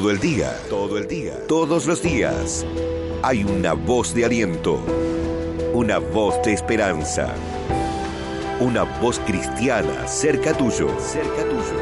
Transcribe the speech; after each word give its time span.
Todo 0.00 0.12
el 0.12 0.18
día, 0.18 0.58
todo 0.70 0.96
el 0.96 1.06
día, 1.06 1.46
todos 1.46 1.84
los 1.84 2.00
días. 2.00 2.64
Hay 3.22 3.44
una 3.44 3.74
voz 3.74 4.14
de 4.14 4.24
aliento, 4.24 4.80
una 5.74 5.98
voz 5.98 6.40
de 6.42 6.54
esperanza, 6.54 7.34
una 8.60 8.84
voz 8.84 9.18
cristiana 9.26 10.08
cerca 10.08 10.54
tuyo, 10.54 10.88
cerca 10.98 11.44
tuyo. 11.44 11.76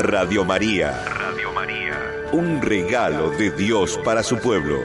Radio 0.00 0.44
María, 0.44 1.04
Radio 1.04 1.52
María, 1.52 1.96
un 2.32 2.60
regalo 2.60 3.30
de 3.30 3.52
Dios 3.52 3.96
para 4.04 4.24
su 4.24 4.36
pueblo. 4.40 4.80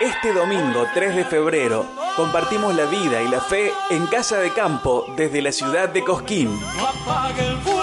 Este 0.00 0.32
domingo 0.32 0.86
3 0.94 1.16
de 1.16 1.24
febrero 1.26 1.86
compartimos 2.16 2.74
la 2.74 2.86
vida 2.86 3.22
y 3.22 3.28
la 3.28 3.40
fe 3.40 3.72
en 3.90 4.06
Casa 4.06 4.38
de 4.38 4.50
Campo 4.52 5.06
desde 5.16 5.42
la 5.42 5.52
ciudad 5.52 5.88
de 5.90 6.02
Cosquín. 6.02 6.58
No 6.76 6.88
apague 6.88 7.46
el 7.46 7.56
fuego, 7.58 7.73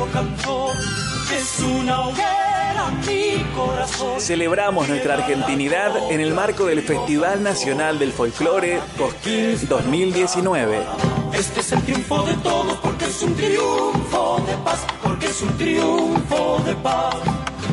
río 0.00 0.12
cantor, 0.12 0.76
es 1.34 1.60
una 1.60 2.00
hoguera 2.06 2.90
mi 3.06 3.44
corazón. 3.54 4.20
Celebramos 4.20 4.88
nuestra 4.88 5.14
argentinidad 5.14 6.10
en 6.10 6.20
el 6.20 6.32
marco 6.32 6.66
del 6.66 6.82
Festival 6.82 7.42
Nacional 7.42 7.98
del 7.98 8.12
Folclore 8.12 8.80
Cosquín 8.96 9.58
2019. 9.68 10.78
Este 11.34 11.60
es 11.60 11.72
el 11.72 11.82
triunfo 11.82 12.22
de 12.22 12.34
todos 12.34 12.76
porque 12.78 13.06
es 13.06 13.22
un 13.22 13.34
triunfo 13.34 14.42
de 14.46 14.54
paz, 14.64 14.86
porque 15.02 15.26
es 15.26 15.42
un 15.42 15.56
triunfo 15.56 16.62
de 16.64 16.74
paz. 16.76 17.16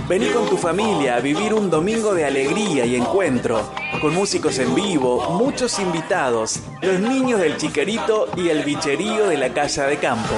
Vení 0.08 0.28
con 0.28 0.48
tu 0.48 0.56
familia 0.56 1.18
a 1.18 1.20
vivir 1.20 1.54
un 1.54 1.70
domingo 1.70 2.14
de 2.14 2.24
alegría 2.24 2.86
y 2.86 2.96
encuentro, 2.96 3.70
con 4.00 4.14
músicos 4.14 4.58
en 4.60 4.74
vivo, 4.74 5.32
muchos 5.32 5.80
invitados, 5.80 6.62
los 6.82 7.00
niños 7.02 7.42
del 7.42 7.58
chiquerito 7.58 8.30
y 8.38 8.48
el 8.48 8.64
bicherío 8.64 9.28
de 9.28 9.36
la 9.36 9.54
Casa 9.54 9.86
de 9.86 9.98
Campo. 9.98 10.34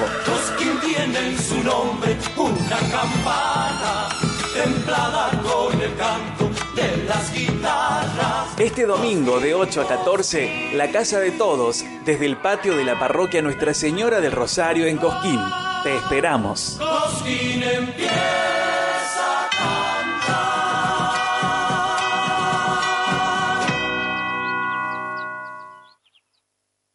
Tiene 1.00 1.28
en 1.28 1.38
su 1.38 1.62
nombre 1.64 2.14
una 2.36 2.78
campana 2.90 4.08
templada 4.52 5.30
con 5.42 5.80
el 5.80 5.96
canto 5.96 6.50
de 6.76 7.04
las 7.04 7.32
guitarras. 7.32 8.48
Este 8.58 8.84
domingo 8.84 9.40
de 9.40 9.54
8 9.54 9.80
a 9.80 9.88
14, 9.88 10.72
la 10.74 10.90
Casa 10.90 11.18
de 11.18 11.30
Todos, 11.30 11.86
desde 12.04 12.26
el 12.26 12.36
patio 12.36 12.76
de 12.76 12.84
la 12.84 12.98
parroquia 12.98 13.40
Nuestra 13.40 13.72
Señora 13.72 14.20
del 14.20 14.32
Rosario 14.32 14.84
en 14.84 14.98
Cosquín. 14.98 15.40
Te 15.84 15.96
esperamos. 15.96 16.78
Cosquín 16.78 17.62
empieza 17.62 19.48
a 19.58 19.90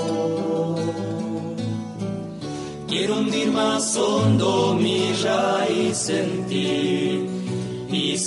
Quiero 2.87 3.19
hundir 3.19 3.51
más 3.51 3.95
hondo 3.95 4.75
mi 4.75 5.13
raíz 5.23 6.09
en 6.09 6.45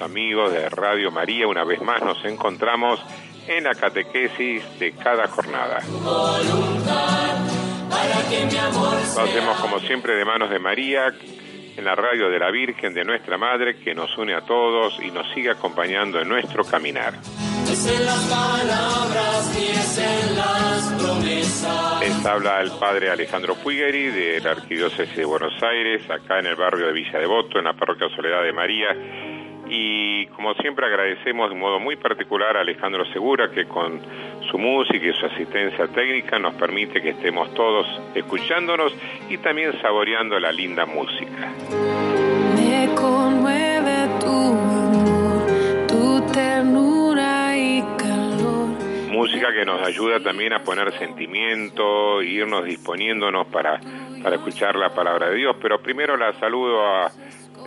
Amigos 0.00 0.52
de 0.52 0.68
Radio 0.68 1.10
María. 1.10 1.48
Una 1.48 1.64
vez 1.64 1.80
más 1.82 2.02
nos 2.02 2.24
encontramos 2.24 3.00
en 3.48 3.64
la 3.64 3.74
catequesis 3.74 4.62
de 4.78 4.92
cada 4.92 5.26
jornada. 5.26 5.80
Lo 9.16 9.22
hacemos 9.22 9.60
como 9.60 9.80
siempre 9.80 10.14
de 10.14 10.24
manos 10.24 10.50
de 10.50 10.58
María, 10.58 11.12
en 11.76 11.84
la 11.84 11.94
radio 11.94 12.30
de 12.30 12.38
la 12.38 12.50
Virgen 12.50 12.94
de 12.94 13.04
nuestra 13.04 13.36
Madre, 13.38 13.78
que 13.78 13.94
nos 13.94 14.16
une 14.16 14.34
a 14.34 14.42
todos 14.42 14.98
y 15.02 15.10
nos 15.10 15.26
sigue 15.34 15.50
acompañando 15.50 16.20
en 16.20 16.28
nuestro 16.28 16.64
caminar. 16.64 17.14
es 17.14 17.86
en 17.86 18.06
las 18.06 18.24
palabras 18.24 19.58
es 19.58 19.98
en 19.98 20.36
las 20.36 20.92
promesas. 21.02 22.00
Les 22.00 22.26
habla 22.26 22.60
el 22.60 22.70
padre 22.72 23.10
Alejandro 23.10 23.54
Puigeri 23.56 24.10
de 24.10 24.40
la 24.40 24.52
Arquidiócesis 24.52 25.16
de 25.16 25.24
Buenos 25.24 25.54
Aires, 25.62 26.08
acá 26.10 26.38
en 26.38 26.46
el 26.46 26.56
barrio 26.56 26.86
de 26.86 26.92
Villa 26.92 27.18
Devoto, 27.18 27.58
en 27.58 27.64
la 27.64 27.74
parroquia 27.74 28.08
Soledad 28.14 28.42
de 28.42 28.52
María. 28.52 29.41
Y 29.68 30.26
como 30.26 30.54
siempre 30.54 30.86
agradecemos 30.86 31.50
de 31.50 31.56
modo 31.56 31.78
muy 31.78 31.96
particular 31.96 32.56
a 32.56 32.60
Alejandro 32.60 33.04
Segura 33.12 33.50
que 33.50 33.66
con 33.66 34.00
su 34.50 34.58
música 34.58 35.06
y 35.06 35.12
su 35.12 35.26
asistencia 35.26 35.86
técnica 35.88 36.38
nos 36.38 36.54
permite 36.54 37.00
que 37.00 37.10
estemos 37.10 37.52
todos 37.54 37.86
escuchándonos 38.14 38.92
y 39.28 39.38
también 39.38 39.72
saboreando 39.80 40.38
la 40.38 40.52
linda 40.52 40.84
música. 40.84 41.52
Me 42.56 42.94
conmueve 42.94 44.08
tu 44.20 44.26
amor, 44.26 45.46
tu 45.86 46.32
ternura 46.32 47.56
y 47.56 47.82
calor. 47.96 48.68
Música 49.10 49.52
que 49.52 49.64
nos 49.64 49.86
ayuda 49.86 50.20
también 50.20 50.52
a 50.52 50.62
poner 50.64 50.92
sentimiento, 50.98 52.20
irnos 52.22 52.64
disponiéndonos 52.64 53.46
para, 53.46 53.80
para 54.22 54.36
escuchar 54.36 54.76
la 54.76 54.90
palabra 54.90 55.30
de 55.30 55.36
Dios. 55.36 55.56
Pero 55.62 55.80
primero 55.80 56.16
la 56.16 56.32
saludo 56.34 56.84
a, 56.84 57.10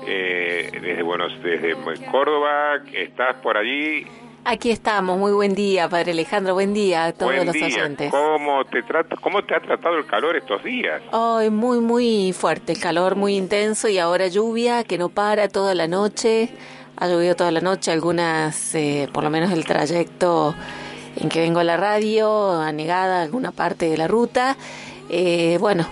eh, 0.08 0.70
desde, 0.82 1.04
Buenos, 1.04 1.32
desde 1.44 1.76
Córdoba, 2.12 2.78
¿estás 2.94 3.36
por 3.42 3.58
allí? 3.58 4.06
Aquí 4.48 4.70
estamos, 4.70 5.18
muy 5.18 5.32
buen 5.32 5.56
día, 5.56 5.90
Padre 5.90 6.12
Alejandro, 6.12 6.54
buen 6.54 6.72
día 6.74 7.06
a 7.06 7.14
todos 7.14 7.34
Buen 7.34 7.48
los 7.48 7.54
día. 7.54 7.66
oyentes. 7.66 8.12
¿Cómo 8.12 8.64
te, 8.66 8.84
trata, 8.84 9.16
¿Cómo 9.16 9.44
te 9.44 9.56
ha 9.56 9.60
tratado 9.60 9.98
el 9.98 10.06
calor 10.06 10.36
estos 10.36 10.64
días? 10.64 11.02
Hoy 11.12 11.50
muy, 11.50 11.80
muy 11.80 12.32
fuerte, 12.32 12.74
el 12.74 12.80
calor 12.80 13.16
muy 13.16 13.36
intenso 13.36 13.90
y 13.90 13.98
ahora 13.98 14.28
lluvia 14.28 14.84
que 14.84 15.00
no 15.00 15.10
para 15.10 15.48
toda 15.50 15.74
la 15.74 15.88
noche. 15.88 16.50
Ha 16.98 17.08
llovido 17.08 17.36
toda 17.36 17.52
la 17.52 17.60
noche, 17.62 17.92
algunas, 17.92 18.76
eh, 18.76 19.10
por 19.12 19.24
lo 19.24 19.32
menos 19.32 19.52
el 19.52 19.66
trayecto 19.66 20.54
en 21.18 21.28
que 21.28 21.40
vengo 21.40 21.60
a 21.60 21.64
la 21.64 21.76
radio, 21.78 22.52
anegada 22.62 23.24
alguna 23.24 23.52
parte 23.52 23.90
de 23.90 23.98
la 23.98 24.08
ruta. 24.08 24.56
Eh, 25.10 25.58
bueno, 25.60 25.88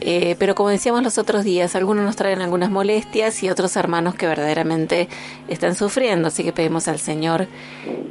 eh, 0.00 0.36
pero 0.38 0.54
como 0.54 0.68
decíamos 0.70 1.02
los 1.02 1.18
otros 1.18 1.44
días, 1.44 1.76
algunos 1.76 2.04
nos 2.04 2.16
traen 2.16 2.40
algunas 2.40 2.70
molestias 2.70 3.42
y 3.42 3.50
otros 3.50 3.76
hermanos 3.76 4.14
que 4.14 4.26
verdaderamente 4.26 5.08
están 5.48 5.74
sufriendo. 5.74 6.28
Así 6.28 6.44
que 6.44 6.52
pedimos 6.52 6.88
al 6.88 6.98
Señor 6.98 7.46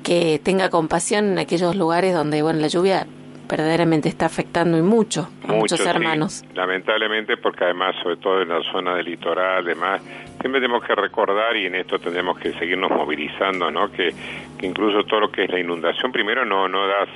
que 0.03 0.39
tenga 0.43 0.69
compasión 0.69 1.31
en 1.31 1.39
aquellos 1.39 1.75
lugares 1.75 2.13
donde, 2.13 2.41
bueno, 2.41 2.59
la 2.59 2.67
lluvia 2.67 3.07
verdaderamente 3.49 4.07
está 4.07 4.27
afectando 4.27 4.77
y 4.77 4.81
mucho 4.81 5.27
a 5.47 5.53
muchos 5.53 5.79
sí. 5.79 5.87
hermanos. 5.87 6.45
Lamentablemente, 6.53 7.37
porque 7.37 7.63
además, 7.63 7.95
sobre 8.03 8.17
todo 8.17 8.41
en 8.41 8.49
la 8.49 8.61
zona 8.71 8.95
del 8.95 9.05
litoral, 9.05 9.65
además, 9.65 10.01
siempre 10.39 10.61
tenemos 10.61 10.83
que 10.83 10.93
recordar 10.93 11.57
y 11.57 11.65
en 11.65 11.75
esto 11.75 11.97
tendremos 11.97 12.37
que 12.37 12.53
seguirnos 12.53 12.91
movilizando, 12.91 13.71
¿no? 13.71 13.91
Que, 13.91 14.13
que 14.57 14.67
incluso 14.67 15.03
todo 15.03 15.21
lo 15.21 15.31
que 15.31 15.45
es 15.45 15.49
la 15.49 15.59
inundación, 15.59 16.11
primero 16.11 16.45
no, 16.45 16.67
no 16.69 16.85
da 16.87 17.07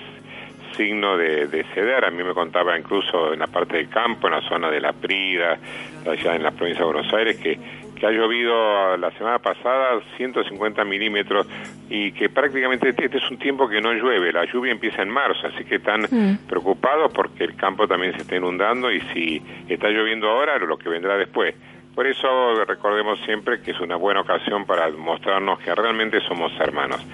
signo 0.73 1.17
de, 1.17 1.47
de 1.47 1.63
ceder. 1.73 2.05
A 2.05 2.11
mí 2.11 2.23
me 2.23 2.33
contaba 2.33 2.77
incluso 2.77 3.33
en 3.33 3.39
la 3.39 3.47
parte 3.47 3.77
del 3.77 3.89
campo, 3.89 4.27
en 4.27 4.33
la 4.33 4.41
zona 4.41 4.69
de 4.69 4.81
La 4.81 4.93
Prida, 4.93 5.57
allá 6.05 6.35
en 6.35 6.43
la 6.43 6.51
provincia 6.51 6.85
de 6.85 6.91
Buenos 6.91 7.13
Aires, 7.13 7.37
que, 7.37 7.57
que 7.95 8.05
ha 8.05 8.11
llovido 8.11 8.97
la 8.97 9.11
semana 9.11 9.39
pasada 9.39 10.01
150 10.17 10.83
milímetros 10.83 11.47
y 11.89 12.11
que 12.11 12.29
prácticamente 12.29 12.89
este, 12.89 13.05
este 13.05 13.17
es 13.17 13.31
un 13.31 13.37
tiempo 13.37 13.67
que 13.69 13.81
no 13.81 13.93
llueve. 13.93 14.31
La 14.31 14.45
lluvia 14.45 14.71
empieza 14.71 15.01
en 15.01 15.09
marzo, 15.09 15.47
así 15.47 15.63
que 15.63 15.75
están 15.75 16.07
preocupados 16.47 17.11
porque 17.13 17.43
el 17.43 17.55
campo 17.55 17.87
también 17.87 18.13
se 18.13 18.21
está 18.21 18.35
inundando 18.35 18.91
y 18.91 18.99
si 19.13 19.41
está 19.69 19.89
lloviendo 19.89 20.29
ahora, 20.29 20.57
lo 20.57 20.77
que 20.77 20.89
vendrá 20.89 21.17
después. 21.17 21.55
Por 21.95 22.07
eso 22.07 22.65
recordemos 22.65 23.19
siempre 23.23 23.61
que 23.61 23.71
es 23.71 23.79
una 23.79 23.95
buena 23.95 24.21
ocasión 24.21 24.65
para 24.65 24.89
mostrarnos 24.89 25.59
que 25.59 25.73
realmente 25.75 26.19
somos 26.21 26.51
hermanos. 26.59 27.05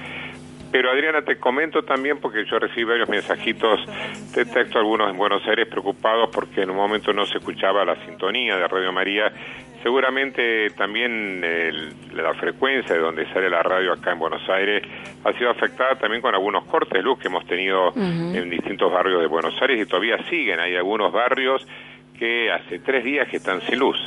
Pero 0.71 0.91
Adriana, 0.91 1.23
te 1.23 1.37
comento 1.37 1.81
también 1.83 2.19
porque 2.19 2.45
yo 2.45 2.59
recibí 2.59 2.83
varios 2.83 3.09
mensajitos 3.09 3.79
de 4.35 4.45
texto, 4.45 4.77
algunos 4.77 5.09
en 5.09 5.17
Buenos 5.17 5.41
Aires 5.47 5.67
preocupados 5.67 6.29
porque 6.31 6.61
en 6.61 6.69
un 6.69 6.75
momento 6.77 7.11
no 7.11 7.25
se 7.25 7.39
escuchaba 7.39 7.83
la 7.85 7.95
sintonía 8.05 8.55
de 8.55 8.67
Radio 8.67 8.91
María. 8.91 9.31
Seguramente 9.81 10.69
también 10.71 11.43
el- 11.43 11.93
la 12.13 12.33
frecuencia 12.35 12.93
de 12.95 13.01
donde 13.01 13.25
sale 13.33 13.49
la 13.49 13.63
radio 13.63 13.93
acá 13.93 14.11
en 14.11 14.19
Buenos 14.19 14.47
Aires 14.49 14.83
ha 15.23 15.33
sido 15.33 15.49
afectada 15.49 15.95
también 15.97 16.21
con 16.21 16.35
algunos 16.35 16.65
cortes 16.65 16.93
de 16.93 17.01
luz 17.01 17.17
que 17.17 17.29
hemos 17.29 17.45
tenido 17.47 17.91
en 17.95 18.49
distintos 18.49 18.91
barrios 18.91 19.21
de 19.21 19.27
Buenos 19.27 19.59
Aires 19.61 19.81
y 19.81 19.85
todavía 19.89 20.17
siguen. 20.29 20.59
Hay 20.59 20.75
algunos 20.75 21.11
barrios 21.11 21.65
que 22.17 22.51
hace 22.51 22.79
tres 22.79 23.03
días 23.03 23.27
que 23.29 23.37
están 23.37 23.61
sin 23.61 23.79
luz. 23.79 23.97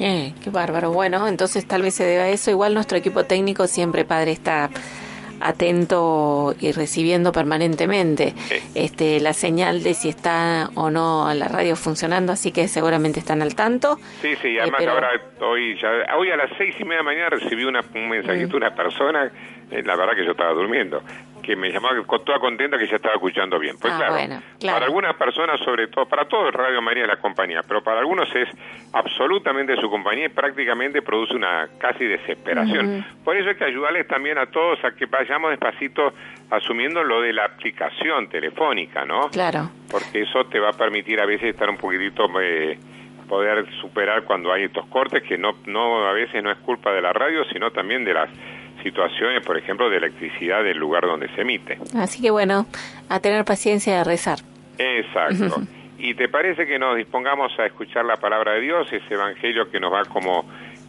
Eh, 0.00 0.32
qué 0.42 0.50
bárbaro. 0.50 0.90
Bueno, 0.92 1.28
entonces 1.28 1.66
tal 1.68 1.82
vez 1.82 1.94
se 1.94 2.04
deba 2.04 2.24
a 2.24 2.28
eso. 2.30 2.50
Igual 2.50 2.72
nuestro 2.74 2.96
equipo 2.98 3.24
técnico 3.24 3.66
siempre, 3.66 4.04
padre, 4.04 4.32
está 4.32 4.70
atento 5.40 6.54
y 6.60 6.72
recibiendo 6.72 7.32
permanentemente 7.32 8.34
este 8.74 9.20
la 9.20 9.32
señal 9.32 9.82
de 9.82 9.94
si 9.94 10.08
está 10.08 10.70
o 10.74 10.90
no 10.90 11.32
la 11.34 11.48
radio 11.48 11.76
funcionando, 11.76 12.32
así 12.32 12.52
que 12.52 12.68
seguramente 12.68 13.20
están 13.20 13.42
al 13.42 13.54
tanto. 13.54 13.98
Sí, 14.22 14.34
sí, 14.42 14.48
Eh, 14.56 14.60
además 14.60 14.78
pero- 14.80 14.92
ahora 14.92 15.08
hoy 15.40 15.78
ya, 15.80 15.88
hoy 16.16 16.30
a 16.30 16.36
las 16.36 16.50
seis 16.58 16.74
y 16.78 16.84
media 16.84 16.98
de 16.98 17.04
la 17.04 17.10
mañana 17.10 17.30
recibí 17.30 17.64
una, 17.64 17.84
un 17.94 18.08
mensajito 18.08 18.48
de 18.52 18.56
una 18.56 18.74
persona, 18.74 19.30
eh, 19.70 19.82
la 19.84 19.96
verdad 19.96 20.14
que 20.16 20.24
yo 20.24 20.32
estaba 20.32 20.52
durmiendo, 20.52 21.02
que 21.48 21.56
me 21.56 21.70
llamaba 21.70 21.96
con 22.04 22.22
toda 22.26 22.38
contenta 22.38 22.76
que 22.76 22.86
ya 22.86 22.96
estaba 22.96 23.14
escuchando 23.14 23.58
bien. 23.58 23.76
Pues 23.80 23.90
Ah, 23.94 23.96
claro, 23.96 24.12
bueno, 24.12 24.42
claro. 24.60 24.74
para 24.74 24.84
algunas 24.84 25.16
personas 25.16 25.58
sobre 25.60 25.86
todo, 25.86 26.04
para 26.06 26.26
todo 26.28 26.50
Radio 26.50 26.82
María 26.82 27.04
es 27.04 27.08
la 27.08 27.16
compañía, 27.16 27.62
pero 27.66 27.82
para 27.82 28.00
algunos 28.00 28.28
es 28.36 28.50
absolutamente 28.92 29.74
su 29.80 29.88
compañía 29.88 30.26
y 30.26 30.28
prácticamente 30.28 31.00
produce 31.00 31.34
una 31.34 31.66
casi 31.78 32.04
desesperación. 32.04 33.02
Por 33.24 33.34
eso 33.34 33.48
hay 33.48 33.56
que 33.56 33.64
ayudarles 33.64 34.06
también 34.06 34.36
a 34.36 34.44
todos 34.44 34.78
a 34.84 34.90
que 34.90 35.06
vayamos 35.06 35.48
despacito 35.48 36.12
asumiendo 36.50 37.02
lo 37.02 37.22
de 37.22 37.32
la 37.32 37.46
aplicación 37.46 38.28
telefónica, 38.28 39.06
¿no? 39.06 39.30
Claro. 39.30 39.70
porque 39.90 40.20
eso 40.20 40.44
te 40.50 40.60
va 40.60 40.68
a 40.68 40.72
permitir 40.74 41.18
a 41.18 41.24
veces 41.24 41.48
estar 41.48 41.70
un 41.70 41.78
poquitito 41.78 42.28
eh, 42.42 42.78
poder 43.26 43.64
superar 43.80 44.24
cuando 44.24 44.52
hay 44.52 44.64
estos 44.64 44.84
cortes 44.88 45.22
que 45.22 45.38
no 45.38 45.54
no 45.64 46.06
a 46.06 46.12
veces 46.12 46.42
no 46.42 46.50
es 46.50 46.58
culpa 46.58 46.92
de 46.92 47.00
la 47.00 47.12
radio 47.12 47.42
sino 47.52 47.70
también 47.70 48.04
de 48.04 48.12
las 48.12 48.28
situaciones 48.82 49.44
por 49.44 49.56
ejemplo 49.56 49.88
de 49.90 49.96
electricidad 49.96 50.62
del 50.62 50.78
lugar 50.78 51.02
donde 51.02 51.28
se 51.34 51.42
emite. 51.42 51.78
Así 51.96 52.22
que 52.22 52.30
bueno, 52.30 52.66
a 53.08 53.20
tener 53.20 53.44
paciencia 53.44 53.94
y 53.94 53.96
a 53.96 54.04
rezar. 54.04 54.38
exacto. 54.78 55.62
Y 55.98 56.14
te 56.14 56.28
parece 56.28 56.66
que 56.66 56.78
nos 56.78 56.96
dispongamos 56.96 57.58
a 57.58 57.66
escuchar 57.66 58.04
la 58.04 58.16
palabra 58.16 58.52
de 58.52 58.60
Dios 58.60 58.92
ese 58.92 59.14
evangelio 59.14 59.68
que 59.68 59.80
nos 59.80 59.92
va 59.92 60.04
como 60.04 60.44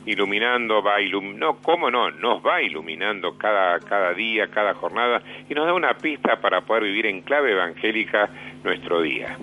iluminando 0.05 0.81
va 0.81 1.01
ilum 1.01 1.37
no 1.37 1.57
cómo 1.57 1.91
no 1.91 2.09
nos 2.09 2.43
va 2.43 2.61
iluminando 2.61 3.37
cada 3.37 3.79
cada 3.79 4.13
día 4.13 4.47
cada 4.47 4.73
jornada 4.73 5.21
y 5.49 5.53
nos 5.53 5.65
da 5.65 5.73
una 5.73 5.93
pista 5.93 6.37
para 6.37 6.61
poder 6.61 6.83
vivir 6.83 7.05
en 7.05 7.21
clave 7.21 7.51
evangélica 7.51 8.29
nuestro 8.63 9.01
día 9.01 9.37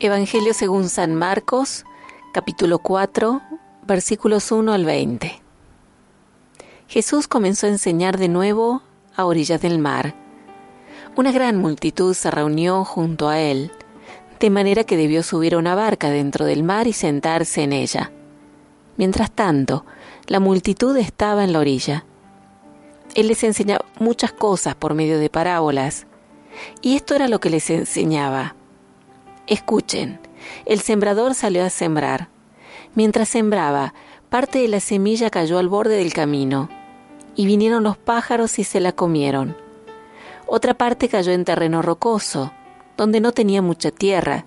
Evangelio 0.00 0.54
según 0.54 0.88
San 0.88 1.14
Marcos, 1.14 1.84
capítulo 2.32 2.78
4, 2.78 3.42
versículos 3.88 4.52
1 4.52 4.72
al 4.72 4.84
20. 4.84 5.42
Jesús 6.86 7.26
comenzó 7.26 7.66
a 7.66 7.70
enseñar 7.70 8.18
de 8.18 8.28
nuevo 8.28 8.82
a 9.16 9.24
orillas 9.24 9.60
del 9.60 9.80
mar. 9.80 10.14
Una 11.16 11.32
gran 11.32 11.56
multitud 11.56 12.14
se 12.14 12.30
reunió 12.30 12.84
junto 12.84 13.28
a 13.28 13.40
él, 13.40 13.72
de 14.38 14.48
manera 14.48 14.84
que 14.84 14.96
debió 14.96 15.24
subir 15.24 15.54
a 15.54 15.58
una 15.58 15.74
barca 15.74 16.08
dentro 16.08 16.44
del 16.44 16.62
mar 16.62 16.86
y 16.86 16.92
sentarse 16.92 17.64
en 17.64 17.72
ella. 17.72 18.12
Mientras 18.96 19.32
tanto, 19.32 19.84
la 20.28 20.38
multitud 20.38 20.96
estaba 20.98 21.42
en 21.42 21.52
la 21.52 21.58
orilla. 21.58 22.04
Él 23.16 23.26
les 23.26 23.42
enseñaba 23.42 23.84
muchas 23.98 24.32
cosas 24.32 24.76
por 24.76 24.94
medio 24.94 25.18
de 25.18 25.30
parábolas, 25.30 26.06
y 26.80 26.94
esto 26.94 27.16
era 27.16 27.26
lo 27.26 27.40
que 27.40 27.50
les 27.50 27.68
enseñaba. 27.70 28.54
Escuchen, 29.48 30.20
el 30.66 30.80
sembrador 30.80 31.34
salió 31.34 31.64
a 31.64 31.70
sembrar. 31.70 32.28
Mientras 32.94 33.28
sembraba, 33.28 33.94
parte 34.28 34.60
de 34.60 34.68
la 34.68 34.80
semilla 34.80 35.30
cayó 35.30 35.58
al 35.58 35.68
borde 35.68 35.96
del 35.96 36.12
camino, 36.12 36.68
y 37.36 37.46
vinieron 37.46 37.82
los 37.82 37.96
pájaros 37.96 38.58
y 38.58 38.64
se 38.64 38.80
la 38.80 38.92
comieron. 38.92 39.56
Otra 40.46 40.74
parte 40.74 41.08
cayó 41.08 41.32
en 41.32 41.44
terreno 41.44 41.82
rocoso, 41.82 42.52
donde 42.96 43.20
no 43.20 43.32
tenía 43.32 43.62
mucha 43.62 43.90
tierra, 43.90 44.44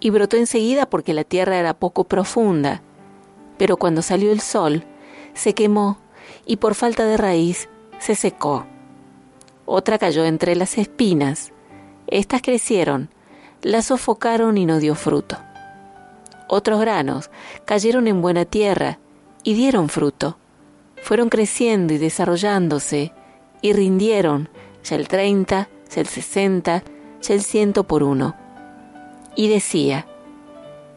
y 0.00 0.10
brotó 0.10 0.36
enseguida 0.36 0.86
porque 0.86 1.14
la 1.14 1.24
tierra 1.24 1.58
era 1.58 1.74
poco 1.74 2.04
profunda. 2.04 2.82
Pero 3.56 3.76
cuando 3.76 4.02
salió 4.02 4.32
el 4.32 4.40
sol, 4.40 4.84
se 5.34 5.54
quemó, 5.54 5.98
y 6.44 6.56
por 6.56 6.74
falta 6.74 7.04
de 7.04 7.16
raíz 7.16 7.68
se 7.98 8.14
secó. 8.14 8.66
Otra 9.64 9.98
cayó 9.98 10.24
entre 10.24 10.56
las 10.56 10.78
espinas. 10.78 11.52
Estas 12.06 12.42
crecieron, 12.42 13.10
la 13.62 13.82
sofocaron 13.82 14.56
y 14.58 14.66
no 14.66 14.78
dio 14.78 14.94
fruto. 14.94 15.36
Otros 16.48 16.80
granos 16.80 17.30
cayeron 17.64 18.08
en 18.08 18.22
buena 18.22 18.44
tierra 18.44 18.98
y 19.42 19.54
dieron 19.54 19.88
fruto. 19.88 20.38
Fueron 21.02 21.28
creciendo 21.28 21.92
y 21.92 21.98
desarrollándose 21.98 23.12
y 23.60 23.72
rindieron 23.72 24.48
ya 24.82 24.96
el 24.96 25.08
treinta, 25.08 25.68
ya 25.94 26.00
el 26.00 26.06
sesenta, 26.06 26.82
ya 27.20 27.34
el 27.34 27.42
ciento 27.42 27.84
por 27.84 28.02
uno. 28.02 28.34
Y 29.36 29.48
decía, 29.48 30.06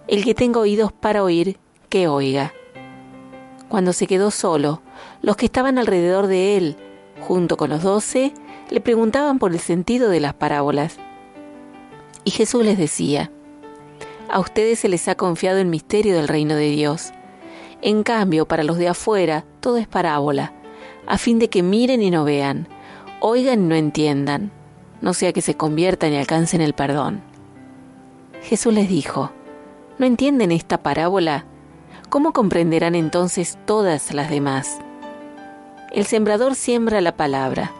el 0.08 0.24
que 0.24 0.34
tenga 0.34 0.60
oídos 0.60 0.91
para 0.91 1.24
oír, 1.24 1.60
que 1.89 2.08
oiga. 2.08 2.53
Cuando 3.70 3.94
se 3.94 4.08
quedó 4.08 4.32
solo, 4.32 4.82
los 5.22 5.36
que 5.36 5.46
estaban 5.46 5.77
alrededor 5.77 6.27
de 6.27 6.58
él, 6.58 6.75
junto 7.20 7.58
con 7.58 7.70
los 7.70 7.84
doce, 7.84 8.34
le 8.70 8.82
preguntaban 8.82 9.39
por 9.39 9.51
el 9.51 9.60
sentido 9.60 10.10
de 10.10 10.20
las 10.20 10.34
parábolas. 10.34 10.98
Y 12.24 12.32
Jesús 12.32 12.63
les 12.63 12.78
decía, 12.78 13.32
a 14.30 14.40
ustedes 14.40 14.80
se 14.80 14.88
les 14.88 15.08
ha 15.08 15.16
confiado 15.16 15.60
el 15.60 15.68
misterio 15.68 16.16
del 16.16 16.28
reino 16.28 16.56
de 16.56 16.70
Dios. 16.70 17.12
En 17.82 18.04
cambio, 18.04 18.48
para 18.48 18.63
los 18.63 18.78
de 18.78 18.88
afuera, 18.88 19.44
todo 19.60 19.78
es 19.78 19.88
parábola, 19.88 20.54
a 21.08 21.18
fin 21.18 21.40
de 21.40 21.50
que 21.50 21.63
miren 21.63 22.01
y 22.01 22.12
no 22.12 22.24
vean, 22.24 22.68
oigan 23.20 23.63
y 23.63 23.68
no 23.68 23.75
entiendan, 23.75 24.51
no 25.01 25.13
sea 25.13 25.34
que 25.34 25.42
se 25.42 25.56
conviertan 25.56 26.13
y 26.13 26.18
alcancen 26.18 26.62
el 26.62 26.74
perdón. 26.74 27.22
Jesús 28.44 28.74
les 28.74 28.88
dijo, 28.88 29.32
¿no 29.98 30.06
entienden 30.06 30.51
esta 30.51 30.82
parábola? 30.82 31.46
¿Cómo 32.10 32.34
comprenderán 32.34 32.96
entonces 32.96 33.58
todas 33.66 34.13
las 34.13 34.30
demás? 34.30 34.80
El 35.92 36.06
sembrador 36.06 36.56
siembra 36.56 37.01
la 37.01 37.18
palabra. 37.18 37.74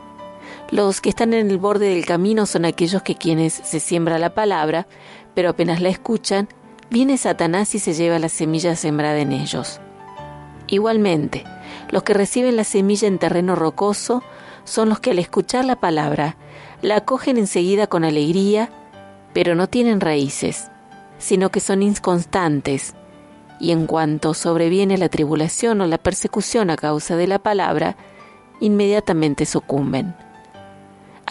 Los 0.72 1.02
que 1.02 1.10
están 1.10 1.34
en 1.34 1.52
el 1.52 1.58
borde 1.58 1.90
del 1.90 2.06
camino 2.06 2.46
son 2.46 2.64
aquellos 2.64 3.02
que 3.04 3.16
quienes 3.16 3.52
se 3.54 3.82
siembra 3.82 4.18
la 4.18 4.34
palabra, 4.34 4.88
pero 5.36 5.50
apenas 5.50 5.82
la 5.82 5.90
escuchan, 5.90 6.48
viene 6.90 7.18
Satanás 7.18 7.76
y 7.76 7.80
se 7.80 7.94
lleva 7.94 8.20
la 8.20 8.30
semilla 8.30 8.78
sembrada 8.78 9.20
en 9.20 9.34
ellos. 9.34 9.82
Igualmente, 10.68 11.44
los 11.90 12.04
que 12.04 12.14
reciben 12.14 12.56
la 12.56 12.64
semilla 12.64 13.10
en 13.10 13.20
terreno 13.20 13.56
rocoso 13.56 14.24
son 14.64 14.88
los 14.88 15.02
que 15.02 15.12
al 15.12 15.20
escuchar 15.20 15.66
la 15.66 15.76
palabra 15.76 16.38
la 16.82 16.96
acogen 16.96 17.38
enseguida 17.38 17.88
con 17.88 18.06
alegría, 18.06 18.70
pero 19.34 19.56
no 19.56 19.68
tienen 19.68 20.00
raíces, 20.00 20.72
sino 21.18 21.50
que 21.50 21.60
son 21.60 21.84
inconstantes, 21.84 22.96
y 23.60 23.72
en 23.72 23.88
cuanto 23.88 24.34
sobreviene 24.34 24.98
la 24.98 25.10
tribulación 25.10 25.82
o 25.82 25.86
la 25.86 25.98
persecución 25.98 26.70
a 26.70 26.78
causa 26.78 27.18
de 27.18 27.28
la 27.28 27.40
palabra, 27.40 27.98
inmediatamente 28.62 29.46
sucumben. 29.46 30.16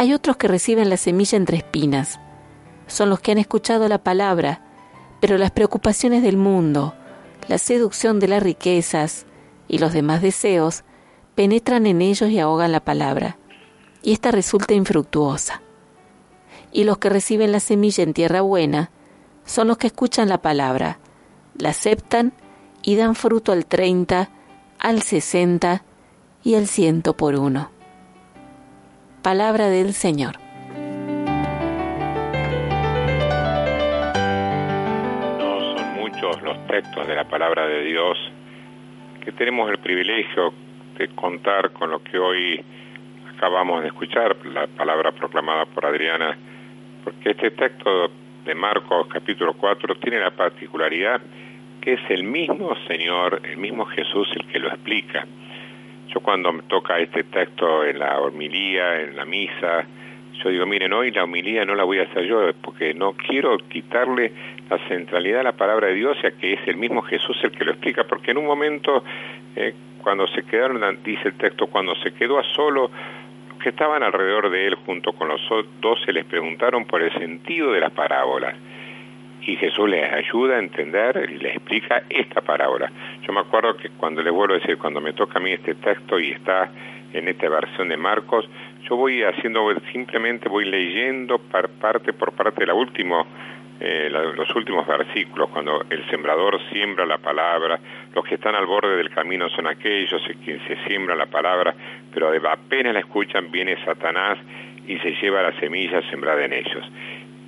Hay 0.01 0.15
otros 0.15 0.39
que 0.39 0.49
reciben 0.49 0.89
la 0.89 0.97
semilla 0.97 1.37
entre 1.37 1.59
espinas. 1.59 2.21
Son 2.87 3.11
los 3.11 3.21
que 3.21 3.33
han 3.33 3.37
escuchado 3.37 3.87
la 3.87 4.03
palabra, 4.03 4.63
pero 5.21 5.37
las 5.37 5.51
preocupaciones 5.51 6.23
del 6.23 6.39
mundo, 6.39 6.95
la 7.49 7.59
seducción 7.59 8.19
de 8.19 8.27
las 8.27 8.43
riquezas 8.43 9.27
y 9.69 9.77
los 9.77 9.93
demás 9.93 10.23
deseos 10.23 10.85
penetran 11.35 11.87
en 11.87 12.01
ellos 12.01 12.31
y 12.31 12.39
ahogan 12.39 12.73
la 12.73 12.83
palabra, 12.83 13.37
y 14.03 14.13
ésta 14.13 14.31
resulta 14.31 14.73
infructuosa. 14.73 15.61
Y 16.73 16.85
los 16.85 16.97
que 16.97 17.11
reciben 17.11 17.53
la 17.53 17.61
semilla 17.61 18.03
en 18.03 18.15
tierra 18.15 18.41
buena 18.41 18.91
son 19.45 19.69
los 19.69 19.77
que 19.77 19.89
escuchan 19.89 20.31
la 20.31 20.41
palabra, 20.41 20.99
la 21.59 21.69
aceptan 21.69 22.33
y 22.81 22.97
dan 22.97 23.15
fruto 23.15 23.53
al 23.53 23.67
treinta, 23.67 24.31
al 24.79 25.03
sesenta 25.03 25.85
y 26.43 26.55
al 26.55 26.69
ciento 26.69 27.19
por 27.19 27.35
uno. 27.35 27.80
Palabra 29.23 29.69
del 29.69 29.93
Señor. 29.93 30.37
No 35.39 35.61
son 35.61 35.95
muchos 36.01 36.41
los 36.43 36.67
textos 36.67 37.07
de 37.07 37.15
la 37.15 37.25
palabra 37.25 37.67
de 37.67 37.85
Dios 37.85 38.17
que 39.23 39.31
tenemos 39.33 39.71
el 39.71 39.77
privilegio 39.77 40.55
de 40.97 41.09
contar 41.09 41.71
con 41.73 41.91
lo 41.91 42.03
que 42.03 42.19
hoy 42.19 42.65
acabamos 43.37 43.83
de 43.83 43.89
escuchar, 43.89 44.35
la 44.47 44.67
palabra 44.67 45.13
proclamada 45.13 45.67
por 45.67 45.85
Adriana, 45.85 46.39
porque 47.05 47.33
este 47.33 47.51
texto 47.51 48.11
de 48.47 48.55
Marcos 48.55 49.07
capítulo 49.09 49.53
4 49.53 49.97
tiene 49.97 50.19
la 50.19 50.31
particularidad 50.31 51.21
que 51.83 51.93
es 51.93 52.01
el 52.09 52.25
mismo 52.25 52.75
Señor, 52.89 53.43
el 53.45 53.59
mismo 53.59 53.85
Jesús 53.85 54.29
el 54.35 54.47
que 54.47 54.59
lo 54.59 54.69
explica. 54.69 55.27
Yo 56.13 56.21
cuando 56.21 56.53
me 56.53 56.63
toca 56.63 56.99
este 56.99 57.25
texto 57.25 57.85
en 57.85 57.99
la 57.99 58.21
homilía, 58.21 59.01
en 59.01 59.17
la 59.17 59.25
misa, 59.25 59.87
yo 60.43 60.51
digo, 60.51 60.67
miren, 60.67 60.93
hoy 60.93 61.11
la 61.11 61.25
homilía 61.25 61.65
no 61.65 61.75
la 61.75 61.85
voy 61.85 61.99
a 61.99 62.05
hacer 62.05 62.25
yo 62.25 62.51
porque 62.63 62.95
no 62.95 63.13
quiero 63.13 63.59
quitarle 63.59 64.33
la 64.69 64.79
centralidad 64.89 65.41
a 65.41 65.45
la 65.45 65.53
palabra 65.53 65.89
de 65.89 65.95
Dios, 65.95 66.17
ya 66.23 66.31
que 66.31 66.55
es 66.55 66.67
el 66.67 66.77
mismo 66.77 67.03
Jesús 67.03 67.39
el 67.43 67.51
que 67.53 67.65
lo 67.65 67.73
explica, 67.73 68.05
porque 68.05 68.31
en 68.31 68.39
un 68.39 68.47
momento, 68.47 69.05
eh, 69.55 69.75
cuando 70.03 70.27
se 70.29 70.43
quedaron, 70.45 70.99
dice 71.05 71.29
el 71.29 71.35
texto, 71.35 71.67
cuando 71.67 71.95
se 71.97 72.13
quedó 72.13 72.39
a 72.39 72.45
solo, 72.55 72.91
los 73.51 73.59
que 73.59 73.69
estaban 73.69 74.03
alrededor 74.03 74.51
de 74.51 74.67
él 74.67 74.75
junto 74.87 75.13
con 75.13 75.29
los 75.29 75.41
doce 75.81 76.13
les 76.13 76.25
preguntaron 76.25 76.87
por 76.87 77.03
el 77.03 77.13
sentido 77.13 77.73
de 77.73 77.81
las 77.81 77.93
parábolas 77.93 78.57
y 79.43 79.57
Jesús 79.57 79.89
les 79.89 80.13
ayuda 80.13 80.57
a 80.57 80.59
entender 80.59 81.29
y 81.31 81.39
les 81.39 81.57
explica 81.57 82.03
esta 82.09 82.41
parábola. 82.41 82.91
Yo 83.23 83.33
me 83.33 83.41
acuerdo 83.41 83.77
que 83.77 83.91
cuando 83.91 84.23
les 84.23 84.33
vuelvo 84.33 84.55
a 84.55 84.59
decir, 84.59 84.79
cuando 84.79 85.01
me 85.01 85.13
toca 85.13 85.39
a 85.39 85.43
mí 85.43 85.53
este 85.53 85.75
texto 85.75 86.19
y 86.19 86.33
está 86.33 86.71
en 87.13 87.29
esta 87.29 87.49
versión 87.49 87.89
de 87.89 87.97
Marcos, 87.97 88.49
yo 88.89 88.97
voy 88.97 89.23
haciendo, 89.23 89.73
simplemente 89.93 90.49
voy 90.49 90.65
leyendo 90.67 91.39
parte 91.39 92.13
por 92.13 92.33
parte 92.33 92.67
la 92.67 92.75
última, 92.75 93.25
eh, 93.81 94.09
los 94.11 94.55
últimos 94.55 94.87
versículos, 94.87 95.49
cuando 95.51 95.85
el 95.91 96.09
sembrador 96.11 96.61
siembra 96.71 97.07
la 97.07 97.19
palabra, 97.19 97.81
los 98.15 98.25
que 98.25 98.35
están 98.37 98.55
al 98.55 98.67
borde 98.67 98.97
del 98.97 99.11
camino 99.11 99.49
son 99.49 99.67
aquellos 99.67 100.23
en 100.29 100.39
quien 100.39 100.61
se 100.69 100.77
siembra 100.87 101.17
la 101.17 101.27
palabra, 101.27 101.75
pero 102.13 102.31
apenas 102.49 102.93
la 102.93 103.01
escuchan 103.01 103.51
viene 103.51 103.83
Satanás 103.85 104.39
y 104.87 104.99
se 104.99 105.13
lleva 105.17 105.43
la 105.43 105.59
semilla 105.59 106.03
sembrada 106.11 106.45
en 106.45 106.53
ellos 106.53 106.85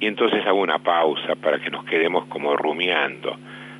y 0.02 0.06
entonces 0.08 0.44
hago 0.44 0.60
una 0.60 0.80
pausa 0.80 1.36
para 1.36 1.60
que 1.60 1.70
nos 1.70 1.84
quedemos 1.84 2.26
como 2.26 2.56
rumiando, 2.56 3.36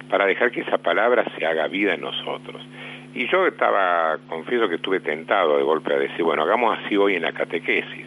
para 0.09 0.25
dejar 0.25 0.53
que 0.53 0.61
esa 0.61 0.79
palabra 0.79 1.25
se 1.37 1.45
haga 1.45 1.67
vida 1.67 1.95
en 1.95 2.01
nosotros. 2.01 2.65
Y 3.13 3.27
yo 3.27 3.45
estaba, 3.45 4.19
confieso 4.29 4.69
que 4.69 4.77
estuve 4.77 5.01
tentado 5.01 5.57
de 5.57 5.65
golpe 5.65 5.93
a 5.93 5.99
decir, 5.99 6.23
bueno, 6.23 6.45
hagamos 6.45 6.79
así 6.79 6.97
hoy 6.97 7.17
en 7.17 7.23
la 7.23 7.33
catequesis, 7.33 8.07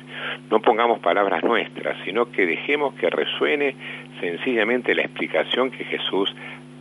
no 0.49 0.61
pongamos 0.61 0.99
palabras 0.99 1.43
nuestras, 1.43 1.97
sino 2.05 2.31
que 2.31 2.45
dejemos 2.45 2.93
que 2.93 3.09
resuene 3.09 3.75
sencillamente 4.21 4.95
la 4.95 5.01
explicación 5.01 5.69
que 5.71 5.83
Jesús 5.83 6.33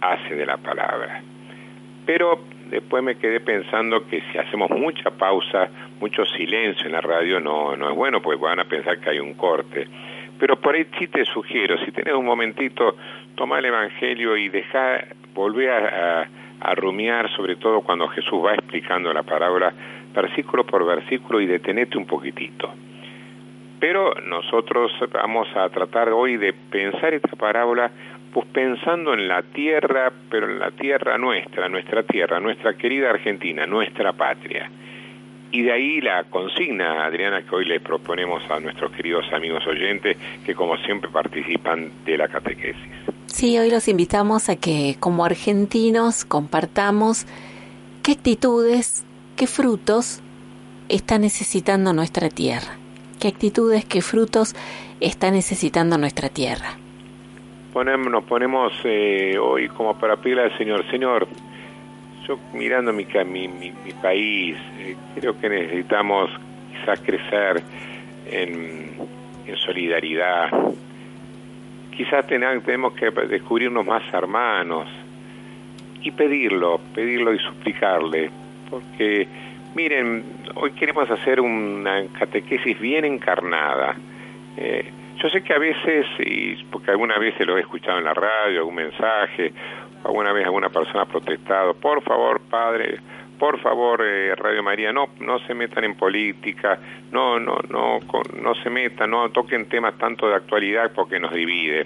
hace 0.02 0.36
de 0.36 0.46
la 0.46 0.58
palabra. 0.58 1.20
Pero 2.06 2.44
después 2.70 3.02
me 3.02 3.16
quedé 3.16 3.40
pensando 3.40 4.06
que 4.06 4.22
si 4.30 4.38
hacemos 4.38 4.70
mucha 4.70 5.10
pausa, 5.10 5.68
mucho 5.98 6.24
silencio 6.26 6.86
en 6.86 6.92
la 6.92 7.00
radio, 7.00 7.40
no, 7.40 7.76
no 7.76 7.90
es 7.90 7.96
bueno, 7.96 8.22
porque 8.22 8.40
van 8.40 8.60
a 8.60 8.66
pensar 8.66 9.00
que 9.00 9.10
hay 9.10 9.18
un 9.18 9.34
corte 9.34 9.88
pero 10.38 10.60
por 10.60 10.74
ahí 10.74 10.86
sí 10.98 11.08
te 11.08 11.24
sugiero, 11.24 11.78
si 11.84 11.92
tenés 11.92 12.14
un 12.14 12.24
momentito, 12.24 12.96
toma 13.34 13.58
el 13.58 13.66
Evangelio 13.66 14.36
y 14.36 14.48
deja, 14.48 15.04
volver 15.34 15.70
a, 15.70 16.28
a, 16.60 16.74
rumiar, 16.74 17.30
sobre 17.36 17.56
todo 17.56 17.82
cuando 17.82 18.08
Jesús 18.08 18.44
va 18.44 18.54
explicando 18.54 19.12
la 19.12 19.22
parábola, 19.22 19.72
versículo 20.14 20.64
por 20.64 20.84
versículo, 20.86 21.40
y 21.40 21.46
detenete 21.46 21.98
un 21.98 22.06
poquitito. 22.06 22.72
Pero 23.80 24.14
nosotros 24.26 24.92
vamos 25.12 25.48
a 25.54 25.68
tratar 25.68 26.08
hoy 26.08 26.36
de 26.36 26.52
pensar 26.52 27.12
esta 27.12 27.36
parábola, 27.36 27.90
pues 28.32 28.46
pensando 28.46 29.12
en 29.12 29.28
la 29.28 29.42
tierra, 29.42 30.10
pero 30.30 30.50
en 30.50 30.58
la 30.58 30.70
tierra 30.70 31.18
nuestra, 31.18 31.68
nuestra 31.68 32.02
tierra, 32.02 32.40
nuestra 32.40 32.74
querida 32.74 33.10
Argentina, 33.10 33.66
nuestra 33.66 34.12
patria. 34.12 34.70
Y 35.54 35.62
de 35.62 35.72
ahí 35.72 36.00
la 36.00 36.24
consigna, 36.24 37.06
Adriana, 37.06 37.42
que 37.42 37.54
hoy 37.54 37.64
le 37.64 37.78
proponemos 37.78 38.42
a 38.50 38.58
nuestros 38.58 38.90
queridos 38.90 39.24
amigos 39.32 39.64
oyentes, 39.68 40.16
que 40.44 40.52
como 40.52 40.76
siempre 40.78 41.08
participan 41.08 41.92
de 42.04 42.18
la 42.18 42.26
catequesis. 42.26 42.82
Sí, 43.26 43.56
hoy 43.56 43.70
los 43.70 43.86
invitamos 43.86 44.48
a 44.48 44.56
que 44.56 44.96
como 44.98 45.24
argentinos 45.24 46.24
compartamos 46.24 47.26
qué 48.02 48.10
actitudes, 48.10 49.06
qué 49.36 49.46
frutos 49.46 50.22
está 50.88 51.18
necesitando 51.18 51.92
nuestra 51.92 52.30
tierra. 52.30 52.76
¿Qué 53.20 53.28
actitudes, 53.28 53.84
qué 53.84 54.02
frutos 54.02 54.56
está 54.98 55.30
necesitando 55.30 55.98
nuestra 55.98 56.30
tierra? 56.30 56.78
Nos 57.74 58.24
ponemos 58.24 58.72
eh, 58.82 59.38
hoy 59.38 59.68
como 59.68 59.96
para 60.00 60.16
pedirle 60.16 60.42
al 60.42 60.58
Señor, 60.58 60.84
Señor, 60.90 61.28
yo 62.26 62.38
mirando 62.52 62.92
mi, 62.92 63.06
mi, 63.26 63.48
mi, 63.48 63.92
país, 64.02 64.56
eh, 64.78 64.96
creo 65.14 65.38
que 65.38 65.48
necesitamos 65.48 66.30
quizás 66.70 67.00
crecer 67.00 67.62
en, 68.26 68.92
en 69.46 69.56
solidaridad. 69.56 70.50
Quizás 71.96 72.26
tenemos 72.26 72.94
que 72.94 73.10
descubrirnos 73.10 73.86
más 73.86 74.02
hermanos 74.12 74.88
y 76.02 76.10
pedirlo, 76.10 76.80
pedirlo 76.94 77.32
y 77.32 77.38
suplicarle, 77.38 78.30
porque 78.68 79.28
miren, 79.74 80.24
hoy 80.54 80.72
queremos 80.72 81.10
hacer 81.10 81.40
una 81.40 82.04
catequesis 82.18 82.78
bien 82.80 83.04
encarnada. 83.04 83.96
Eh, 84.56 84.90
yo 85.22 85.30
sé 85.30 85.42
que 85.42 85.54
a 85.54 85.58
veces, 85.58 86.06
y 86.18 86.56
porque 86.70 86.90
alguna 86.90 87.18
vez 87.18 87.34
lo 87.46 87.56
he 87.56 87.60
escuchado 87.60 87.98
en 87.98 88.04
la 88.04 88.14
radio, 88.14 88.58
algún 88.58 88.74
mensaje, 88.74 89.52
alguna 90.04 90.32
vez 90.32 90.44
alguna 90.44 90.68
persona 90.68 91.02
ha 91.02 91.06
protestado, 91.06 91.74
por 91.74 92.02
favor, 92.02 92.40
padre, 92.50 92.98
por 93.38 93.58
favor, 93.60 94.02
eh, 94.04 94.34
Radio 94.36 94.62
María, 94.62 94.92
no, 94.92 95.08
no 95.20 95.38
se 95.40 95.54
metan 95.54 95.84
en 95.84 95.94
política, 95.94 96.78
no, 97.10 97.38
no, 97.38 97.58
no, 97.68 97.98
no 98.40 98.54
se 98.62 98.70
metan, 98.70 99.10
no 99.10 99.30
toquen 99.30 99.68
temas 99.68 99.98
tanto 99.98 100.28
de 100.28 100.34
actualidad 100.34 100.92
porque 100.94 101.18
nos 101.18 101.32
divide. 101.32 101.84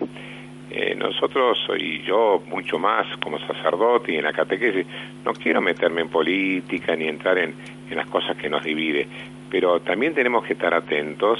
Eh, 0.71 0.95
nosotros, 0.95 1.59
y 1.79 2.03
yo 2.03 2.43
mucho 2.47 2.79
más 2.79 3.07
como 3.19 3.39
sacerdote 3.39 4.13
y 4.13 4.17
en 4.17 4.25
la 4.25 4.35
catequesis, 4.35 4.87
no 5.25 5.33
quiero 5.33 5.63
meterme 5.63 6.03
en 6.03 6.11
política 6.11 6.95
ni 6.95 7.09
entrar 7.09 7.39
en, 7.39 7.55
en 7.89 7.97
las 7.97 8.07
cosas 8.09 8.37
que 8.37 8.51
nos 8.51 8.63
divide, 8.63 9.09
pero 9.51 9.81
también 9.81 10.15
tenemos 10.15 10.45
que 10.45 10.53
estar 10.53 10.75
atentos 10.75 11.39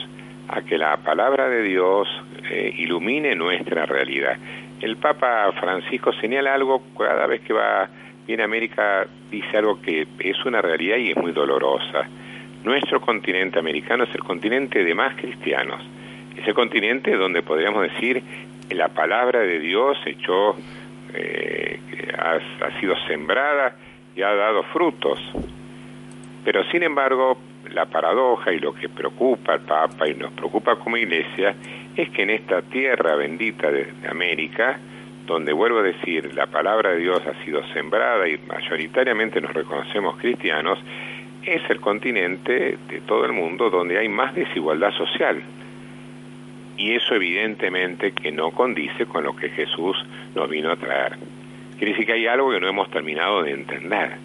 a 0.49 0.63
que 0.63 0.79
la 0.79 0.97
palabra 0.97 1.49
de 1.49 1.63
Dios 1.63 2.09
eh, 2.51 2.73
ilumine 2.79 3.35
nuestra 3.35 3.85
realidad. 3.85 4.39
El 4.81 4.97
Papa 4.97 5.51
Francisco 5.59 6.13
señala 6.15 6.55
algo 6.55 6.83
cada 6.97 7.27
vez 7.27 7.41
que 7.43 7.53
va 7.53 7.89
viene 8.27 8.43
a 8.43 8.47
América, 8.47 9.07
dice 9.31 9.57
algo 9.57 9.81
que 9.81 10.07
es 10.21 10.45
una 10.45 10.61
realidad 10.61 10.99
y 10.99 11.11
es 11.11 11.17
muy 11.17 11.33
dolorosa. 11.33 12.07
Nuestro 12.63 13.01
continente 13.01 13.59
americano 13.59 14.05
es 14.05 14.15
el 14.15 14.23
continente 14.23 14.85
de 14.85 14.95
más 14.95 15.15
cristianos. 15.17 15.83
Es 16.37 16.47
el 16.47 16.55
continente 16.55 17.17
donde 17.17 17.43
podríamos 17.43 17.83
decir 17.83 18.23
la 18.71 18.89
palabra 18.89 19.41
de 19.41 19.59
Dios 19.61 19.97
echó, 20.05 20.57
eh, 21.15 21.81
ha, 22.19 22.67
ha 22.67 22.81
sido 22.81 22.95
sembrada 23.07 23.75
y 24.15 24.23
ha 24.23 24.35
dado 24.35 24.63
frutos. 24.65 25.19
Pero 26.45 26.65
sin 26.71 26.83
embargo, 26.83 27.39
la 27.73 27.87
paradoja 27.87 28.53
y 28.53 28.59
lo 28.59 28.75
que 28.75 28.89
preocupa 28.89 29.55
al 29.55 29.61
Papa 29.61 30.09
y 30.09 30.15
nos 30.15 30.33
preocupa 30.33 30.77
como 30.77 30.97
iglesia 30.97 31.55
es 31.97 32.11
que 32.11 32.23
en 32.23 32.31
esta 32.31 32.63
tierra 32.63 33.17
bendita 33.17 33.71
de 33.71 33.93
América, 34.09 34.79
donde 35.27 35.53
vuelvo 35.53 35.81
a 35.81 35.83
decir, 35.83 36.35
la 36.35 36.47
palabra 36.47 36.91
de 36.91 36.99
Dios 36.99 37.21
ha 37.27 37.35
sido 37.45 37.63
sembrada 37.73 38.29
y 38.29 38.39
mayoritariamente 38.39 39.41
nos 39.41 39.53
reconocemos 39.53 40.17
cristianos, 40.17 40.79
es 41.45 41.63
el 41.69 41.81
continente 41.81 42.79
de 42.89 43.01
todo 43.01 43.25
el 43.25 43.33
mundo 43.33 43.71
donde 43.71 43.99
hay 43.99 44.09
más 44.09 44.35
desigualdad 44.35 44.93
social. 44.93 45.43
Y 46.77 46.93
eso 46.93 47.15
evidentemente 47.15 48.13
que 48.13 48.31
no 48.31 48.53
condice 48.53 49.07
con 49.07 49.25
lo 49.25 49.35
que 49.35 49.49
Jesús 49.51 49.97
nos 50.35 50.49
vino 50.49 50.71
a 50.71 50.77
traer. 50.77 51.17
Quiere 51.77 51.93
decir 51.93 52.07
que 52.07 52.13
hay 52.13 52.27
algo 52.27 52.53
que 52.53 52.61
no 52.61 52.69
hemos 52.69 52.91
terminado 52.91 53.43
de 53.43 53.53
entender. 53.53 54.17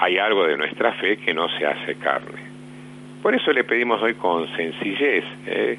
Hay 0.00 0.18
algo 0.18 0.46
de 0.46 0.56
nuestra 0.56 0.92
fe 0.92 1.18
que 1.18 1.34
no 1.34 1.48
se 1.50 1.66
hace 1.66 1.96
carne. 1.96 2.47
Por 3.22 3.34
eso 3.34 3.52
le 3.52 3.64
pedimos 3.64 4.00
hoy 4.00 4.14
con 4.14 4.46
sencillez 4.56 5.24
eh, 5.46 5.78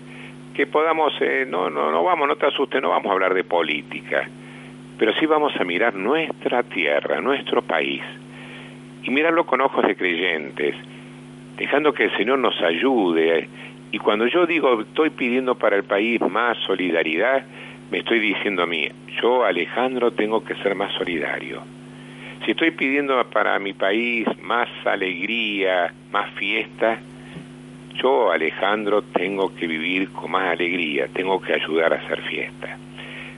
que 0.54 0.68
podamos, 0.68 1.14
eh, 1.22 1.46
no, 1.48 1.70
no, 1.70 1.90
no 1.90 2.04
vamos, 2.04 2.28
no 2.28 2.36
te 2.36 2.48
asustes, 2.48 2.82
no 2.82 2.90
vamos 2.90 3.10
a 3.10 3.14
hablar 3.14 3.34
de 3.34 3.46
política, 3.46 4.28
pero 4.98 5.14
sí 5.14 5.26
vamos 5.26 5.56
a 5.58 5.64
mirar 5.64 5.96
nuestra 5.96 6.64
tierra, 6.64 7.22
nuestro 7.22 7.62
país, 7.62 8.02
y 9.04 9.10
mirarlo 9.10 9.46
con 9.46 9.62
ojos 9.62 9.88
de 9.88 9.96
creyentes, 9.96 10.76
dejando 11.56 11.94
que 11.94 12.06
el 12.06 12.18
Señor 12.18 12.40
nos 12.40 12.62
ayude. 12.62 13.48
Y 13.92 14.00
cuando 14.00 14.28
yo 14.28 14.46
digo 14.46 14.82
estoy 14.82 15.12
pidiendo 15.12 15.56
para 15.56 15.78
el 15.78 15.86
país 15.86 16.20
más 16.22 16.58
solidaridad, 16.68 17.46
me 17.90 18.00
estoy 18.00 18.20
diciendo 18.20 18.64
a 18.64 18.68
mí, 18.68 18.90
yo 19.22 19.46
Alejandro 19.46 20.12
tengo 20.12 20.44
que 20.44 20.56
ser 20.56 20.76
más 20.76 20.92
solidario. 20.94 21.62
Si 22.46 22.52
estoy 22.52 22.72
pidiendo 22.72 23.24
para 23.30 23.58
mi 23.60 23.74
país 23.74 24.28
más 24.42 24.68
alegría, 24.86 25.94
más 26.12 26.30
fiesta, 26.32 27.00
yo, 28.02 28.32
Alejandro, 28.32 29.02
tengo 29.02 29.54
que 29.56 29.68
vivir 29.68 30.12
con 30.12 30.32
más 30.32 30.52
alegría, 30.52 31.08
tengo 31.14 31.40
que 31.42 31.54
ayudar 31.54 31.94
a 31.94 31.98
hacer 31.98 32.22
fiesta. 32.24 32.78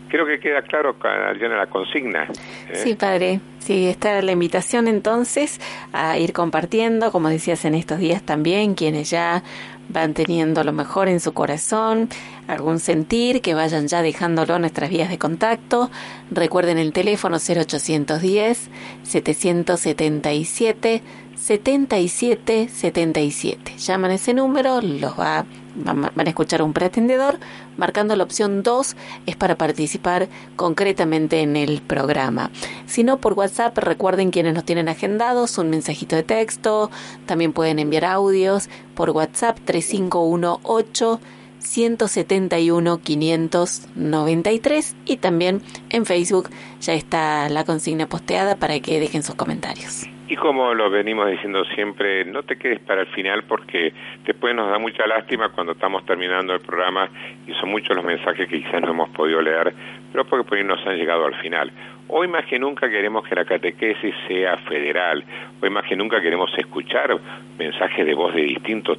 Creo 0.09 0.25
que 0.25 0.39
queda 0.39 0.61
claro, 0.61 0.95
Adriana, 1.01 1.55
la 1.55 1.67
consigna. 1.67 2.23
¿eh? 2.23 2.75
Sí, 2.75 2.95
padre. 2.95 3.39
Sí, 3.59 3.87
está 3.87 4.21
la 4.21 4.33
invitación 4.33 4.87
entonces 4.87 5.61
a 5.93 6.17
ir 6.17 6.33
compartiendo, 6.33 7.11
como 7.11 7.29
decías 7.29 7.63
en 7.63 7.75
estos 7.75 7.99
días 7.99 8.21
también, 8.21 8.73
quienes 8.73 9.09
ya 9.09 9.43
van 9.87 10.13
teniendo 10.13 10.63
lo 10.63 10.73
mejor 10.73 11.07
en 11.07 11.19
su 11.19 11.33
corazón, 11.33 12.09
algún 12.51 12.79
sentir, 12.79 13.41
que 13.41 13.53
vayan 13.53 13.87
ya 13.87 14.01
dejándolo 14.01 14.59
nuestras 14.59 14.89
vías 14.89 15.09
de 15.09 15.17
contacto. 15.17 15.89
Recuerden 16.29 16.77
el 16.77 16.93
teléfono 16.93 17.37
0810 17.37 18.69
777 19.03 21.01
7777. 21.41 23.77
Llaman 23.77 24.11
ese 24.11 24.35
número, 24.35 24.79
los 24.81 25.19
va, 25.19 25.45
van 25.75 26.11
a 26.15 26.29
escuchar 26.29 26.61
un 26.61 26.73
pretendedor, 26.73 27.39
marcando 27.77 28.15
la 28.15 28.23
opción 28.23 28.61
2 28.61 28.95
es 29.25 29.35
para 29.35 29.55
participar 29.55 30.29
concretamente 30.55 31.41
en 31.41 31.55
el 31.55 31.81
programa. 31.81 32.51
Si 32.85 33.03
no, 33.03 33.17
por 33.17 33.33
WhatsApp, 33.33 33.75
recuerden 33.79 34.29
quienes 34.29 34.53
nos 34.53 34.65
tienen 34.65 34.87
agendados, 34.87 35.57
un 35.57 35.71
mensajito 35.71 36.15
de 36.15 36.21
texto, 36.23 36.91
también 37.25 37.53
pueden 37.53 37.79
enviar 37.79 38.05
audios 38.05 38.69
por 38.93 39.09
WhatsApp 39.09 39.57
3518 39.65 41.19
171 41.61 42.99
593 43.03 44.95
y 45.05 45.17
también 45.17 45.61
en 45.89 46.05
Facebook 46.05 46.49
ya 46.79 46.93
está 46.93 47.47
la 47.49 47.63
consigna 47.63 48.07
posteada 48.07 48.55
para 48.57 48.79
que 48.79 48.99
dejen 48.99 49.23
sus 49.23 49.35
comentarios. 49.35 50.07
Y 50.31 50.37
como 50.37 50.73
lo 50.73 50.89
venimos 50.89 51.29
diciendo 51.29 51.65
siempre, 51.75 52.23
no 52.23 52.41
te 52.43 52.55
quedes 52.55 52.79
para 52.79 53.01
el 53.01 53.07
final 53.07 53.43
porque 53.43 53.93
después 54.25 54.55
nos 54.55 54.71
da 54.71 54.79
mucha 54.79 55.05
lástima 55.05 55.49
cuando 55.49 55.73
estamos 55.73 56.05
terminando 56.05 56.53
el 56.53 56.61
programa 56.61 57.09
y 57.45 57.51
son 57.55 57.69
muchos 57.69 57.93
los 57.97 58.05
mensajes 58.05 58.47
que 58.47 58.63
quizás 58.63 58.81
no 58.81 58.91
hemos 58.91 59.09
podido 59.09 59.41
leer, 59.41 59.73
pero 60.13 60.23
porque 60.23 60.47
por 60.47 60.57
ahí 60.57 60.63
nos 60.63 60.79
han 60.87 60.95
llegado 60.95 61.25
al 61.25 61.35
final. 61.41 61.69
Hoy 62.07 62.29
más 62.29 62.45
que 62.45 62.57
nunca 62.57 62.89
queremos 62.89 63.27
que 63.27 63.35
la 63.35 63.43
catequesis 63.43 64.15
sea 64.29 64.55
federal, 64.69 65.21
hoy 65.61 65.69
más 65.69 65.83
que 65.85 65.97
nunca 65.97 66.21
queremos 66.21 66.49
escuchar 66.57 67.19
mensajes 67.59 68.05
de 68.05 68.13
voz 68.13 68.33
de 68.33 68.43
distintos 68.43 68.97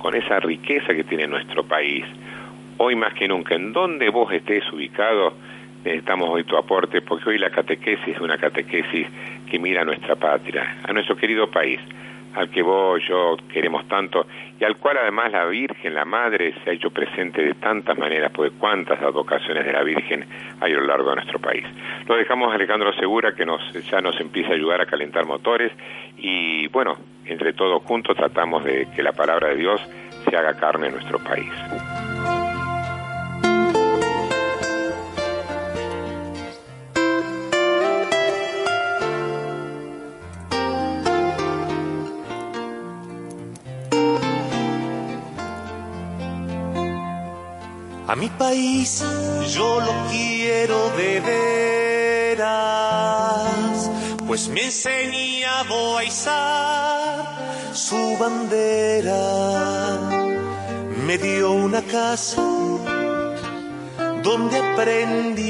con 0.00 0.16
esa 0.16 0.40
riqueza 0.40 0.92
que 0.94 1.04
tiene 1.04 1.28
nuestro 1.28 1.62
país. 1.62 2.04
Hoy 2.76 2.96
más 2.96 3.14
que 3.14 3.28
nunca, 3.28 3.54
en 3.54 3.72
donde 3.72 4.08
vos 4.08 4.32
estés 4.32 4.64
ubicado, 4.72 5.32
necesitamos 5.84 6.28
hoy 6.28 6.42
tu 6.42 6.56
aporte, 6.56 7.00
porque 7.02 7.30
hoy 7.30 7.38
la 7.38 7.50
catequesis 7.50 8.16
es 8.16 8.20
una 8.20 8.36
catequesis 8.36 9.06
que 9.48 9.58
mira 9.60 9.82
a 9.82 9.84
nuestra 9.84 10.16
patria, 10.16 10.78
a 10.82 10.92
nuestro 10.92 11.16
querido 11.16 11.48
país, 11.52 11.78
al 12.34 12.50
que 12.50 12.62
vos, 12.62 13.00
yo 13.08 13.36
queremos 13.52 13.86
tanto, 13.88 14.26
y 14.58 14.64
al 14.64 14.76
cual 14.76 14.98
además 14.98 15.32
la 15.32 15.44
Virgen, 15.46 15.94
la 15.94 16.04
Madre, 16.04 16.54
se 16.62 16.70
ha 16.70 16.72
hecho 16.72 16.90
presente 16.90 17.42
de 17.42 17.54
tantas 17.54 17.96
maneras, 17.96 18.30
porque 18.34 18.56
cuántas 18.56 19.00
advocaciones 19.00 19.64
de 19.64 19.72
la 19.72 19.82
Virgen 19.82 20.26
hay 20.60 20.72
a 20.72 20.76
lo 20.76 20.86
largo 20.86 21.10
de 21.10 21.16
nuestro 21.16 21.38
país. 21.38 21.64
Lo 22.06 22.16
dejamos 22.16 22.50
a 22.50 22.54
Alejandro 22.54 22.92
Segura, 22.94 23.34
que 23.34 23.46
nos, 23.46 23.60
ya 23.88 24.00
nos 24.00 24.20
empieza 24.20 24.50
a 24.50 24.54
ayudar 24.54 24.80
a 24.80 24.86
calentar 24.86 25.26
motores, 25.26 25.72
y 26.16 26.68
bueno, 26.68 26.96
entre 27.26 27.52
todos 27.52 27.82
juntos 27.84 28.16
tratamos 28.16 28.64
de 28.64 28.86
que 28.94 29.02
la 29.02 29.12
palabra 29.12 29.48
de 29.48 29.56
Dios 29.56 29.80
se 30.28 30.36
haga 30.36 30.54
carne 30.58 30.88
en 30.88 30.94
nuestro 30.94 31.18
país. 31.18 31.52
A 48.14 48.16
mi 48.16 48.28
país 48.28 49.02
yo 49.48 49.80
lo 49.80 49.92
quiero 50.08 50.90
de 50.90 51.18
veras, 52.38 53.90
pues 54.24 54.48
me 54.50 54.66
enseñado 54.66 55.98
a 55.98 56.04
izar 56.04 57.24
su 57.72 58.16
bandera. 58.16 59.98
Me 61.04 61.18
dio 61.18 61.50
una 61.54 61.82
casa 61.82 62.40
donde 64.22 64.58
aprendí 64.58 65.42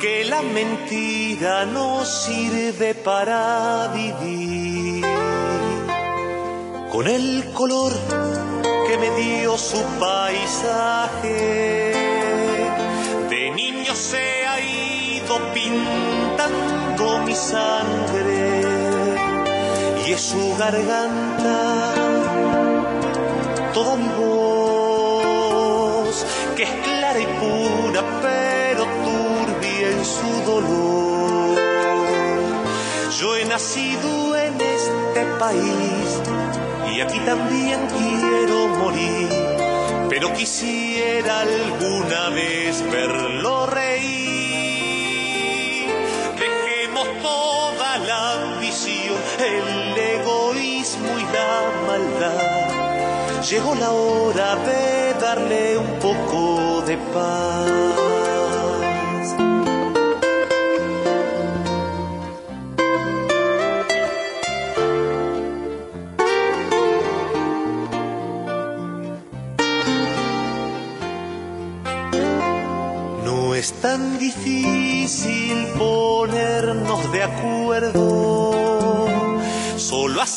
que 0.00 0.24
la 0.24 0.42
mentira 0.42 1.66
no 1.66 2.04
sirve 2.04 2.96
para 2.96 3.92
vivir. 3.94 5.06
Con 6.90 7.06
el 7.06 7.44
color 7.54 7.92
su 9.58 9.82
paisaje. 9.98 11.34
De 13.28 13.50
niño 13.50 13.94
se 13.94 14.46
ha 14.46 14.58
ido 14.60 15.38
pintando 15.52 17.18
mi 17.26 17.34
sangre 17.34 18.62
y 20.06 20.12
es 20.12 20.20
su 20.20 20.56
garganta 20.56 21.94
toda 23.74 23.96
mi 23.96 24.08
voz 24.16 26.24
que 26.56 26.62
es 26.62 26.70
clara 26.86 27.18
y 27.18 27.26
pura 27.26 28.02
pero 28.22 28.86
turbia 29.04 29.90
en 29.90 30.04
su 30.04 30.42
dolor. 30.46 31.58
Yo 33.18 33.36
he 33.36 33.44
nacido 33.44 34.36
en 34.36 34.60
este 34.60 35.24
país 35.38 36.20
y 36.98 37.00
aquí 37.00 37.20
también 37.20 37.78
quiero 37.96 38.66
morir, 38.66 39.28
pero 40.10 40.32
quisiera 40.32 41.42
alguna 41.42 42.30
vez 42.30 42.82
verlo 42.90 43.66
reír. 43.66 44.26
Dejemos 46.40 47.06
toda 47.22 47.98
la 47.98 48.42
ambición, 48.42 49.14
el 49.38 49.96
egoísmo 49.96 51.18
y 51.20 51.22
la 51.32 51.70
maldad 51.86 53.42
llegó 53.48 53.76
la 53.76 53.92
hora 53.92 54.56
de 54.56 55.14
darle 55.20 55.78
un 55.78 56.00
poco 56.00 56.82
de 56.82 56.96
paz. 57.14 58.07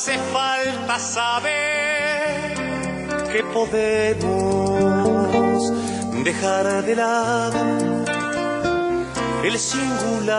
Hace 0.02 0.18
falta 0.34 0.98
saber 0.98 2.56
que 3.32 3.44
podemos 3.54 4.24
dejar 6.24 6.84
de 6.84 6.96
lado 6.96 7.60
el 9.44 9.60
singular 9.60 10.34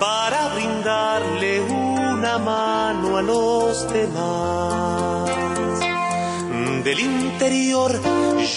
para 0.00 0.48
brindarle 0.54 1.60
una 1.60 2.36
mano 2.38 3.18
a 3.18 3.22
los 3.22 3.88
demás. 3.92 5.30
Del 6.82 6.98
interior 6.98 7.92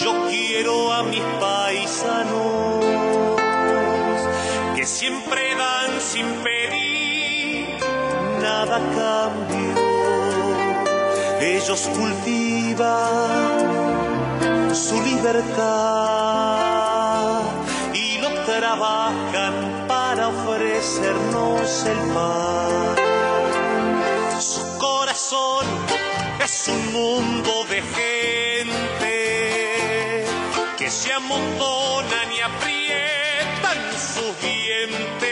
yo 0.00 0.26
quiero 0.28 0.92
a 0.92 1.04
mis 1.04 1.22
paisanos 1.38 2.84
que 4.74 4.84
siempre 4.84 5.54
dan 5.54 6.00
sin 6.00 6.26
pedir 6.42 6.53
nada 8.74 8.76
a 8.76 8.80
cambio. 8.94 9.74
Ellos 11.40 11.88
cultivan 11.96 12.84
su 14.74 15.00
libertad 15.02 15.62
y 17.92 18.18
lo 18.18 18.30
trabajan 18.44 19.86
para 19.86 20.28
ofrecernos 20.28 21.84
el 21.86 21.98
pan. 22.14 22.96
Su 24.40 24.78
corazón 24.78 25.66
es 26.42 26.68
un 26.68 26.92
mundo 26.92 27.64
de 27.68 27.82
gente 27.82 29.14
que 30.78 30.90
se 30.90 31.12
amontonan 31.12 32.32
y 32.32 32.40
aprietan 32.40 33.78
sus 33.92 34.40
dientes. 34.40 35.28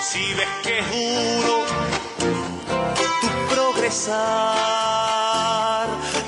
Si 0.00 0.34
ves 0.34 0.48
que 0.62 0.82
tu 1.44 1.63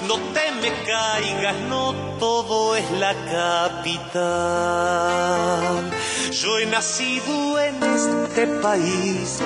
no 0.06 0.14
te 0.32 0.52
me 0.62 0.70
caigas, 0.84 1.56
no 1.68 1.94
todo 2.20 2.76
es 2.76 2.88
la 2.92 3.12
capital. 3.72 4.14
Yo 6.30 6.58
he 6.60 6.66
nacido 6.66 7.58
en 7.58 7.82
este 7.82 8.46
país 8.62 9.40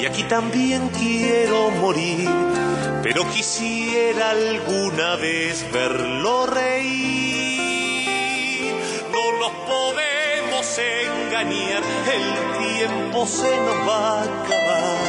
y 0.00 0.06
aquí 0.06 0.22
también 0.24 0.88
quiero 0.90 1.70
morir, 1.72 2.30
pero 3.02 3.28
quisiera 3.30 4.30
alguna 4.30 5.16
vez 5.16 5.66
verlo 5.72 6.46
reír. 6.46 7.12
No 9.10 9.32
nos 9.40 9.50
podemos 9.66 10.78
engañar, 10.78 11.82
el 12.14 12.26
tiempo 12.76 13.26
se 13.26 13.50
nos 13.56 13.88
va 13.88 14.20
a 14.20 14.22
acabar. 14.22 15.07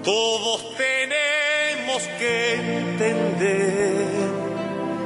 Todos 0.04 0.76
tenemos 0.76 2.04
que 2.20 2.54
entender 2.56 4.08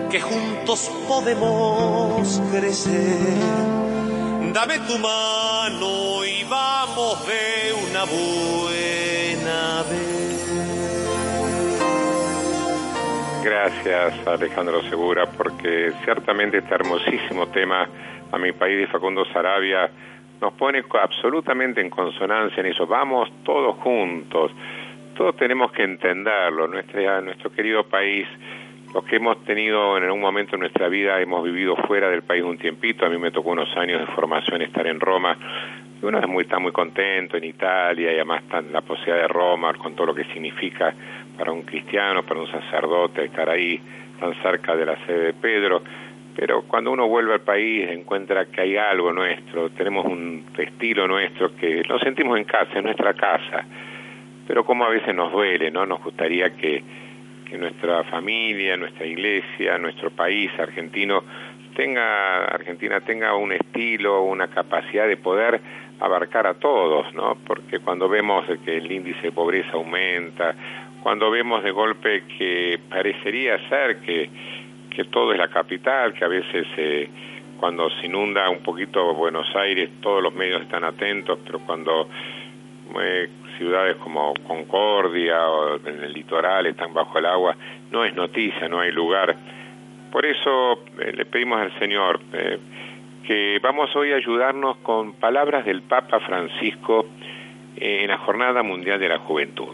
que 0.09 0.19
juntos 0.19 0.91
podemos 1.07 2.41
crecer. 2.51 3.37
Dame 4.51 4.79
tu 4.79 4.97
mano 4.97 6.25
y 6.25 6.43
vamos 6.43 7.25
de 7.27 7.73
una 7.87 8.03
buena 8.05 9.30
Gracias 13.43 14.27
Alejandro 14.27 14.83
Segura, 14.83 15.25
porque 15.25 15.91
ciertamente 16.03 16.59
este 16.59 16.75
hermosísimo 16.75 17.47
tema 17.47 17.87
a 18.31 18.37
mi 18.37 18.51
país 18.51 18.77
de 18.77 18.87
Facundo 18.87 19.25
Sarabia 19.33 19.89
nos 20.39 20.53
pone 20.53 20.83
absolutamente 21.01 21.81
en 21.81 21.89
consonancia 21.89 22.61
en 22.61 22.67
eso. 22.67 22.85
Vamos 22.85 23.31
todos 23.43 23.77
juntos, 23.77 24.51
todos 25.15 25.35
tenemos 25.37 25.71
que 25.71 25.83
entenderlo. 25.83 26.67
Nuestra, 26.67 27.19
nuestro 27.21 27.51
querido 27.51 27.83
país, 27.83 28.27
los 28.93 29.03
que 29.05 29.15
hemos 29.15 29.43
tenido 29.43 29.97
en 29.97 30.03
algún 30.03 30.21
momento 30.21 30.55
en 30.55 30.61
nuestra 30.61 30.87
vida, 30.87 31.19
hemos 31.19 31.43
vivido 31.43 31.75
fuera 31.87 32.09
del 32.09 32.21
país 32.21 32.43
un 32.43 32.59
tiempito. 32.59 33.07
A 33.07 33.09
mí 33.09 33.17
me 33.17 33.31
tocó 33.31 33.49
unos 33.49 33.75
años 33.75 34.01
de 34.01 34.07
formación 34.13 34.61
estar 34.61 34.85
en 34.85 34.99
Roma. 34.99 35.35
Y 35.99 36.05
uno 36.05 36.19
muy, 36.27 36.43
está 36.43 36.59
muy 36.59 36.71
contento 36.71 37.37
en 37.37 37.43
Italia 37.43 38.11
y 38.11 38.15
además 38.15 38.43
está 38.43 38.61
la 38.61 38.81
posibilidad 38.81 39.21
de 39.21 39.27
Roma 39.27 39.73
con 39.73 39.95
todo 39.95 40.07
lo 40.07 40.15
que 40.15 40.25
significa 40.25 40.93
para 41.37 41.51
un 41.51 41.63
cristiano, 41.63 42.23
para 42.23 42.39
un 42.39 42.47
sacerdote, 42.47 43.25
estar 43.25 43.49
ahí 43.49 43.79
tan 44.19 44.33
cerca 44.41 44.75
de 44.75 44.85
la 44.85 44.95
sede 45.05 45.25
de 45.27 45.33
Pedro. 45.33 45.81
Pero 46.35 46.63
cuando 46.63 46.91
uno 46.91 47.07
vuelve 47.07 47.33
al 47.33 47.41
país 47.41 47.89
encuentra 47.89 48.45
que 48.45 48.61
hay 48.61 48.77
algo 48.77 49.11
nuestro, 49.11 49.69
tenemos 49.71 50.05
un 50.05 50.45
estilo 50.57 51.07
nuestro 51.07 51.55
que 51.55 51.83
lo 51.87 51.99
sentimos 51.99 52.37
en 52.37 52.45
casa, 52.45 52.77
en 52.77 52.85
nuestra 52.85 53.13
casa. 53.13 53.65
Pero 54.47 54.65
como 54.65 54.85
a 54.85 54.89
veces 54.89 55.13
nos 55.13 55.31
duele, 55.31 55.71
¿no? 55.71 55.85
Nos 55.85 56.01
gustaría 56.03 56.55
que, 56.55 56.83
que 57.49 57.57
nuestra 57.57 58.03
familia, 58.05 58.77
nuestra 58.77 59.05
iglesia, 59.05 59.77
nuestro 59.77 60.09
país 60.11 60.51
argentino 60.57 61.23
tenga 61.75 62.45
Argentina 62.45 63.01
tenga 63.01 63.35
un 63.35 63.53
estilo, 63.53 64.23
una 64.23 64.47
capacidad 64.47 65.07
de 65.07 65.17
poder 65.17 65.61
abarcar 65.99 66.47
a 66.47 66.55
todos, 66.55 67.13
¿no? 67.13 67.37
Porque 67.45 67.79
cuando 67.79 68.09
vemos 68.09 68.45
que 68.65 68.77
el 68.77 68.91
índice 68.91 69.21
de 69.21 69.31
pobreza 69.31 69.71
aumenta, 69.73 70.55
cuando 71.01 71.31
vemos 71.31 71.63
de 71.63 71.71
golpe 71.71 72.23
que 72.37 72.79
parecería 72.89 73.57
ser 73.69 73.97
que, 74.01 74.29
que 74.89 75.05
todo 75.05 75.33
es 75.33 75.39
la 75.39 75.49
capital, 75.49 76.13
que 76.13 76.25
a 76.25 76.27
veces 76.27 76.67
eh, 76.77 77.09
cuando 77.59 77.89
se 77.91 78.07
inunda 78.07 78.49
un 78.49 78.63
poquito 78.63 79.13
Buenos 79.13 79.47
Aires 79.55 79.89
todos 80.01 80.21
los 80.21 80.33
medios 80.33 80.63
están 80.63 80.83
atentos, 80.83 81.39
pero 81.45 81.59
cuando 81.59 82.09
eh, 82.99 83.29
ciudades 83.57 83.97
como 83.97 84.33
Concordia 84.47 85.47
o 85.47 85.75
en 85.75 86.03
el 86.03 86.11
litoral 86.11 86.65
están 86.65 86.93
bajo 86.93 87.19
el 87.19 87.25
agua, 87.27 87.55
no 87.91 88.03
es 88.03 88.15
noticia, 88.15 88.67
no 88.67 88.79
hay 88.79 88.91
lugar. 88.91 89.35
Por 90.11 90.25
eso 90.25 90.83
eh, 90.99 91.13
le 91.13 91.25
pedimos 91.25 91.61
al 91.61 91.77
Señor 91.77 92.19
eh, 92.33 92.57
que 93.23 93.59
vamos 93.61 93.95
hoy 93.95 94.11
a 94.11 94.15
ayudarnos 94.15 94.77
con 94.77 95.13
palabras 95.13 95.63
del 95.63 95.83
Papa 95.83 96.19
Francisco 96.19 97.05
en 97.75 98.07
la 98.09 98.17
Jornada 98.17 98.63
Mundial 98.63 98.99
de 98.99 99.09
la 99.09 99.19
Juventud. 99.19 99.69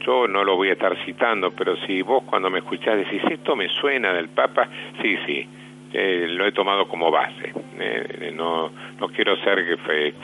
Yo 0.00 0.28
no 0.28 0.44
lo 0.44 0.56
voy 0.56 0.70
a 0.70 0.72
estar 0.72 0.96
citando, 1.04 1.52
pero 1.52 1.76
si 1.86 2.02
vos 2.02 2.22
cuando 2.24 2.50
me 2.50 2.58
escuchás 2.58 2.96
decís, 2.96 3.22
esto 3.30 3.56
me 3.56 3.68
suena 3.68 4.12
del 4.12 4.28
Papa, 4.28 4.68
sí, 5.02 5.18
sí, 5.26 5.48
eh, 5.92 6.26
lo 6.28 6.46
he 6.46 6.52
tomado 6.52 6.86
como 6.88 7.10
base. 7.10 7.52
Eh, 7.78 8.32
no, 8.34 8.70
no 9.00 9.08
quiero 9.08 9.36
ser 9.38 9.78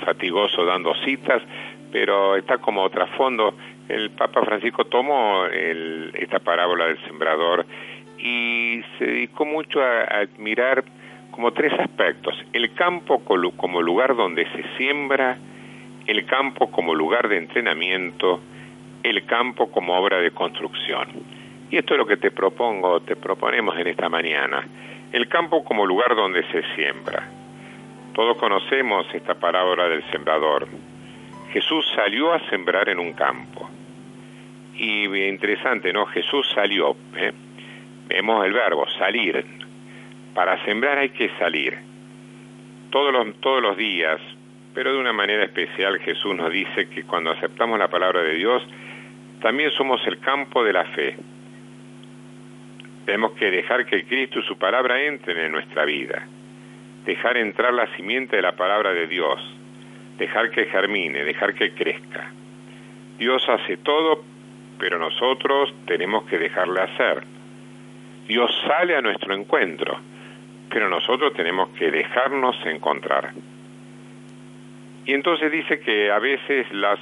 fatigoso 0.05 0.65
dando 0.65 0.95
citas, 1.05 1.43
pero 1.91 2.37
está 2.37 2.59
como 2.59 2.89
trasfondo. 2.91 3.55
El 3.89 4.11
Papa 4.11 4.43
Francisco 4.45 4.85
tomó 4.85 5.47
el, 5.47 6.11
esta 6.15 6.39
parábola 6.39 6.87
del 6.87 6.99
sembrador 7.05 7.67
y 8.19 8.83
se 8.99 9.07
dedicó 9.07 9.45
mucho 9.45 9.81
a, 9.81 10.01
a 10.03 10.19
admirar 10.21 10.85
como 11.31 11.53
tres 11.53 11.73
aspectos. 11.79 12.35
El 12.53 12.73
campo 12.75 13.25
como 13.25 13.83
lugar 13.83 14.15
donde 14.15 14.47
se 14.53 14.65
siembra, 14.77 15.37
el 16.07 16.27
campo 16.27 16.71
como 16.71 16.95
lugar 16.95 17.29
de 17.29 17.39
entrenamiento, 17.39 18.41
el 19.05 19.27
campo 19.27 19.71
como 19.71 19.97
obra 19.97 20.19
de 20.19 20.31
construcción. 20.31 21.09
Y 21.71 21.77
esto 21.77 21.95
es 21.95 21.99
lo 21.99 22.07
que 22.07 22.17
te 22.17 22.31
propongo, 22.31 23.01
te 23.01 23.17
proponemos 23.17 23.79
en 23.79 23.87
esta 23.87 24.09
mañana. 24.09 24.67
El 25.13 25.29
campo 25.29 25.63
como 25.63 25.87
lugar 25.87 26.17
donde 26.17 26.43
se 26.51 26.63
siembra. 26.75 27.29
Todos 28.15 28.39
conocemos 28.39 29.07
esta 29.13 29.35
parábola 29.35 29.89
del 29.89 30.03
sembrador. 30.11 30.67
Jesús 31.53 31.85
salió 31.95 32.33
a 32.33 32.41
sembrar 32.49 32.89
en 32.89 32.99
un 32.99 33.13
campo. 33.13 33.69
Y 34.75 35.05
interesante, 35.05 35.93
¿no? 35.93 36.07
Jesús 36.07 36.51
salió. 36.55 36.97
¿eh? 37.17 37.33
Vemos 38.09 38.45
el 38.47 38.55
verbo, 38.55 38.89
salir. 38.99 39.45
Para 40.35 40.65
sembrar 40.65 40.99
hay 40.99 41.11
que 41.11 41.29
salir. 41.39 41.79
Todos 42.91 43.13
los, 43.13 43.39
todos 43.41 43.61
los 43.61 43.77
días, 43.77 44.21
pero 44.73 44.93
de 44.95 44.99
una 44.99 45.13
manera 45.13 45.45
especial 45.45 45.99
Jesús 45.99 46.35
nos 46.35 46.51
dice 46.51 46.89
que 46.89 47.05
cuando 47.05 47.33
aceptamos 47.33 47.79
la 47.79 47.89
palabra 47.89 48.23
de 48.23 48.35
Dios, 48.35 48.63
también 49.45 49.71
somos 49.73 50.01
el 50.07 50.21
campo 50.21 50.65
de 50.65 50.73
la 50.73 50.87
fe. 50.87 51.17
Tenemos 53.05 53.33
que 53.33 53.51
dejar 53.51 53.85
que 53.85 54.07
Cristo 54.07 54.39
y 54.39 54.43
su 54.45 54.57
palabra 54.57 55.03
entren 55.03 55.37
en 55.37 55.53
nuestra 55.53 55.85
vida, 55.85 56.27
dejar 57.05 57.37
entrar 57.37 57.75
la 57.75 57.87
simiente 57.95 58.37
de 58.37 58.41
la 58.41 58.57
palabra 58.57 58.95
de 58.95 59.07
Dios, 59.07 59.39
dejar 60.17 60.51
que 60.51 60.65
germine, 60.65 61.25
dejar 61.25 61.53
que 61.53 61.75
crezca. 61.75 62.33
Dios 63.19 63.47
hace 63.47 63.77
todo, 63.77 64.25
pero 64.79 64.99
nosotros 64.99 65.75
tenemos 65.85 66.25
que 66.25 66.39
dejarle 66.39 66.81
hacer. 66.81 67.25
Dios 68.27 68.51
sale 68.67 68.97
a 68.97 69.03
nuestro 69.03 69.35
encuentro, 69.35 70.01
pero 70.71 70.89
nosotros 70.89 71.35
tenemos 71.35 71.69
que 71.77 71.91
dejarnos 71.91 72.57
encontrar. 72.65 73.35
Y 75.05 75.13
entonces 75.13 75.53
dice 75.53 75.81
que 75.81 76.11
a 76.11 76.19
veces 76.19 76.73
las 76.73 76.99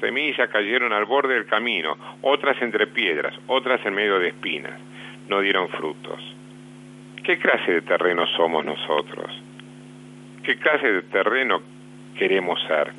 semillas 0.00 0.48
cayeron 0.50 0.92
al 0.92 1.04
borde 1.04 1.34
del 1.34 1.46
camino, 1.46 1.96
otras 2.22 2.60
entre 2.62 2.86
piedras, 2.86 3.34
otras 3.46 3.84
en 3.84 3.94
medio 3.94 4.18
de 4.18 4.28
espinas, 4.28 4.78
no 5.28 5.40
dieron 5.40 5.68
frutos. 5.68 6.20
¿Qué 7.22 7.38
clase 7.38 7.72
de 7.72 7.82
terreno 7.82 8.26
somos 8.36 8.64
nosotros? 8.64 9.30
¿Qué 10.42 10.56
clase 10.58 10.92
de 10.92 11.02
terreno 11.02 11.60
queremos 12.16 12.62
ser? 12.68 12.92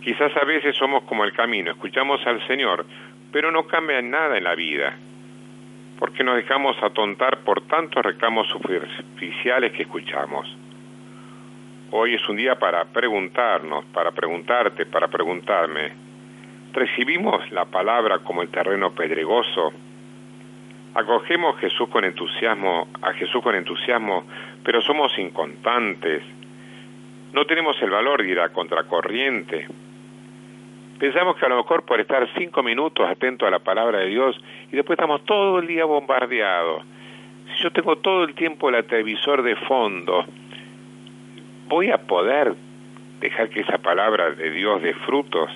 Quizás 0.00 0.36
a 0.36 0.44
veces 0.44 0.76
somos 0.76 1.02
como 1.04 1.24
el 1.24 1.32
camino, 1.32 1.72
escuchamos 1.72 2.24
al 2.26 2.46
Señor, 2.46 2.86
pero 3.32 3.50
no 3.50 3.66
cambia 3.66 4.00
nada 4.02 4.38
en 4.38 4.44
la 4.44 4.54
vida, 4.54 4.96
porque 5.98 6.22
nos 6.22 6.36
dejamos 6.36 6.76
atontar 6.82 7.38
por 7.38 7.62
tantos 7.62 8.04
reclamos 8.04 8.46
superficiales 8.48 9.72
que 9.72 9.82
escuchamos. 9.82 10.46
Hoy 11.96 12.16
es 12.16 12.28
un 12.28 12.34
día 12.34 12.56
para 12.56 12.86
preguntarnos, 12.86 13.84
para 13.84 14.10
preguntarte, 14.10 14.84
para 14.84 15.06
preguntarme. 15.06 15.92
¿Recibimos 16.72 17.48
la 17.52 17.66
palabra 17.66 18.18
como 18.18 18.42
el 18.42 18.48
terreno 18.48 18.92
pedregoso? 18.92 19.72
Acogemos 20.92 21.56
Jesús 21.60 21.88
con 21.90 22.04
entusiasmo, 22.04 22.88
a 23.00 23.12
Jesús 23.12 23.40
con 23.40 23.54
entusiasmo, 23.54 24.24
pero 24.64 24.82
somos 24.82 25.16
incontantes. 25.20 26.24
No 27.32 27.46
tenemos 27.46 27.80
el 27.80 27.90
valor 27.90 28.24
de 28.24 28.28
ir 28.28 28.40
a 28.40 28.48
contracorriente. 28.48 29.68
Pensamos 30.98 31.36
que 31.36 31.46
a 31.46 31.50
lo 31.50 31.58
mejor 31.58 31.84
por 31.84 32.00
estar 32.00 32.28
cinco 32.36 32.64
minutos 32.64 33.08
atento 33.08 33.46
a 33.46 33.52
la 33.52 33.60
palabra 33.60 34.00
de 34.00 34.06
Dios 34.06 34.36
y 34.72 34.74
después 34.74 34.96
estamos 34.96 35.24
todo 35.26 35.60
el 35.60 35.68
día 35.68 35.84
bombardeados. 35.84 36.82
Si 37.54 37.62
yo 37.62 37.70
tengo 37.70 37.98
todo 37.98 38.24
el 38.24 38.34
tiempo 38.34 38.68
el 38.68 38.84
televisor 38.84 39.44
de 39.44 39.54
fondo, 39.54 40.24
¿voy 41.68 41.90
a 41.90 41.98
poder 41.98 42.54
dejar 43.20 43.48
que 43.48 43.60
esa 43.60 43.78
palabra 43.78 44.30
de 44.30 44.50
Dios 44.50 44.82
dé 44.82 44.94
frutos? 44.94 45.50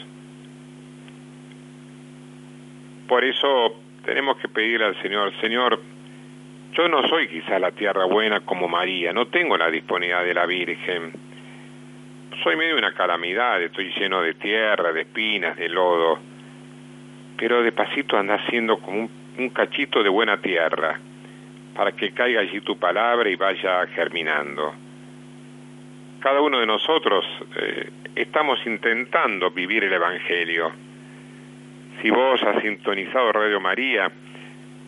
Por 3.07 3.25
eso 3.25 3.81
tenemos 4.05 4.37
que 4.39 4.49
pedir 4.49 4.83
al 4.83 5.01
Señor, 5.03 5.33
Señor, 5.41 5.81
yo 6.75 6.89
no 6.89 7.07
soy 7.09 7.29
quizá 7.29 7.59
la 7.59 7.73
tierra 7.73 8.05
buena 8.05 8.41
como 8.41 8.69
María, 8.69 9.13
no 9.13 9.27
tengo 9.29 9.57
la 9.57 9.71
disponibilidad 9.71 10.25
de 10.25 10.35
la 10.35 10.47
Virgen. 10.47 11.13
Soy 12.43 12.57
medio 12.57 12.77
una 12.77 12.93
calamidad, 12.95 13.61
estoy 13.63 13.93
lleno 13.99 14.23
de 14.23 14.35
tierra, 14.35 14.93
de 14.93 15.01
espinas, 15.03 15.57
de 15.57 15.69
lodo, 15.69 16.19
pero 17.37 17.63
de 17.63 17.73
pasito 17.73 18.17
anda 18.17 18.39
siendo 18.49 18.79
como 18.79 19.09
un 19.39 19.49
cachito 19.51 20.03
de 20.03 20.09
buena 20.09 20.41
tierra, 20.41 21.01
para 21.75 21.93
que 21.93 22.13
caiga 22.13 22.41
allí 22.41 22.61
tu 22.61 22.79
palabra 22.79 23.29
y 23.29 23.37
vaya 23.37 23.87
germinando 23.89 24.88
cada 26.21 26.41
uno 26.41 26.61
de 26.61 26.67
nosotros 26.67 27.25
eh, 27.57 27.91
estamos 28.15 28.59
intentando 28.67 29.51
vivir 29.51 29.85
el 29.85 29.93
Evangelio. 29.93 30.73
Si 32.03 32.11
vos 32.11 32.43
has 32.43 32.63
sintonizado 32.63 33.33
Radio 33.33 33.61
María, 33.61 34.11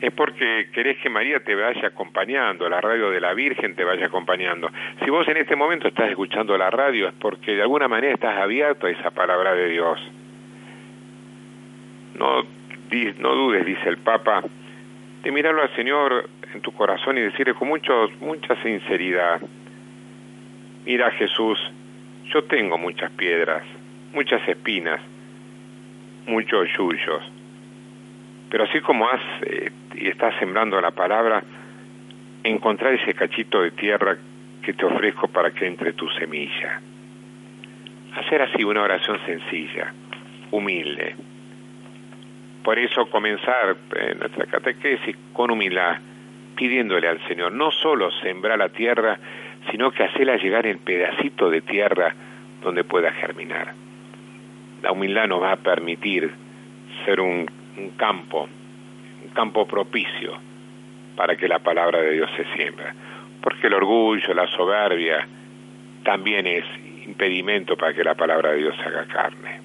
es 0.01 0.13
porque 0.13 0.69
querés 0.73 0.99
que 0.99 1.11
María 1.11 1.41
te 1.41 1.55
vaya 1.55 1.89
acompañando, 1.89 2.69
la 2.69 2.81
radio 2.81 3.11
de 3.11 3.21
la 3.21 3.35
Virgen 3.35 3.75
te 3.75 3.85
vaya 3.85 4.07
acompañando. 4.07 4.71
Si 5.05 5.11
vos 5.11 5.29
en 5.29 5.37
este 5.37 5.57
momento 5.57 5.89
estás 5.89 6.09
escuchando 6.11 6.57
la 6.57 6.71
radio, 6.71 7.09
es 7.09 7.15
porque 7.15 7.55
de 7.55 7.63
alguna 7.63 7.87
manera 7.87 8.15
estás 8.15 8.39
abierto 8.39 8.87
a 8.87 8.91
esa 8.91 9.11
palabra 9.11 9.55
de 9.55 9.69
Dios. 9.69 10.01
No, 12.15 12.43
no 13.19 13.35
dudes, 13.35 13.67
dice 13.67 13.89
el 13.89 13.99
Papa, 13.99 14.43
de 15.23 15.31
mirarlo 15.31 15.63
al 15.63 15.75
Señor 15.77 16.29
en 16.55 16.61
tu 16.63 16.73
corazón 16.73 17.19
y 17.19 17.21
decirle 17.21 17.55
con 17.55 17.69
mucho, 17.69 18.09
mucha 18.21 18.61
sinceridad, 18.63 19.41
Mira 20.85 21.11
Jesús, 21.13 21.59
yo 22.33 22.45
tengo 22.45 22.79
muchas 22.79 23.11
piedras, 23.13 23.63
muchas 24.13 24.47
espinas, 24.49 25.01
muchos 26.27 26.69
yuyos, 26.77 27.23
pero 28.51 28.65
así 28.65 28.81
como 28.81 29.09
has 29.09 29.21
eh, 29.43 29.71
y 29.95 30.09
estás 30.09 30.35
sembrando 30.39 30.81
la 30.81 30.91
palabra, 30.91 31.43
encontrar 32.43 32.95
ese 32.95 33.15
cachito 33.15 33.63
de 33.63 33.73
tierra 33.73 34.17
que 34.63 34.73
te 34.73 34.85
ofrezco 34.85 35.29
para 35.29 35.51
que 35.51 35.67
entre 35.67 35.93
tu 35.93 36.09
semilla. 36.11 36.81
Hacer 38.17 38.43
así 38.43 38.65
una 38.65 38.83
oración 38.83 39.19
sencilla, 39.27 39.93
humilde. 40.51 41.15
Por 42.63 42.79
eso 42.79 43.09
comenzar 43.11 43.77
en 43.97 44.19
nuestra 44.19 44.47
catequesis 44.47 45.17
con 45.33 45.51
humildad, 45.51 45.99
pidiéndole 46.57 47.09
al 47.09 47.27
Señor 47.27 47.53
no 47.53 47.71
solo 47.71 48.11
sembrar 48.23 48.59
la 48.59 48.69
tierra, 48.69 49.19
sino 49.71 49.91
que 49.91 50.05
hacerla 50.05 50.37
llegar 50.37 50.67
en 50.67 50.79
pedacito 50.79 51.51
de 51.51 51.61
tierra 51.61 52.15
donde 52.63 52.85
pueda 52.85 53.13
germinar. 53.13 53.75
La 54.83 54.93
humildad 54.93 55.27
nos 55.27 55.43
va 55.43 55.53
a 55.53 55.57
permitir 55.57 56.31
ser 57.05 57.21
un, 57.21 57.47
un 57.77 57.91
campo, 57.91 58.49
un 59.25 59.31
campo 59.31 59.67
propicio 59.67 60.39
para 61.17 61.37
que 61.37 61.49
la 61.49 61.59
palabra 61.59 62.01
de 62.01 62.13
Dios 62.13 62.31
se 62.37 62.45
siembra. 62.57 62.95
Porque 63.43 63.67
el 63.67 63.75
orgullo, 63.75 64.35
la 64.35 64.47
soberbia, 64.49 65.27
también 66.03 66.47
es 66.47 66.65
impedimento 67.07 67.77
para 67.77 67.93
que 67.93 68.05
la 68.05 68.15
palabra 68.15 68.53
de 68.53 68.59
Dios 68.59 68.77
haga 68.85 69.05
carne. 69.07 69.61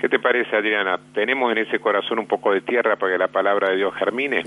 ¿Qué 0.00 0.08
te 0.08 0.18
parece, 0.18 0.56
Adriana? 0.56 0.98
¿Tenemos 1.14 1.50
en 1.52 1.58
ese 1.58 1.78
corazón 1.78 2.18
un 2.18 2.26
poco 2.26 2.52
de 2.52 2.60
tierra 2.60 2.96
para 2.96 3.12
que 3.12 3.18
la 3.18 3.28
palabra 3.28 3.70
de 3.70 3.76
Dios 3.76 3.94
germine? 3.94 4.42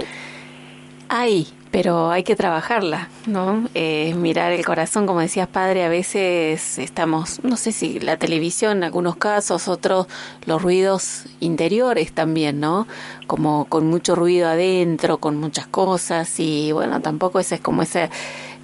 Hay, 1.09 1.45
pero 1.71 2.09
hay 2.09 2.23
que 2.23 2.35
trabajarla, 2.35 3.09
¿no? 3.27 3.67
Eh, 3.75 4.13
mirar 4.15 4.51
el 4.51 4.65
corazón, 4.65 5.05
como 5.05 5.19
decías 5.19 5.47
padre, 5.47 5.83
a 5.83 5.89
veces 5.89 6.79
estamos, 6.79 7.43
no 7.43 7.57
sé 7.57 7.71
si 7.71 7.99
la 7.99 8.17
televisión 8.17 8.77
en 8.77 8.83
algunos 8.85 9.17
casos, 9.17 9.67
otros 9.67 10.07
los 10.45 10.61
ruidos 10.61 11.25
interiores 11.39 12.11
también, 12.11 12.59
¿no? 12.59 12.87
Como 13.27 13.65
con 13.65 13.87
mucho 13.87 14.15
ruido 14.15 14.49
adentro, 14.49 15.19
con 15.19 15.37
muchas 15.37 15.67
cosas 15.67 16.39
y 16.39 16.71
bueno, 16.71 17.01
tampoco 17.01 17.39
ese 17.39 17.55
es 17.55 17.61
como 17.61 17.83
ese 17.83 18.09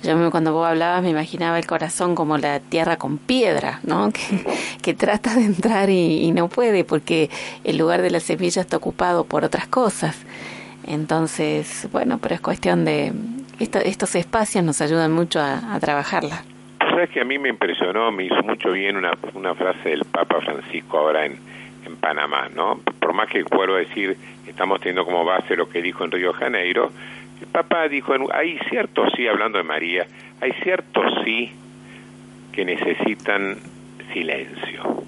yo 0.03 0.29
cuando 0.29 0.53
vos 0.53 0.67
hablabas 0.67 1.01
me 1.01 1.09
imaginaba 1.09 1.57
el 1.57 1.65
corazón 1.65 2.13
como 2.13 2.37
la 2.37 2.59
tierra 2.59 2.97
con 2.97 3.17
piedra, 3.17 3.79
¿no? 3.83 4.11
Que, 4.11 4.45
que 4.81 4.93
trata 4.93 5.35
de 5.35 5.45
entrar 5.45 5.89
y, 5.89 6.23
y 6.23 6.31
no 6.31 6.47
puede 6.47 6.83
porque 6.83 7.29
el 7.63 7.77
lugar 7.77 8.01
de 8.01 8.11
la 8.11 8.19
semilla 8.19 8.61
está 8.61 8.77
ocupado 8.77 9.23
por 9.23 9.43
otras 9.43 9.67
cosas. 9.67 10.15
Entonces, 10.87 11.87
bueno, 11.91 12.19
pero 12.21 12.35
es 12.35 12.41
cuestión 12.41 12.85
de... 12.85 13.11
estos 13.59 14.15
espacios 14.15 14.63
nos 14.63 14.81
ayudan 14.81 15.11
mucho 15.11 15.39
a, 15.39 15.79
trabajarla. 15.79 16.43
Sabes 16.79 17.09
que 17.09 17.21
a 17.21 17.25
mí 17.25 17.37
me 17.37 17.49
impresionó, 17.49 18.11
me 18.11 18.25
hizo 18.25 18.41
mucho 18.43 18.71
bien 18.71 18.95
una, 18.95 19.11
una 19.33 19.55
frase 19.55 19.89
del 19.89 20.05
Papa 20.05 20.39
Francisco 20.41 20.97
ahora 20.97 21.25
en, 21.25 21.37
en 21.85 21.95
Panamá, 21.97 22.49
¿no? 22.53 22.79
Por 22.99 23.13
más 23.13 23.29
que 23.29 23.43
vuelvo 23.43 23.75
a 23.75 23.79
decir, 23.79 24.17
estamos 24.47 24.79
teniendo 24.79 25.05
como 25.05 25.25
base 25.25 25.55
lo 25.55 25.67
que 25.67 25.81
dijo 25.81 26.05
en 26.05 26.11
Río 26.11 26.33
Janeiro, 26.33 26.91
el 27.41 27.47
Papa 27.47 27.87
dijo, 27.87 28.13
hay 28.33 28.57
ciertos 28.69 29.11
sí, 29.15 29.27
hablando 29.27 29.57
de 29.57 29.63
María, 29.63 30.05
hay 30.39 30.53
ciertos 30.63 31.13
sí 31.23 31.51
que 32.53 32.63
necesitan 32.63 33.57
silencio, 34.13 35.03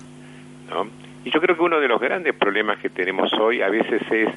¿no? 0.70 0.88
Y 1.24 1.32
yo 1.32 1.42
creo 1.42 1.56
que 1.56 1.62
uno 1.62 1.80
de 1.80 1.88
los 1.88 2.00
grandes 2.00 2.34
problemas 2.36 2.80
que 2.80 2.90
tenemos 2.90 3.32
hoy 3.34 3.62
a 3.62 3.70
veces 3.70 4.02
es 4.12 4.30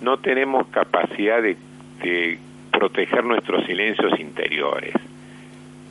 no 0.00 0.18
tenemos 0.18 0.66
capacidad 0.68 1.42
de, 1.42 1.56
proteger 2.72 3.24
nuestros 3.24 3.64
silencios 3.66 4.18
interiores. 4.20 4.94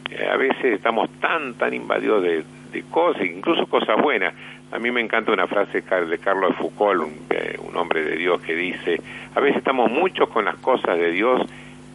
Eh, 0.10 0.30
a 0.32 0.38
veces 0.38 0.65
estamos 0.65 1.10
tan, 1.20 1.56
tan 1.56 1.74
invadidos 1.74 2.24
de, 2.24 2.43
cosas, 2.91 3.24
incluso 3.26 3.65
cosas 3.65 4.00
buenas. 4.02 4.34
A 4.72 4.80
mí 4.80 4.91
me 4.91 5.02
encanta 5.02 5.32
una 5.32 5.48
frase 5.48 5.82
de 5.82 6.17
Carlos 6.20 6.56
Foucault, 6.58 7.10
eh, 7.32 7.58
un, 7.60 7.76
hombre 7.76 8.04
de 8.04 8.15
Dios, 8.15 8.39
que 8.41 8.56
dice, 8.56 9.02
a 9.36 9.39
veces 9.39 9.58
estamos 9.58 9.89
mucho 9.89 10.30
con 10.30 10.46
las 10.46 10.56
cosas 10.58 10.98
de 10.98 11.12
Dios 11.12 11.41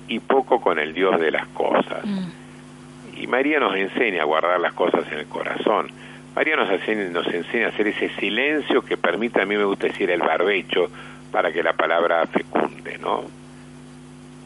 y 0.08 0.18
poco 0.18 0.60
con 0.60 0.78
el 0.78 0.92
Dios 0.92 1.20
de 1.20 1.30
las 1.30 1.46
cosas. 1.48 2.04
Mm. 2.04 3.22
Y 3.22 3.26
María 3.28 3.60
nos 3.60 3.76
enseña 3.76 4.22
a 4.22 4.24
guardar 4.24 4.58
las 4.60 4.72
cosas 4.72 5.06
en 5.12 5.20
el 5.20 5.26
corazón. 5.26 5.88
María 6.34 6.56
nos 6.56 6.70
enseña, 6.70 7.04
nos 7.10 7.26
enseña 7.28 7.66
a 7.66 7.68
hacer 7.68 7.86
ese 7.88 8.08
silencio 8.16 8.82
que 8.82 8.96
permite, 8.96 9.40
a 9.40 9.46
mí 9.46 9.56
me 9.56 9.64
gusta 9.64 9.86
decir, 9.86 10.10
el 10.10 10.20
barbecho, 10.20 10.90
para 11.32 11.50
que 11.50 11.62
la 11.62 11.72
palabra 11.72 12.26
fecunde, 12.26 12.98
¿no? 12.98 13.24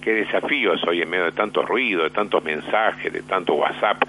Qué 0.01 0.15
desafíos 0.15 0.81
hoy 0.87 1.03
en 1.03 1.11
medio 1.11 1.25
de 1.25 1.33
tanto 1.33 1.63
ruido, 1.63 2.05
de 2.05 2.11
tantos 2.11 2.43
mensajes, 2.45 3.13
de 3.13 3.23
tanto 3.23 3.55
WhatsApp, 3.55 4.03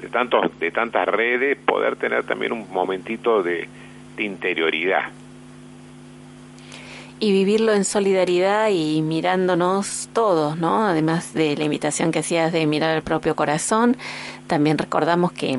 de 0.00 0.08
tantos, 0.08 0.58
de 0.58 0.70
tantas 0.70 1.06
redes, 1.06 1.58
poder 1.58 1.96
tener 1.96 2.24
también 2.24 2.52
un 2.52 2.66
momentito 2.72 3.42
de, 3.42 3.68
interioridad. 4.16 5.04
Y 7.20 7.32
vivirlo 7.32 7.72
en 7.72 7.84
solidaridad 7.84 8.68
y 8.70 9.02
mirándonos 9.02 10.08
todos, 10.12 10.56
¿no? 10.56 10.86
Además 10.86 11.34
de 11.34 11.56
la 11.56 11.64
invitación 11.64 12.12
que 12.12 12.20
hacías 12.20 12.52
de 12.52 12.66
mirar 12.66 12.96
el 12.96 13.02
propio 13.02 13.34
corazón, 13.34 13.96
también 14.46 14.78
recordamos 14.78 15.32
que 15.32 15.58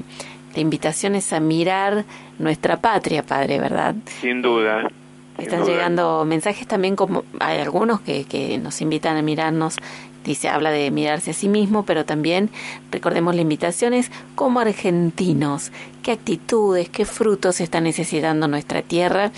la 0.54 0.62
invitación 0.62 1.16
es 1.16 1.34
a 1.34 1.40
mirar 1.40 2.06
nuestra 2.40 2.78
patria, 2.78 3.24
Padre, 3.24 3.60
¿verdad? 3.60 3.96
Sin 4.22 4.42
duda. 4.42 4.90
Están 5.38 5.62
duda. 5.62 5.72
llegando 5.72 6.26
mensajes 6.26 6.68
también 6.68 6.96
como 6.96 7.24
hay 7.40 7.60
algunos 7.60 8.02
que, 8.02 8.26
que 8.26 8.58
nos 8.58 8.82
invitan 8.82 9.18
a 9.18 9.22
mirarnos, 9.22 9.78
dice, 10.24 10.50
habla 10.50 10.72
de 10.72 10.92
mirarse 10.92 11.32
a 11.32 11.34
sí 11.34 11.50
mismo, 11.50 11.86
pero 11.86 12.06
también 12.06 12.50
recordemos 12.92 13.36
la 13.36 13.42
invitación 13.42 13.94
es 13.94 14.12
como 14.36 14.60
argentinos, 14.60 15.72
qué 16.04 16.12
actitudes, 16.14 16.90
qué 16.90 17.06
frutos 17.06 17.62
está 17.62 17.82
necesitando 17.82 18.48
nuestra 18.48 18.82
tierra 18.82 19.32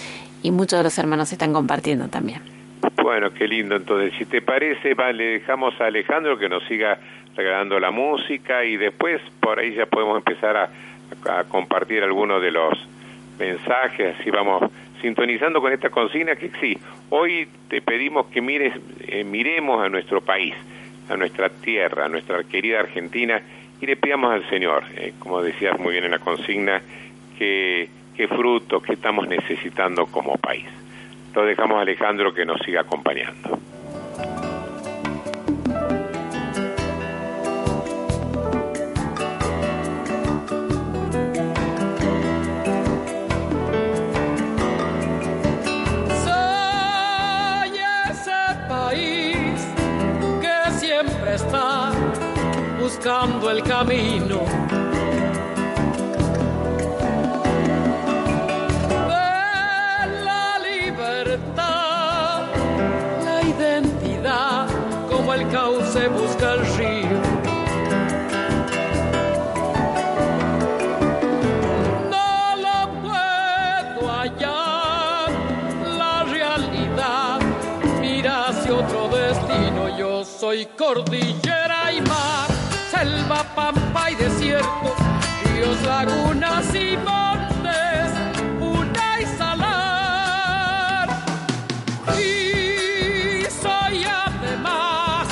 y 0.43 0.51
muchos 0.51 0.79
de 0.79 0.83
los 0.83 0.97
hermanos 0.97 1.31
están 1.31 1.53
compartiendo 1.53 2.07
también. 2.07 2.41
Bueno, 3.01 3.33
qué 3.33 3.47
lindo. 3.47 3.75
Entonces, 3.75 4.13
si 4.17 4.25
te 4.25 4.41
parece, 4.41 4.93
va, 4.93 5.11
le 5.11 5.39
dejamos 5.39 5.79
a 5.81 5.85
Alejandro 5.85 6.37
que 6.37 6.47
nos 6.49 6.63
siga 6.65 6.99
regalando 7.35 7.79
la 7.79 7.91
música 7.91 8.63
y 8.63 8.77
después 8.77 9.21
por 9.39 9.59
ahí 9.59 9.75
ya 9.75 9.85
podemos 9.85 10.17
empezar 10.17 10.57
a, 10.57 10.69
a 11.29 11.43
compartir 11.45 12.03
algunos 12.03 12.41
de 12.41 12.51
los 12.51 12.73
mensajes, 13.37 14.15
así 14.19 14.31
vamos 14.31 14.71
sintonizando 15.01 15.61
con 15.61 15.71
esta 15.71 15.89
consigna 15.89 16.35
que 16.35 16.51
sí, 16.59 16.77
hoy 17.09 17.47
te 17.69 17.81
pedimos 17.81 18.27
que 18.27 18.41
mires, 18.41 18.73
eh, 19.07 19.23
miremos 19.23 19.83
a 19.83 19.89
nuestro 19.89 20.21
país, 20.21 20.55
a 21.09 21.15
nuestra 21.15 21.49
tierra, 21.49 22.05
a 22.05 22.09
nuestra 22.09 22.43
querida 22.43 22.79
Argentina 22.79 23.41
y 23.79 23.85
le 23.85 23.95
pidamos 23.95 24.31
al 24.31 24.49
Señor, 24.49 24.83
eh, 24.95 25.13
como 25.19 25.41
decías 25.41 25.79
muy 25.79 25.93
bien 25.93 26.05
en 26.05 26.11
la 26.11 26.19
consigna, 26.19 26.81
que, 27.37 27.89
que 28.15 28.27
frutos 28.27 28.81
que 28.81 28.93
estamos 28.93 29.27
necesitando 29.27 30.05
como 30.07 30.35
país. 30.37 30.65
Lo 31.35 31.45
dejamos 31.45 31.77
a 31.77 31.81
Alejandro 31.81 32.33
que 32.33 32.45
nos 32.45 32.59
siga 32.61 32.81
acompañando. 32.81 33.59
Buscando 52.79 53.49
el 53.51 53.63
camino. 53.63 54.43
De 59.07 60.23
la 60.23 60.59
libertad, 60.59 62.43
la 63.23 63.41
identidad, 63.43 64.67
como 65.09 65.33
el 65.33 65.47
cauce 65.49 66.07
busca 66.07 66.53
el 66.53 66.65
río. 66.77 67.26
Hacia 78.67 78.75
otro 78.75 79.09
destino. 79.09 79.97
Yo 79.97 80.23
soy 80.23 80.65
cordillera 80.77 81.91
y 81.93 82.01
mar, 82.01 82.47
selva, 82.91 83.43
pampa 83.55 84.11
y 84.11 84.15
desierto, 84.15 84.95
ríos, 85.45 85.81
lagunas 85.83 86.75
y 86.75 86.97
montes, 86.97 88.11
una 88.59 89.21
y 89.21 89.25
salar. 89.37 91.09
Y 92.19 93.43
soy 93.61 94.05
además 94.05 95.27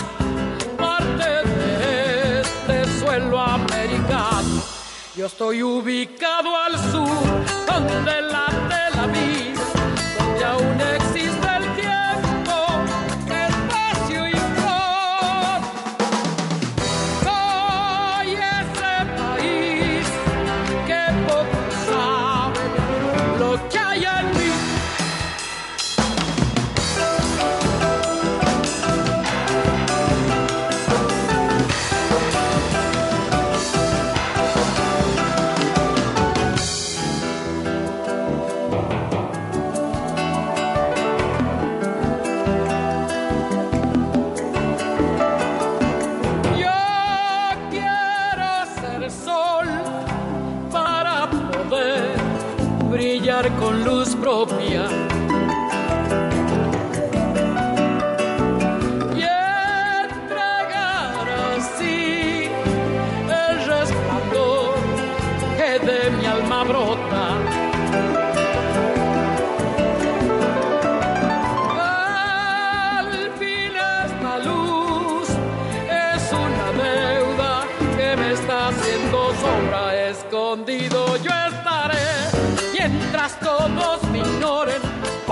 parte 0.77 1.49
de 1.49 2.41
este 2.41 2.99
suelo 2.99 3.39
americano. 3.39 4.63
Yo 5.15 5.25
estoy 5.27 5.63
ubicado 5.63 6.55
al 6.55 6.77
sur, 6.91 7.07
donde 7.67 8.21
la 8.21 8.54
luz 54.35 55.04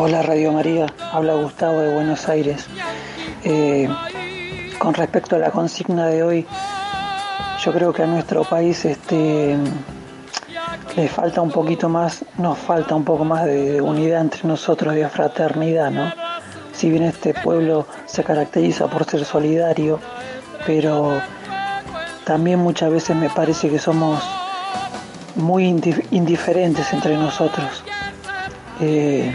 Hola 0.06 0.22
Radio 0.22 0.52
María, 0.52 0.88
habla 1.13 1.34
Gustavo 1.36 1.80
de 1.80 1.94
Buenos 1.94 2.28
Aires. 2.28 2.66
Eh, 3.46 3.88
con 4.78 4.94
respecto 4.94 5.38
a 5.38 5.39
la 5.39 5.50
consigna 5.50 6.08
de 6.08 6.24
hoy, 6.24 6.46
yo 7.63 7.72
creo 7.72 7.94
que 7.94 8.04
a 8.04 8.06
nuestro 8.06 8.44
país 8.44 8.84
este, 8.84 9.56
le 10.98 11.08
falta 11.08 11.39
un 11.39 11.52
poquito 11.52 11.88
más, 11.88 12.26
nos 12.38 12.58
falta 12.58 12.96
un 12.96 13.06
poco 13.06 13.24
más 13.24 13.46
de 13.46 13.80
unidad 13.80 14.20
entre 14.20 14.46
nosotros, 14.46 14.94
de 14.94 15.08
fraternidad, 15.08 15.89
¿no? 15.89 16.12
Si 16.74 16.89
bien 16.89 17.04
este 17.04 17.34
pueblo 17.34 17.88
se 18.06 18.26
caracteriza 18.26 18.88
por 18.88 19.06
ser 19.06 19.24
solidario, 19.24 20.02
pero 20.68 21.22
también 22.26 22.60
muchas 22.60 22.92
veces 22.92 23.16
me 23.16 23.30
parece 23.30 23.70
que 23.70 23.80
somos 23.80 24.22
muy 25.36 25.63
indi- 25.63 26.06
indiferentes 26.12 26.92
entre 26.92 27.16
nosotros. 27.16 27.86
Eh, 28.82 29.34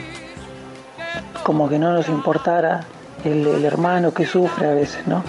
como 1.48 1.66
que 1.66 1.78
no 1.78 1.94
nos 1.94 2.10
importara 2.10 2.82
el, 3.24 3.64
hermano 3.64 4.12
que 4.12 4.26
sufre 4.26 4.68
a 4.68 4.74
veces, 4.74 5.06
¿no? 5.06 5.24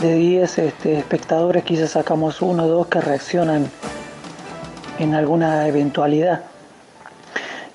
De 0.00 0.14
10 0.14 0.58
este, 0.58 0.96
espectadores 0.96 1.64
quizás 1.64 1.90
sacamos 1.90 2.40
uno 2.40 2.66
o 2.66 2.68
dos 2.68 2.86
que 2.86 3.00
reaccionan 3.00 3.68
en 5.00 5.14
alguna 5.16 5.66
eventualidad. 5.66 6.42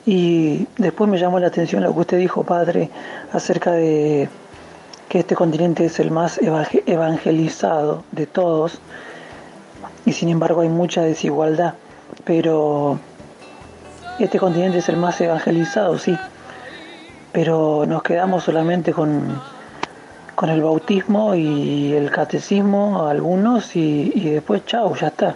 Y 0.06 0.70
después 0.78 1.10
me 1.10 1.18
llamó 1.18 1.38
la 1.38 1.48
atención 1.48 1.84
lo 1.84 1.94
que 1.94 2.00
usted 2.00 2.18
dijo, 2.18 2.44
padre, 2.44 2.90
acerca 3.34 3.74
de 3.74 4.30
que 5.10 5.20
este 5.20 5.36
continente 5.36 5.84
es 5.84 6.00
el 6.00 6.12
más 6.12 6.40
evangel- 6.40 6.84
evangelizado 6.86 8.06
de 8.14 8.26
todos 8.26 8.80
y 10.06 10.14
sin 10.14 10.30
embargo 10.30 10.62
hay 10.62 10.70
mucha 10.70 11.02
desigualdad. 11.02 11.74
Pero 12.24 13.00
este 14.18 14.40
continente 14.40 14.78
es 14.78 14.88
el 14.88 14.96
más 14.96 15.20
evangelizado, 15.20 16.00
sí, 16.00 16.18
pero 17.34 17.86
nos 17.86 18.04
quedamos 18.04 18.44
solamente 18.44 18.94
con, 18.94 19.42
con 20.36 20.50
el 20.50 20.62
bautismo 20.62 21.36
y 21.36 21.92
el 21.94 22.10
catecismo, 22.12 23.08
algunos, 23.08 23.76
y, 23.76 24.12
después 24.30 24.66
chao, 24.66 24.96
ya 24.96 25.08
está. 25.08 25.36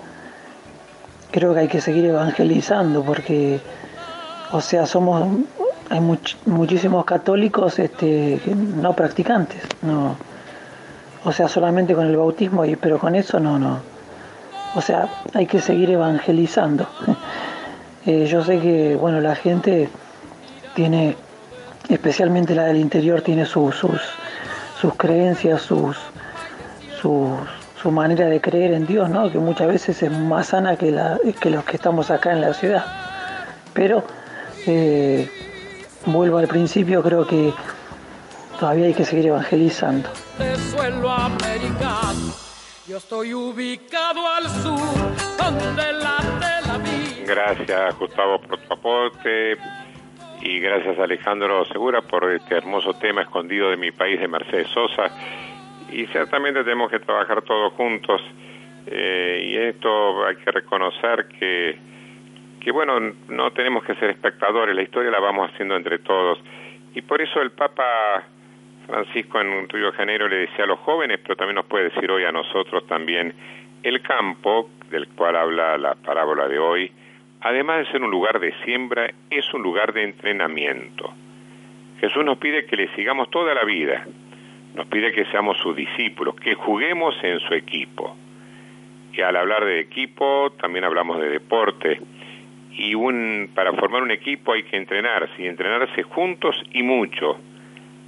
Creo 1.31 1.53
que 1.53 1.61
hay 1.61 1.67
que 1.67 1.81
seguir 1.81 2.05
evangelizando 2.05 3.03
porque, 3.03 3.59
o 4.51 4.61
sea, 4.61 4.85
somos, 4.85 5.27
hay 5.89 5.99
much- 5.99 6.37
muchísimos 6.45 7.03
católicos 7.03 7.79
este, 7.79 8.39
no 8.45 8.93
practicantes, 8.93 9.61
no, 9.81 10.15
o 11.25 11.31
sea, 11.33 11.47
solamente 11.49 11.93
con 11.95 12.05
el 12.07 12.15
bautismo, 12.15 12.63
y, 12.63 12.75
pero 12.77 12.99
con 12.99 13.15
eso 13.15 13.39
no, 13.39 13.59
no. 13.59 13.79
O 14.75 14.81
sea, 14.81 15.09
hay 15.33 15.47
que 15.47 15.59
seguir 15.59 15.89
evangelizando. 15.89 16.87
Eh, 18.09 18.25
yo 18.25 18.41
sé 18.41 18.59
que, 18.61 18.95
bueno, 18.95 19.19
la 19.19 19.35
gente 19.35 19.89
tiene, 20.75 21.17
especialmente 21.89 22.55
la 22.55 22.65
del 22.65 22.77
interior, 22.77 23.21
tiene 23.21 23.45
sus, 23.45 23.75
sus, 23.75 24.01
sus 24.79 24.95
creencias, 24.95 25.61
sus, 25.61 25.97
sus, 27.01 27.31
su 27.81 27.91
manera 27.91 28.25
de 28.25 28.41
creer 28.41 28.73
en 28.73 28.85
Dios, 28.85 29.09
¿no? 29.09 29.31
que 29.31 29.37
muchas 29.37 29.67
veces 29.67 30.01
es 30.03 30.11
más 30.11 30.47
sana 30.47 30.75
que, 30.75 30.91
la, 30.91 31.19
que 31.39 31.49
los 31.49 31.63
que 31.63 31.75
estamos 31.75 32.11
acá 32.11 32.31
en 32.33 32.41
la 32.41 32.53
ciudad. 32.53 32.85
Pero 33.73 34.03
eh, 34.65 35.29
vuelvo 36.05 36.37
al 36.37 36.47
principio, 36.47 37.03
creo 37.03 37.25
que 37.25 37.53
todavía 38.59 38.87
hay 38.87 38.93
que 38.93 39.05
seguir 39.05 39.27
evangelizando. 39.27 40.09
de 40.39 40.55
suelo 40.57 41.11
americano. 41.11 42.33
Yo 42.87 42.97
estoy 42.97 43.33
ubicado 43.33 44.27
al 44.27 44.49
sur, 44.49 44.79
donde 45.37 45.93
late 45.93 46.67
la 46.67 46.77
vida. 46.77 47.25
Gracias 47.25 47.99
Gustavo 47.99 48.41
por 48.41 48.57
tu 48.59 48.73
aporte 48.73 49.57
y 50.47 50.61
gracias 50.61 50.97
Alejandro 50.97 51.65
Segura 51.65 52.01
por 52.01 52.31
este 52.31 52.55
hermoso 52.55 52.93
tema 52.93 53.21
escondido 53.21 53.69
de 53.69 53.75
mi 53.75 53.91
país 53.91 54.17
de 54.19 54.29
Mercedes 54.29 54.69
Sosa. 54.69 55.11
Y 55.91 56.05
ciertamente 56.07 56.63
tenemos 56.63 56.89
que 56.89 56.99
trabajar 56.99 57.41
todos 57.41 57.73
juntos 57.73 58.21
eh, 58.85 59.41
y 59.43 59.57
esto 59.57 60.25
hay 60.25 60.37
que 60.37 60.49
reconocer 60.51 61.27
que, 61.37 61.77
que, 62.61 62.71
bueno, 62.71 62.97
no 63.27 63.51
tenemos 63.51 63.83
que 63.83 63.95
ser 63.95 64.09
espectadores, 64.09 64.73
la 64.73 64.83
historia 64.83 65.11
la 65.11 65.19
vamos 65.19 65.51
haciendo 65.51 65.75
entre 65.75 65.99
todos. 65.99 66.39
Y 66.95 67.01
por 67.01 67.21
eso 67.21 67.41
el 67.41 67.51
Papa 67.51 68.23
Francisco 68.85 69.41
en 69.41 69.67
Río 69.67 69.91
de 69.91 69.97
Janeiro 69.97 70.29
le 70.29 70.37
decía 70.37 70.63
a 70.63 70.67
los 70.67 70.79
jóvenes, 70.79 71.19
pero 71.23 71.35
también 71.35 71.55
nos 71.55 71.65
puede 71.65 71.89
decir 71.89 72.09
hoy 72.09 72.23
a 72.23 72.31
nosotros 72.31 72.87
también, 72.87 73.33
el 73.83 74.01
campo, 74.01 74.69
del 74.89 75.09
cual 75.09 75.35
habla 75.35 75.77
la 75.77 75.95
parábola 75.95 76.47
de 76.47 76.57
hoy, 76.57 76.91
además 77.41 77.79
de 77.79 77.91
ser 77.91 78.03
un 78.03 78.11
lugar 78.11 78.39
de 78.39 78.53
siembra, 78.63 79.11
es 79.29 79.53
un 79.53 79.61
lugar 79.61 79.93
de 79.93 80.03
entrenamiento. 80.03 81.13
Jesús 81.99 82.23
nos 82.23 82.37
pide 82.37 82.65
que 82.65 82.77
le 82.77 82.93
sigamos 82.95 83.29
toda 83.29 83.53
la 83.53 83.63
vida, 83.63 84.05
nos 84.75 84.85
pide 84.87 85.11
que 85.11 85.25
seamos 85.25 85.57
sus 85.57 85.75
discípulos, 85.75 86.35
que 86.35 86.53
juguemos 86.53 87.15
en 87.23 87.39
su 87.39 87.53
equipo. 87.53 88.15
Y 89.13 89.21
al 89.21 89.35
hablar 89.35 89.65
de 89.65 89.79
equipo, 89.79 90.51
también 90.61 90.85
hablamos 90.85 91.19
de 91.19 91.29
deporte. 91.29 91.99
Y 92.73 92.93
un, 92.93 93.49
para 93.55 93.73
formar 93.73 94.03
un 94.03 94.11
equipo 94.11 94.53
hay 94.53 94.63
que 94.63 94.77
entrenarse, 94.77 95.41
y 95.41 95.47
entrenarse 95.47 96.03
juntos 96.03 96.55
y 96.71 96.83
mucho. 96.83 97.39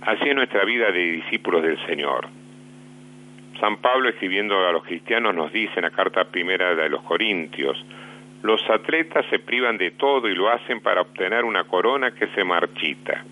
Así 0.02 0.30
es 0.30 0.36
nuestra 0.36 0.64
vida 0.66 0.92
de 0.92 1.12
discípulos 1.12 1.64
del 1.64 1.84
Señor. 1.88 2.28
San 3.60 3.78
Pablo 3.78 4.10
escribiendo 4.10 4.66
a 4.66 4.72
los 4.72 4.84
cristianos 4.84 5.36
nos 5.36 5.52
dice 5.52 5.74
en 5.78 5.84
la 5.84 5.92
carta 5.92 6.26
primera 6.26 6.76
de 6.76 6.90
los 6.90 7.02
Corintios, 7.02 7.84
los 8.42 8.62
atletas 8.70 9.26
se 9.30 9.40
privan 9.40 9.78
de 9.78 9.92
todo 9.92 10.28
y 10.28 10.36
lo 10.36 10.50
hacen 10.50 10.82
para 10.82 11.02
obtener 11.02 11.44
una 11.44 11.66
corona 11.66 12.12
que 12.12 12.28
se 12.28 12.44
marchita. 12.44 13.24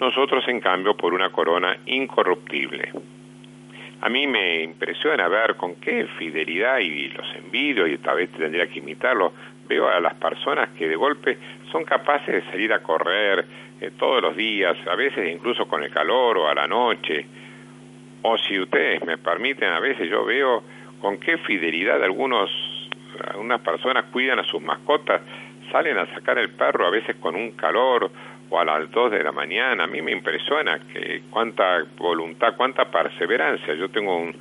Nosotros, 0.00 0.46
en 0.48 0.60
cambio, 0.60 0.96
por 0.96 1.12
una 1.12 1.30
corona 1.30 1.76
incorruptible. 1.86 2.92
A 4.00 4.08
mí 4.08 4.28
me 4.28 4.62
impresiona 4.62 5.26
ver 5.26 5.56
con 5.56 5.74
qué 5.76 6.06
fidelidad 6.18 6.78
y 6.78 7.08
los 7.08 7.26
envidio 7.34 7.86
y 7.86 7.98
tal 7.98 8.16
vez 8.16 8.30
tendría 8.30 8.68
que 8.68 8.78
imitarlo. 8.78 9.32
Veo 9.68 9.88
a 9.88 10.00
las 10.00 10.14
personas 10.14 10.70
que 10.70 10.88
de 10.88 10.94
golpe 10.94 11.36
son 11.72 11.84
capaces 11.84 12.32
de 12.32 12.50
salir 12.50 12.72
a 12.72 12.78
correr 12.78 13.44
eh, 13.80 13.90
todos 13.98 14.22
los 14.22 14.36
días, 14.36 14.76
a 14.86 14.94
veces 14.94 15.28
incluso 15.28 15.66
con 15.66 15.82
el 15.82 15.90
calor 15.90 16.38
o 16.38 16.48
a 16.48 16.54
la 16.54 16.68
noche. 16.68 17.26
O 18.22 18.38
si 18.38 18.58
ustedes 18.58 19.04
me 19.04 19.18
permiten, 19.18 19.68
a 19.68 19.80
veces 19.80 20.08
yo 20.08 20.24
veo 20.24 20.62
con 21.00 21.18
qué 21.18 21.36
fidelidad 21.38 22.02
algunos, 22.02 22.50
algunas 23.26 23.60
personas 23.60 24.04
cuidan 24.12 24.38
a 24.38 24.44
sus 24.44 24.62
mascotas, 24.62 25.22
salen 25.70 25.98
a 25.98 26.06
sacar 26.14 26.38
el 26.38 26.50
perro 26.50 26.86
a 26.86 26.90
veces 26.90 27.16
con 27.16 27.34
un 27.34 27.52
calor 27.52 28.10
o 28.50 28.58
a 28.58 28.64
las 28.64 28.90
2 28.90 29.10
de 29.10 29.22
la 29.22 29.32
mañana. 29.32 29.84
A 29.84 29.86
mí 29.86 30.00
me 30.02 30.12
impresiona 30.12 30.78
que 30.92 31.22
cuánta 31.30 31.84
voluntad, 31.96 32.54
cuánta 32.56 32.90
perseverancia. 32.90 33.74
Yo 33.74 33.90
tengo 33.90 34.16
un, 34.16 34.34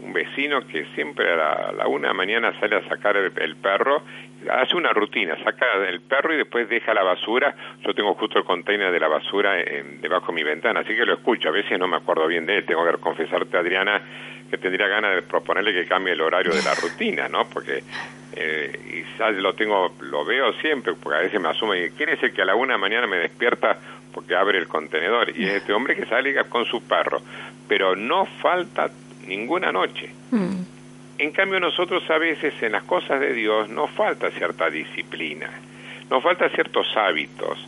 un 0.00 0.12
vecino 0.12 0.66
que 0.66 0.86
siempre 0.94 1.32
a 1.32 1.36
la, 1.36 1.84
a 1.84 1.88
una 1.88 2.08
de 2.08 2.14
la 2.14 2.14
mañana 2.14 2.60
sale 2.60 2.76
a 2.76 2.88
sacar 2.88 3.16
el, 3.16 3.32
el, 3.36 3.56
perro, 3.56 4.02
hace 4.50 4.76
una 4.76 4.92
rutina, 4.92 5.36
saca 5.42 5.66
el 5.88 6.00
perro 6.02 6.34
y 6.34 6.38
después 6.38 6.68
deja 6.68 6.92
la 6.94 7.02
basura. 7.02 7.54
Yo 7.84 7.94
tengo 7.94 8.14
justo 8.14 8.38
el 8.38 8.44
container 8.44 8.92
de 8.92 9.00
la 9.00 9.08
basura 9.08 9.60
en, 9.60 10.00
debajo 10.00 10.28
de 10.28 10.32
mi 10.32 10.42
ventana, 10.42 10.80
así 10.80 10.94
que 10.94 11.06
lo 11.06 11.14
escucho. 11.14 11.48
A 11.48 11.52
veces 11.52 11.78
no 11.78 11.88
me 11.88 11.96
acuerdo 11.96 12.26
bien 12.26 12.46
de 12.46 12.58
él. 12.58 12.66
Tengo 12.66 12.84
que 12.84 12.98
confesarte, 12.98 13.56
Adriana, 13.56 14.02
que 14.50 14.58
tendría 14.58 14.88
ganas 14.88 15.14
de 15.14 15.22
proponerle 15.22 15.72
que 15.72 15.86
cambie 15.86 16.12
el 16.12 16.20
horario 16.20 16.52
de 16.52 16.62
la 16.62 16.74
rutina, 16.74 17.28
¿no? 17.28 17.48
Porque 17.48 17.82
eh, 18.34 19.04
ya 19.18 19.30
lo 19.30 19.54
tengo, 19.54 19.94
lo 20.00 20.24
veo 20.24 20.52
siempre, 20.54 20.94
porque 20.94 21.18
a 21.18 21.22
veces 21.22 21.40
me 21.40 21.48
asume 21.48 21.86
y 21.86 21.90
quién 21.90 22.10
es 22.10 22.22
el 22.22 22.32
que 22.32 22.42
a 22.42 22.44
la 22.44 22.54
una 22.54 22.74
de 22.74 22.78
la 22.78 22.78
mañana 22.78 23.06
me 23.06 23.16
despierta 23.16 23.78
porque 24.12 24.34
abre 24.34 24.58
el 24.58 24.66
contenedor 24.66 25.30
y 25.36 25.44
es 25.44 25.56
este 25.56 25.72
hombre 25.72 25.94
que 25.94 26.06
sale 26.06 26.34
con 26.48 26.64
su 26.64 26.82
perro, 26.82 27.20
pero 27.68 27.94
no 27.96 28.24
falta 28.24 28.90
ninguna 29.26 29.72
noche. 29.72 30.10
Mm. 30.30 30.62
En 31.18 31.32
cambio 31.32 31.60
nosotros 31.60 32.08
a 32.10 32.18
veces 32.18 32.54
en 32.62 32.72
las 32.72 32.84
cosas 32.84 33.20
de 33.20 33.32
Dios 33.32 33.68
nos 33.68 33.90
falta 33.90 34.30
cierta 34.30 34.70
disciplina, 34.70 35.50
nos 36.10 36.22
falta 36.22 36.48
ciertos 36.50 36.86
hábitos. 36.96 37.58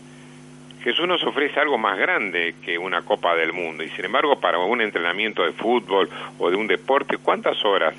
Jesús 0.88 1.06
nos 1.06 1.22
ofrece 1.22 1.60
algo 1.60 1.76
más 1.76 1.98
grande 1.98 2.54
que 2.64 2.78
una 2.78 3.02
Copa 3.02 3.36
del 3.36 3.52
Mundo 3.52 3.84
y 3.84 3.90
sin 3.90 4.06
embargo 4.06 4.40
para 4.40 4.58
un 4.58 4.80
entrenamiento 4.80 5.44
de 5.44 5.52
fútbol 5.52 6.08
o 6.38 6.48
de 6.48 6.56
un 6.56 6.66
deporte, 6.66 7.18
¿cuántas 7.18 7.62
horas? 7.62 7.94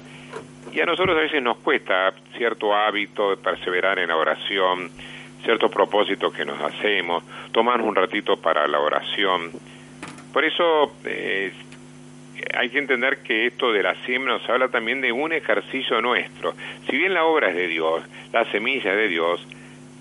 Y 0.74 0.82
a 0.82 0.88
nosotros 0.88 1.16
a 1.16 1.22
veces 1.22 1.44
nos 1.44 1.58
cuesta 1.58 2.12
cierto 2.36 2.74
hábito 2.74 3.30
de 3.30 3.38
perseverar 3.38 4.00
en 4.00 4.08
la 4.08 4.16
oración, 4.16 4.90
ciertos 5.44 5.72
propósitos 5.72 6.34
que 6.34 6.46
nos 6.46 6.60
hacemos, 6.60 7.24
tomarnos 7.52 7.88
un 7.88 7.96
ratito 7.96 8.38
para 8.38 8.68
la 8.68 8.80
oración. 8.80 9.52
Por 10.34 10.44
eso 10.44 10.92
eh, 11.06 11.54
hay 12.58 12.72
que 12.72 12.80
entender 12.80 13.20
que 13.22 13.46
esto 13.46 13.72
de 13.72 13.84
la 13.84 13.94
siembra 14.04 14.34
nos 14.34 14.50
habla 14.50 14.70
también 14.70 15.00
de 15.00 15.12
un 15.12 15.32
ejercicio 15.32 16.02
nuestro. 16.02 16.56
Si 16.90 16.98
bien 16.98 17.14
la 17.14 17.24
obra 17.26 17.50
es 17.50 17.56
de 17.56 17.68
Dios, 17.68 18.02
la 18.34 18.46
semilla 18.46 18.94
es 18.94 18.98
de 18.98 19.08
Dios, 19.10 19.48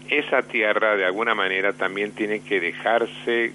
esa 0.08 0.42
tierra 0.42 0.96
de 0.96 1.04
alguna 1.04 1.34
manera 1.34 1.72
también 1.72 2.12
tiene 2.12 2.40
que 2.40 2.60
dejarse 2.60 3.52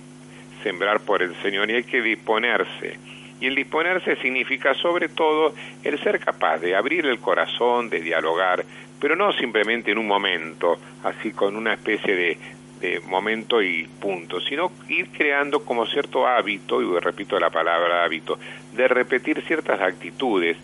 sembrar 0.64 1.01
por 1.01 1.22
el 1.22 1.36
Señor 1.41 1.70
y 1.70 1.76
hay 1.76 1.84
que 1.84 2.01
disponerse. 2.01 2.97
Y 3.39 3.47
el 3.47 3.56
disponerse 3.56 4.16
significa 4.18 4.74
sobre 4.76 5.10
todo 5.10 5.54
el 5.84 5.99
ser 5.99 6.20
capaz 6.20 6.60
de 6.60 6.76
abrir 6.76 7.06
el 7.06 7.20
corazón, 7.20 7.89
de 7.89 7.99
dialogar, 7.99 8.64
pero 8.99 9.16
no 9.16 9.34
simplemente 9.34 9.91
en 9.91 9.97
un 9.97 10.08
momento, 10.08 10.78
así 11.04 11.32
con 11.32 11.58
una 11.58 11.74
especie 11.74 12.16
de, 12.16 12.38
de 12.80 12.99
momento 13.01 13.62
y 13.62 13.86
punto, 13.99 14.39
sino 14.41 14.72
ir 14.88 15.10
creando 15.10 15.64
como 15.66 15.86
cierto 15.86 16.28
hábito, 16.28 16.82
y 16.82 16.99
repito 16.99 17.39
la 17.39 17.49
palabra 17.49 18.04
hábito, 18.04 18.38
de 18.74 18.88
repetir 18.88 19.41
ciertas 19.41 19.82
actitudes, 19.82 20.58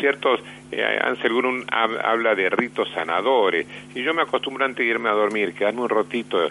ciertos, 0.00 0.40
eh, 0.72 0.98
Ansel 1.02 1.34
Grun 1.34 1.64
habla 1.70 2.34
de 2.34 2.50
ritos 2.50 2.88
sanadores, 2.90 3.66
y 3.94 4.02
yo 4.02 4.12
me 4.12 4.22
acostumbro 4.22 4.64
antes 4.64 4.84
de 4.84 4.90
irme 4.90 5.08
a 5.08 5.12
dormir, 5.12 5.54
quedarme 5.54 5.82
un 5.82 5.88
rotito 5.88 6.44
eh, 6.44 6.50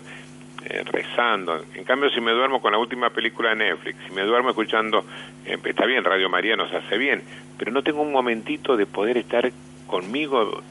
rezando, 0.85 1.61
en 1.73 1.83
cambio 1.83 2.09
si 2.09 2.21
me 2.21 2.31
duermo 2.31 2.61
con 2.61 2.71
la 2.71 2.77
última 2.77 3.09
película 3.09 3.49
de 3.49 3.57
Netflix, 3.57 3.97
si 4.07 4.13
me 4.13 4.21
duermo 4.21 4.49
escuchando, 4.49 5.03
eh, 5.45 5.57
está 5.63 5.85
bien, 5.85 6.03
Radio 6.03 6.29
María 6.29 6.55
nos 6.55 6.73
hace 6.73 6.97
bien, 6.97 7.21
pero 7.57 7.71
no 7.71 7.83
tengo 7.83 8.01
un 8.01 8.11
momentito 8.11 8.77
de 8.77 8.85
poder 8.85 9.17
estar 9.17 9.51
conmigo 9.87 10.61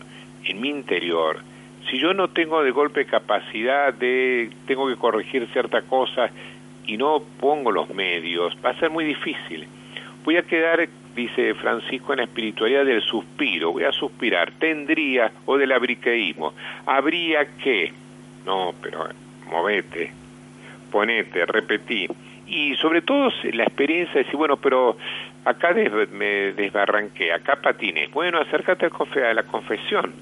en 0.45 0.61
mi 0.61 0.71
interior, 0.71 1.43
si 1.91 1.99
yo 1.99 2.13
no 2.13 2.29
tengo 2.29 2.63
de 2.63 2.71
golpe 2.71 3.07
capacidad 3.07 3.95
de, 3.95 4.51
tengo 4.67 4.89
que 4.89 4.97
corregir 4.97 5.49
cierta 5.53 5.83
cosa 5.83 6.31
y 6.87 6.97
no 6.97 7.23
pongo 7.41 7.71
los 7.71 7.89
medios, 7.91 8.57
va 8.65 8.71
a 8.71 8.79
ser 8.79 8.91
muy 8.91 9.05
difícil. 9.05 9.67
Voy 10.25 10.37
a 10.37 10.43
quedar, 10.43 10.87
dice 11.19 11.55
Francisco, 11.55 12.13
en 12.13 12.19
la 12.19 12.25
espiritualidad 12.25 12.85
del 12.85 13.03
suspiro, 13.03 13.73
voy 13.73 13.83
a 13.83 13.93
suspirar, 13.93 14.53
tendría, 14.53 15.33
o 15.47 15.59
del 15.59 15.73
abriqueísmo, 15.73 16.55
habría 16.87 17.45
que, 17.57 17.93
no, 18.47 18.73
pero 18.81 19.09
movete, 19.51 20.13
ponete, 20.93 21.45
repetí. 21.45 22.07
Y 22.47 22.77
sobre 22.77 23.03
todo 23.03 23.31
la 23.53 23.65
experiencia 23.65 24.15
de 24.15 24.21
decir, 24.21 24.37
bueno, 24.37 24.57
pero 24.57 24.97
acá 25.45 25.73
des, 25.75 25.91
me 26.13 26.53
desbarranqué, 26.53 27.33
acá 27.33 27.57
patiné. 27.57 28.09
Bueno, 28.13 28.39
acércate 28.39 28.87
a 28.87 29.35
la 29.35 29.43
confesión. 29.43 30.15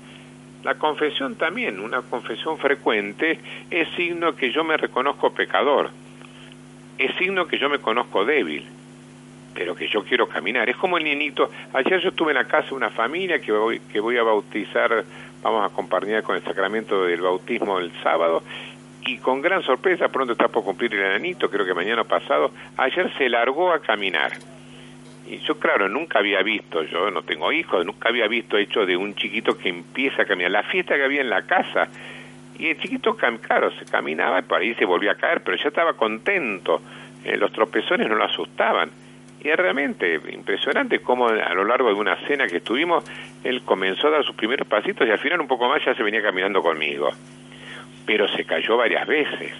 La 0.64 0.76
confesión 0.76 1.36
también, 1.36 1.78
una 1.78 2.00
confesión 2.00 2.58
frecuente, 2.58 3.38
es 3.70 3.86
signo 3.96 4.34
que 4.34 4.50
yo 4.50 4.64
me 4.64 4.76
reconozco 4.76 5.32
pecador, 5.32 5.90
es 6.98 7.14
signo 7.16 7.46
que 7.46 7.58
yo 7.58 7.68
me 7.68 7.78
conozco 7.78 8.24
débil, 8.24 8.64
pero 9.56 9.74
que 9.74 9.88
yo 9.88 10.04
quiero 10.04 10.28
caminar. 10.28 10.68
Es 10.68 10.76
como 10.76 10.98
el 10.98 11.04
niñito, 11.04 11.50
ayer 11.72 12.00
yo 12.00 12.10
estuve 12.10 12.32
en 12.32 12.36
la 12.36 12.44
casa 12.44 12.68
de 12.68 12.74
una 12.74 12.90
familia 12.90 13.40
que 13.40 13.50
voy, 13.50 13.80
que 13.92 13.98
voy 13.98 14.18
a 14.18 14.22
bautizar, 14.22 15.04
vamos 15.42 15.62
a 15.62 15.66
acompañar 15.66 16.22
con 16.22 16.36
el 16.36 16.44
sacramento 16.44 17.04
del 17.04 17.22
bautismo 17.22 17.78
el 17.78 17.90
sábado, 18.02 18.42
y 19.06 19.18
con 19.18 19.40
gran 19.40 19.62
sorpresa, 19.62 20.08
pronto 20.08 20.32
está 20.32 20.48
por 20.48 20.64
cumplir 20.64 20.92
el 20.94 21.00
enanito, 21.00 21.48
creo 21.48 21.64
que 21.64 21.74
mañana 21.74 22.04
pasado, 22.04 22.50
ayer 22.76 23.12
se 23.16 23.28
largó 23.28 23.72
a 23.72 23.80
caminar 23.80 24.32
y 25.28 25.38
yo, 25.38 25.58
claro, 25.58 25.88
nunca 25.88 26.20
había 26.20 26.40
visto, 26.42 26.84
yo 26.84 27.10
no 27.10 27.22
tengo 27.22 27.50
hijos, 27.50 27.84
nunca 27.84 28.08
había 28.08 28.28
visto 28.28 28.56
hecho 28.56 28.86
de 28.86 28.96
un 28.96 29.14
chiquito 29.16 29.58
que 29.58 29.68
empieza 29.68 30.22
a 30.22 30.24
caminar. 30.24 30.52
La 30.52 30.62
fiesta 30.62 30.94
que 30.94 31.02
había 31.02 31.20
en 31.20 31.30
la 31.30 31.42
casa, 31.42 31.88
y 32.58 32.68
el 32.68 32.80
chiquito, 32.80 33.16
claro, 33.16 33.72
se 33.72 33.84
caminaba 33.86 34.38
y 34.38 34.42
por 34.42 34.60
ahí 34.60 34.74
se 34.74 34.84
volvía 34.84 35.12
a 35.12 35.14
caer, 35.16 35.42
pero 35.42 35.56
ya 35.56 35.68
estaba 35.68 35.94
contento. 35.94 36.80
Eh, 37.24 37.36
los 37.36 37.50
tropezones 37.52 38.08
no 38.08 38.14
lo 38.14 38.24
asustaban. 38.24 38.90
Y 39.46 39.50
es 39.50 39.56
realmente 39.56 40.20
impresionante 40.32 40.98
cómo 40.98 41.28
a 41.28 41.54
lo 41.54 41.64
largo 41.64 41.86
de 41.86 41.94
una 41.94 42.16
cena 42.26 42.48
que 42.48 42.56
estuvimos, 42.56 43.04
él 43.44 43.62
comenzó 43.62 44.08
a 44.08 44.10
dar 44.10 44.24
sus 44.24 44.34
primeros 44.34 44.66
pasitos 44.66 45.06
y 45.06 45.10
al 45.12 45.20
final 45.20 45.40
un 45.40 45.46
poco 45.46 45.68
más 45.68 45.84
ya 45.84 45.94
se 45.94 46.02
venía 46.02 46.20
caminando 46.20 46.60
conmigo. 46.60 47.10
Pero 48.04 48.26
se 48.26 48.44
cayó 48.44 48.76
varias 48.76 49.06
veces. 49.06 49.52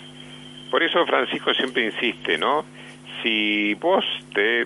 Por 0.72 0.82
eso 0.82 1.06
Francisco 1.06 1.54
siempre 1.54 1.84
insiste, 1.84 2.36
¿no? 2.36 2.64
Si 3.22 3.74
vos 3.74 4.04
te... 4.34 4.64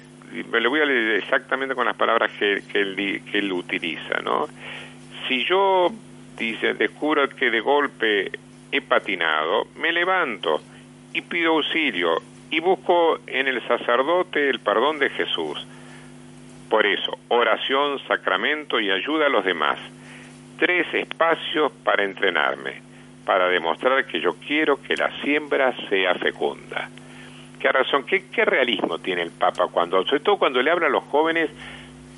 Me 0.50 0.58
lo 0.58 0.70
voy 0.70 0.80
a 0.80 0.86
leer 0.86 1.16
exactamente 1.16 1.74
con 1.74 1.84
las 1.84 1.96
palabras 1.96 2.30
que, 2.38 2.62
que, 2.72 2.80
él, 2.80 3.22
que 3.30 3.40
él 3.40 3.52
utiliza, 3.52 4.22
¿no? 4.22 4.46
Si 5.28 5.44
yo, 5.44 5.90
dice, 6.38 6.72
descubro 6.72 7.28
que 7.28 7.50
de 7.50 7.60
golpe 7.60 8.30
he 8.72 8.80
patinado, 8.80 9.66
me 9.76 9.92
levanto 9.92 10.62
y 11.12 11.20
pido 11.20 11.56
auxilio 11.56 12.22
y 12.50 12.60
busco 12.60 13.18
en 13.26 13.46
el 13.48 13.66
sacerdote 13.66 14.48
el 14.48 14.60
perdón 14.60 14.98
de 14.98 15.10
Jesús. 15.10 15.66
Por 16.68 16.86
eso, 16.86 17.18
oración, 17.28 17.98
sacramento 18.06 18.80
y 18.80 18.90
ayuda 18.90 19.26
a 19.26 19.28
los 19.28 19.44
demás. 19.44 19.78
Tres 20.58 20.86
espacios 20.92 21.72
para 21.84 22.04
entrenarme, 22.04 22.82
para 23.24 23.48
demostrar 23.48 24.04
que 24.06 24.20
yo 24.20 24.34
quiero 24.34 24.80
que 24.82 24.96
la 24.96 25.10
siembra 25.20 25.74
sea 25.88 26.14
fecunda. 26.14 26.88
¿Qué 27.58 27.68
razón, 27.70 28.04
qué, 28.04 28.24
qué 28.30 28.44
realismo 28.44 28.98
tiene 28.98 29.22
el 29.22 29.30
Papa 29.30 29.68
cuando, 29.70 30.04
sobre 30.04 30.20
todo 30.20 30.38
cuando 30.38 30.62
le 30.62 30.70
habla 30.70 30.86
a 30.86 30.90
los 30.90 31.04
jóvenes, 31.04 31.50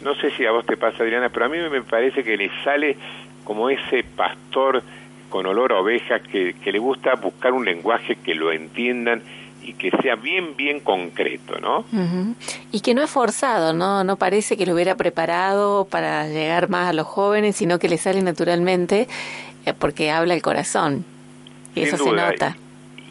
no 0.03 0.15
sé 0.15 0.31
si 0.33 0.47
a 0.47 0.53
vos 0.53 0.67
te 0.67 0.77
pasa 0.77 1.03
Adriana, 1.03 1.31
pero 1.31 1.47
a 1.47 1.49
mí 1.49 1.59
me 1.59 1.83
parece 1.83 2.23
que 2.23 2.37
le 2.37 2.51
sale 2.63 2.97
como 3.45 3.71
ese 3.71 4.05
pastor 4.05 4.83
con 5.31 5.47
olor 5.47 5.73
a 5.73 5.81
oveja 5.81 6.21
que, 6.21 6.55
que 6.55 6.73
le 6.73 6.79
gusta 6.79 7.15
buscar 7.15 7.53
un 7.53 7.65
lenguaje 7.65 8.17
que 8.17 8.35
lo 8.35 8.53
entiendan 8.53 9.23
y 9.63 9.75
que 9.75 9.91
sea 10.03 10.17
bien, 10.17 10.57
bien 10.57 10.81
concreto, 10.81 11.59
¿no? 11.61 11.85
Y 12.71 12.81
que 12.81 12.95
no 12.95 13.03
es 13.03 13.11
forzado, 13.11 13.73
¿no? 13.73 14.05
No 14.05 14.17
parece 14.17 14.57
que 14.57 14.67
lo 14.67 14.75
hubiera 14.75 14.97
preparado 14.97 15.85
para 15.85 16.27
llegar 16.29 16.69
más 16.69 16.89
a 16.89 16.93
los 16.93 17.07
jóvenes, 17.07 17.57
sino 17.57 17.79
que 17.79 17.89
le 17.89 17.99
sale 17.99 18.23
naturalmente 18.23 19.09
eh, 19.65 19.75
porque 19.79 20.11
habla 20.11 20.35
el 20.35 20.43
corazón. 20.43 21.05
Y 21.75 21.85
Sin 21.85 21.95
eso 21.95 22.05
se 22.05 22.13
nota. 22.13 22.57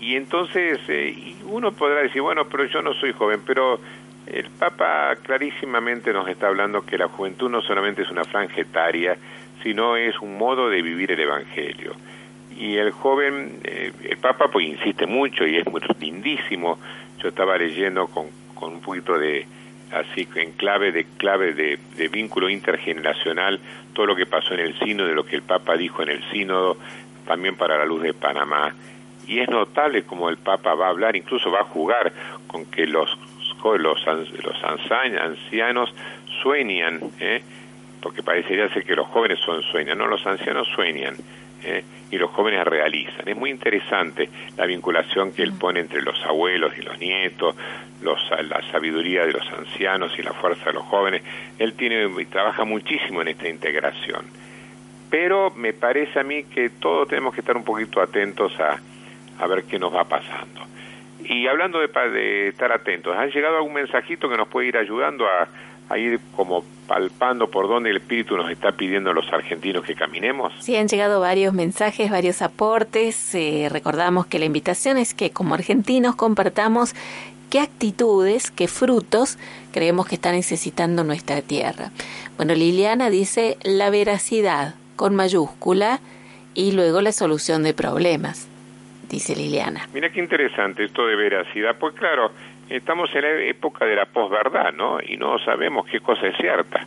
Y 0.02 0.16
entonces 0.16 0.80
eh, 0.88 1.36
uno 1.46 1.72
podrá 1.72 2.02
decir, 2.02 2.22
bueno, 2.22 2.46
pero 2.46 2.66
yo 2.66 2.82
no 2.82 2.94
soy 2.96 3.14
joven, 3.14 3.42
pero 3.46 3.80
el 4.28 4.50
Papa 4.50 5.16
clarísimamente 5.22 6.14
nos 6.14 6.28
está 6.28 6.48
hablando 6.48 6.86
que 6.86 6.98
la 6.98 7.08
juventud 7.08 7.50
no 7.50 7.62
solamente 7.62 8.02
es 8.02 8.10
una 8.10 8.24
franja 8.24 8.62
etaria, 8.62 9.18
sino 9.64 9.96
es 9.96 10.20
un 10.20 10.38
modo 10.38 10.70
de 10.70 10.82
vivir 10.82 11.12
el 11.12 11.20
Evangelio. 11.20 11.96
Y 12.62 12.78
el 12.78 12.92
joven, 12.92 13.60
eh, 13.64 13.92
el 14.08 14.18
Papa 14.18 14.50
pues 14.52 14.68
insiste 14.68 15.08
mucho 15.08 15.48
y 15.48 15.58
es 15.58 15.66
muy 15.66 15.82
lindísimo. 16.00 16.78
Yo 17.18 17.30
estaba 17.30 17.58
leyendo 17.58 18.06
con, 18.06 18.28
con 18.54 18.74
un 18.74 18.82
poquito 18.82 19.18
de, 19.18 19.48
así 19.92 20.28
en 20.36 20.52
clave 20.52 20.92
de 20.92 21.06
clave 21.18 21.54
de, 21.54 21.80
de 21.98 22.08
vínculo 22.08 22.50
intergeneracional 22.50 23.60
todo 23.94 24.06
lo 24.06 24.16
que 24.16 24.28
pasó 24.28 24.54
en 24.54 24.60
el 24.60 24.78
sínodo, 24.78 25.12
lo 25.12 25.26
que 25.26 25.38
el 25.38 25.42
Papa 25.42 25.76
dijo 25.76 26.04
en 26.04 26.10
el 26.10 26.24
sínodo, 26.30 26.78
también 27.26 27.56
para 27.56 27.80
la 27.80 27.86
luz 27.86 28.04
de 28.04 28.14
Panamá. 28.14 28.76
Y 29.26 29.40
es 29.40 29.50
notable 29.50 30.04
como 30.04 30.30
el 30.30 30.38
Papa 30.38 30.76
va 30.76 30.86
a 30.86 30.90
hablar, 30.90 31.16
incluso 31.16 31.50
va 31.50 31.62
a 31.62 31.66
jugar 31.66 32.14
con 32.46 32.68
que 32.68 32.86
los 32.86 33.10
los, 33.80 34.06
los 34.06 34.64
ancianos 34.64 35.94
sueñan, 36.44 37.00
¿eh? 37.20 37.42
porque 38.04 38.22
parecería 38.22 38.70
ser 38.70 38.84
que 38.84 38.96
los 38.96 39.08
jóvenes 39.08 39.40
son 39.40 39.64
sueñan, 39.64 39.98
no, 39.98 40.06
los 40.06 40.26
ancianos 40.28 40.68
sueñan. 40.76 41.16
¿Eh? 41.64 41.84
y 42.12 42.18
los 42.18 42.30
jóvenes 42.32 42.66
realizan. 42.66 43.28
Es 43.28 43.38
muy 43.38 43.50
interesante 43.50 44.30
la 44.58 44.66
vinculación 44.66 45.34
que 45.34 45.44
él 45.44 45.54
pone 45.54 45.80
entre 45.80 46.02
los 46.02 46.22
abuelos 46.26 46.74
y 46.78 46.82
los 46.82 47.00
nietos, 47.00 47.56
los, 48.02 48.20
la 48.32 48.62
sabiduría 48.72 49.26
de 49.26 49.34
los 49.34 49.48
ancianos 49.52 50.12
y 50.18 50.24
la 50.24 50.34
fuerza 50.34 50.66
de 50.66 50.74
los 50.74 50.84
jóvenes. 50.84 51.24
Él 51.58 51.74
tiene 51.74 52.10
y 52.22 52.26
trabaja 52.26 52.66
muchísimo 52.66 53.22
en 53.22 53.30
esta 53.30 53.48
integración. 53.48 54.26
Pero 55.10 55.52
me 55.52 55.74
parece 55.74 56.20
a 56.20 56.24
mí 56.24 56.44
que 56.46 56.70
todos 56.70 57.08
tenemos 57.08 57.34
que 57.34 57.42
estar 57.42 57.56
un 57.56 57.64
poquito 57.64 58.02
atentos 58.02 58.58
a, 58.60 58.80
a 59.40 59.48
ver 59.48 59.64
qué 59.64 59.80
nos 59.80 59.94
va 59.94 60.04
pasando. 60.06 60.62
Y 61.24 61.48
hablando 61.48 61.80
de, 61.80 61.88
de 61.88 62.48
estar 62.48 62.72
atentos, 62.72 63.16
¿ha 63.16 63.26
llegado 63.28 63.58
algún 63.58 63.74
mensajito 63.74 64.28
que 64.30 64.38
nos 64.38 64.48
puede 64.48 64.68
ir 64.68 64.78
ayudando 64.78 65.26
a, 65.28 65.48
a 65.92 65.98
ir 65.98 66.20
como 66.36 66.64
palpando 66.88 67.50
por 67.50 67.68
dónde 67.68 67.90
el 67.90 67.98
Espíritu 67.98 68.36
nos 68.36 68.52
está 68.52 68.74
pidiendo 68.74 69.12
a 69.12 69.14
los 69.14 69.32
argentinos 69.32 69.86
que 69.86 69.96
caminemos? 69.96 70.54
Sí, 70.60 70.76
han 70.76 70.88
llegado 70.88 71.20
varios 71.20 71.54
mensajes, 71.54 72.12
varios 72.12 72.42
aportes. 72.42 73.34
Eh, 73.34 73.70
recordamos 73.72 74.26
que 74.26 74.40
la 74.40 74.46
invitación 74.46 74.98
es 74.98 75.14
que 75.14 75.32
como 75.32 75.54
argentinos 75.54 76.16
compartamos 76.16 76.94
qué 77.50 77.60
actitudes, 77.60 78.52
qué 78.52 78.68
frutos 78.68 79.38
creemos 79.72 80.08
que 80.08 80.16
está 80.16 80.32
necesitando 80.32 81.04
nuestra 81.04 81.42
tierra. 81.42 81.92
Bueno, 82.38 82.56
Liliana 82.56 83.10
dice 83.10 83.58
la 83.64 83.90
veracidad 83.90 84.76
con 84.96 85.16
mayúscula 85.16 86.00
y 86.54 86.72
luego 86.72 87.02
la 87.02 87.12
solución 87.12 87.64
de 87.64 87.74
problemas, 87.74 88.48
dice 89.10 89.36
Liliana. 89.36 89.88
Mira 89.94 90.12
qué 90.12 90.20
interesante 90.20 90.86
esto 90.86 91.06
de 91.06 91.16
veracidad, 91.16 91.78
pues 91.80 91.94
claro, 91.96 92.32
estamos 92.76 93.10
en 93.16 93.22
la 93.22 93.42
época 93.44 93.86
de 93.86 93.96
la 93.96 94.06
posverdad, 94.06 94.74
¿no? 94.74 95.00
Y 95.02 95.18
no 95.18 95.38
sabemos 95.40 95.86
qué 95.88 96.00
cosa 96.00 96.28
es 96.28 96.38
cierta. 96.38 96.86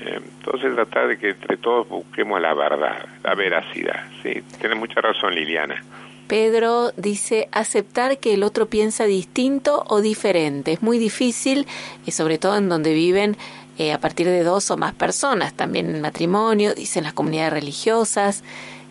Eh, 0.00 0.20
Entonces 0.38 0.74
tratar 0.74 1.08
de 1.08 1.18
que 1.18 1.30
entre 1.30 1.56
todos 1.56 1.88
busquemos 1.88 2.40
la 2.40 2.54
verdad, 2.54 3.06
la 3.22 3.34
veracidad. 3.34 4.08
Sí, 4.22 4.42
tienes 4.60 4.78
mucha 4.78 5.00
razón, 5.00 5.34
Liliana. 5.34 5.82
Pedro 6.28 6.90
dice 6.96 7.48
aceptar 7.52 8.18
que 8.18 8.34
el 8.34 8.42
otro 8.42 8.66
piensa 8.66 9.04
distinto 9.04 9.84
o 9.88 10.00
diferente. 10.00 10.72
Es 10.72 10.82
muy 10.82 10.98
difícil, 10.98 11.66
y 12.06 12.12
sobre 12.12 12.38
todo 12.38 12.56
en 12.56 12.68
donde 12.68 12.94
viven 12.94 13.36
eh, 13.78 13.92
a 13.92 13.98
partir 13.98 14.26
de 14.26 14.42
dos 14.42 14.70
o 14.70 14.76
más 14.76 14.94
personas, 14.94 15.54
también 15.54 15.94
en 15.94 16.00
matrimonio, 16.00 16.74
dicen 16.74 17.04
las 17.04 17.12
comunidades 17.12 17.52
religiosas. 17.52 18.42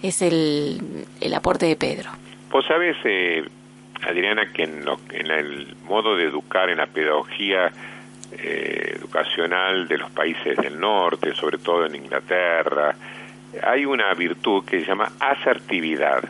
Es 0.04 0.22
el, 0.22 1.06
el 1.22 1.34
aporte 1.34 1.66
de 1.66 1.76
Pedro. 1.76 2.12
Vos 2.52 2.66
sabes, 2.68 2.96
eh, 3.06 3.44
Adriana, 4.06 4.52
que 4.52 4.64
en, 4.64 4.86
lo- 4.86 5.00
en 5.12 5.32
el 5.32 5.76
modo 5.86 6.16
de 6.16 6.26
educar, 6.26 6.70
en 6.70 6.78
la 6.78 6.88
pedagogía 6.88 7.72
eh, 8.32 8.94
educacional 8.98 9.88
de 9.88 9.98
los 9.98 10.12
países 10.12 10.58
del 10.58 10.80
norte, 10.80 11.34
sobre 11.36 11.58
todo 11.58 11.86
en 11.86 11.96
Inglaterra, 11.96 12.96
hay 13.62 13.86
una 13.86 14.14
virtud 14.14 14.66
que 14.66 14.80
se 14.80 14.86
llama 14.86 15.12
asertividad, 15.20 16.24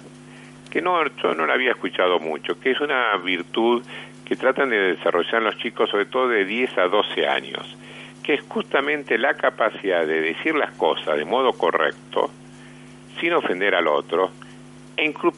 que 0.69 0.81
no, 0.81 1.05
yo 1.21 1.33
no 1.33 1.45
la 1.45 1.53
había 1.53 1.71
escuchado 1.71 2.19
mucho, 2.19 2.59
que 2.59 2.71
es 2.71 2.81
una 2.81 3.15
virtud 3.17 3.83
que 4.25 4.35
tratan 4.35 4.69
de 4.69 4.95
desarrollar 4.95 5.41
los 5.41 5.57
chicos, 5.57 5.89
sobre 5.89 6.05
todo 6.05 6.27
de 6.29 6.45
10 6.45 6.77
a 6.77 6.87
12 6.87 7.27
años, 7.27 7.77
que 8.23 8.33
es 8.35 8.41
justamente 8.47 9.17
la 9.17 9.33
capacidad 9.35 10.05
de 10.05 10.21
decir 10.21 10.55
las 10.55 10.71
cosas 10.71 11.17
de 11.17 11.25
modo 11.25 11.53
correcto, 11.53 12.31
sin 13.19 13.33
ofender 13.33 13.75
al 13.75 13.87
otro, 13.87 14.31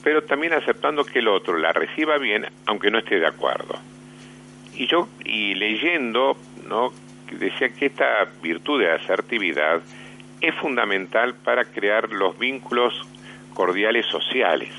pero 0.04 0.24
también 0.24 0.54
aceptando 0.54 1.04
que 1.04 1.20
el 1.20 1.28
otro 1.28 1.58
la 1.58 1.72
reciba 1.72 2.18
bien, 2.18 2.46
aunque 2.66 2.92
no 2.92 3.00
esté 3.00 3.20
de 3.20 3.28
acuerdo. 3.28 3.78
Y 4.76 4.88
yo, 4.88 5.08
y 5.24 5.56
leyendo, 5.56 6.38
¿no? 6.68 6.92
decía 7.32 7.70
que 7.70 7.88
esta 7.88 8.28
virtud 8.42 8.82
de 8.82 8.92
asertividad 8.92 9.82
es 10.42 10.56
fundamental 10.56 11.34
para 11.36 11.66
crear 11.66 12.12
los 12.12 12.38
vínculos 12.38 12.94
cordiales 13.54 14.06
sociales. 14.06 14.70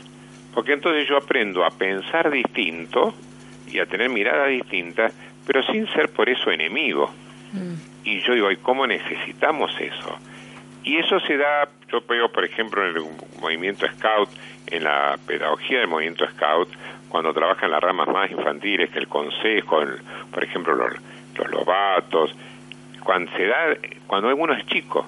Porque 0.55 0.73
entonces 0.73 1.09
yo 1.09 1.17
aprendo 1.17 1.65
a 1.65 1.71
pensar 1.71 2.31
distinto 2.31 3.15
y 3.71 3.79
a 3.79 3.87
tener 3.87 4.09
miradas 4.09 4.49
distintas, 4.49 5.13
pero 5.47 5.63
sin 5.65 5.87
ser 5.89 6.11
por 6.11 6.29
eso 6.29 6.51
enemigo. 6.51 7.11
Y 8.05 8.21
yo 8.21 8.35
digo, 8.35 8.51
¿y 8.51 8.57
cómo 8.57 8.87
necesitamos 8.87 9.75
eso? 9.81 10.19
Y 10.87 10.97
eso 10.99 11.19
se 11.21 11.37
da, 11.37 11.69
yo 11.93 12.01
veo, 12.09 12.31
por 12.31 12.45
ejemplo, 12.45 12.81
en 12.89 12.97
el 12.97 13.03
movimiento 13.41 13.87
Scout, 13.89 14.31
en 14.69 14.85
la 14.85 15.19
pedagogía 15.27 15.81
del 15.81 15.89
movimiento 15.89 16.25
Scout, 16.31 16.69
cuando 17.09 17.35
trabajan 17.35 17.73
las 17.73 17.83
ramas 17.83 18.07
más 18.09 18.31
infantiles, 18.31 18.89
que 18.91 19.01
el 19.01 19.09
consejo, 19.09 19.83
el- 19.83 19.99
por 20.33 20.45
ejemplo, 20.45 20.75
los, 20.77 20.93
los 21.37 21.51
lobatos, 21.51 22.33
cuando 23.03 23.31
se 23.37 23.47
da, 23.47 23.77
cuando 24.07 24.35
uno 24.35 24.55
es 24.55 24.65
chico. 24.67 25.05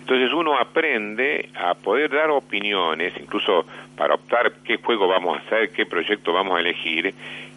Entonces 0.00 0.32
uno 0.32 0.56
aprende 0.56 1.48
a 1.56 1.74
poder 1.74 2.10
dar 2.10 2.30
opiniones, 2.30 3.12
incluso 3.20 3.66
para 3.96 4.14
optar 4.14 4.52
qué 4.64 4.76
juego 4.76 5.08
vamos 5.08 5.36
a 5.36 5.40
hacer, 5.40 5.70
qué 5.72 5.86
proyecto 5.86 6.32
vamos 6.32 6.56
a 6.56 6.60
elegir, 6.60 7.12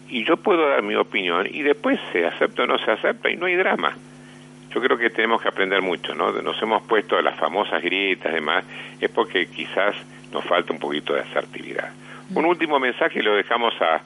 y 0.08 0.24
yo 0.24 0.36
puedo 0.36 0.68
dar 0.68 0.82
mi 0.82 0.96
opinión 0.96 1.46
y 1.48 1.62
después 1.62 2.00
se 2.12 2.26
acepta 2.26 2.64
o 2.64 2.66
no 2.66 2.78
se 2.78 2.90
acepta 2.90 3.30
y 3.30 3.36
no 3.36 3.46
hay 3.46 3.54
drama 3.54 3.96
yo 4.72 4.80
creo 4.80 4.96
que 4.96 5.10
tenemos 5.10 5.42
que 5.42 5.48
aprender 5.48 5.82
mucho, 5.82 6.14
¿no? 6.14 6.30
Nos 6.30 6.60
hemos 6.62 6.82
puesto 6.82 7.20
las 7.20 7.38
famosas 7.38 7.82
grietas 7.82 8.32
y 8.32 8.34
demás, 8.36 8.64
es 9.00 9.10
porque 9.10 9.46
quizás 9.46 9.94
nos 10.32 10.44
falta 10.44 10.72
un 10.72 10.78
poquito 10.78 11.14
de 11.14 11.20
asertividad. 11.20 11.90
Un 12.34 12.44
último 12.46 12.78
mensaje 12.78 13.18
y 13.18 13.22
lo 13.22 13.34
dejamos 13.34 13.74
a, 13.80 14.00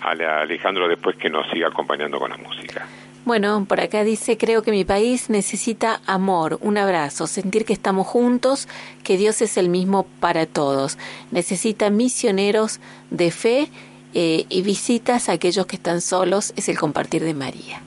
a 0.00 0.40
Alejandro 0.40 0.88
después 0.88 1.16
que 1.16 1.28
nos 1.28 1.48
siga 1.50 1.68
acompañando 1.68 2.18
con 2.18 2.30
la 2.30 2.38
música. 2.38 2.86
Bueno, 3.28 3.66
por 3.68 3.80
acá 3.80 4.04
dice, 4.04 4.38
creo 4.38 4.62
que 4.62 4.70
mi 4.70 4.86
país 4.86 5.28
necesita 5.28 6.00
amor, 6.06 6.56
un 6.62 6.78
abrazo, 6.78 7.26
sentir 7.26 7.66
que 7.66 7.74
estamos 7.74 8.06
juntos, 8.06 8.68
que 9.04 9.18
Dios 9.18 9.42
es 9.42 9.58
el 9.58 9.68
mismo 9.68 10.06
para 10.18 10.46
todos. 10.46 10.96
Necesita 11.30 11.90
misioneros 11.90 12.80
de 13.10 13.30
fe 13.30 13.68
eh, 14.14 14.46
y 14.48 14.62
visitas 14.62 15.28
a 15.28 15.32
aquellos 15.32 15.66
que 15.66 15.76
están 15.76 16.00
solos, 16.00 16.54
es 16.56 16.70
el 16.70 16.78
compartir 16.78 17.22
de 17.22 17.34
María. 17.34 17.82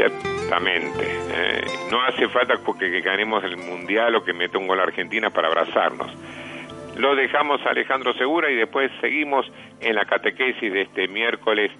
Ya, 0.00 0.06
Exactamente. 0.06 1.04
Eh, 1.04 1.64
no 1.92 2.02
hace 2.02 2.26
falta 2.28 2.54
que, 2.56 2.90
que 2.90 3.00
ganemos 3.02 3.44
el 3.44 3.56
mundial 3.56 4.16
o 4.16 4.24
que 4.24 4.32
meta 4.32 4.58
un 4.58 4.66
gol 4.66 4.80
a 4.80 4.84
Argentina 4.84 5.30
para 5.30 5.48
abrazarnos. 5.48 6.10
Lo 6.96 7.14
dejamos 7.14 7.60
Alejandro 7.66 8.14
Segura 8.14 8.50
y 8.50 8.56
después 8.56 8.90
seguimos 9.00 9.46
en 9.80 9.94
la 9.94 10.06
catequesis 10.06 10.72
de 10.72 10.82
este 10.82 11.06
miércoles 11.06 11.70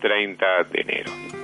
30 0.00 0.64
de 0.64 0.80
enero. 0.80 1.35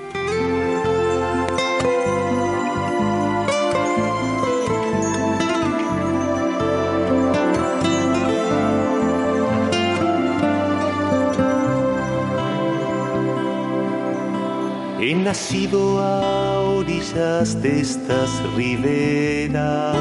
He 15.05 15.17
nacido 15.17 15.99
a 16.01 16.61
orillas 16.61 17.61
de 17.61 17.81
estas 17.81 18.41
riberas. 18.55 19.97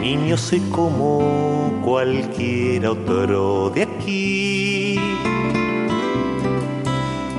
Niño 0.00 0.36
soy 0.36 0.58
como 0.72 1.80
cualquier 1.84 2.88
otro 2.88 3.70
de 3.70 3.84
aquí, 3.84 4.98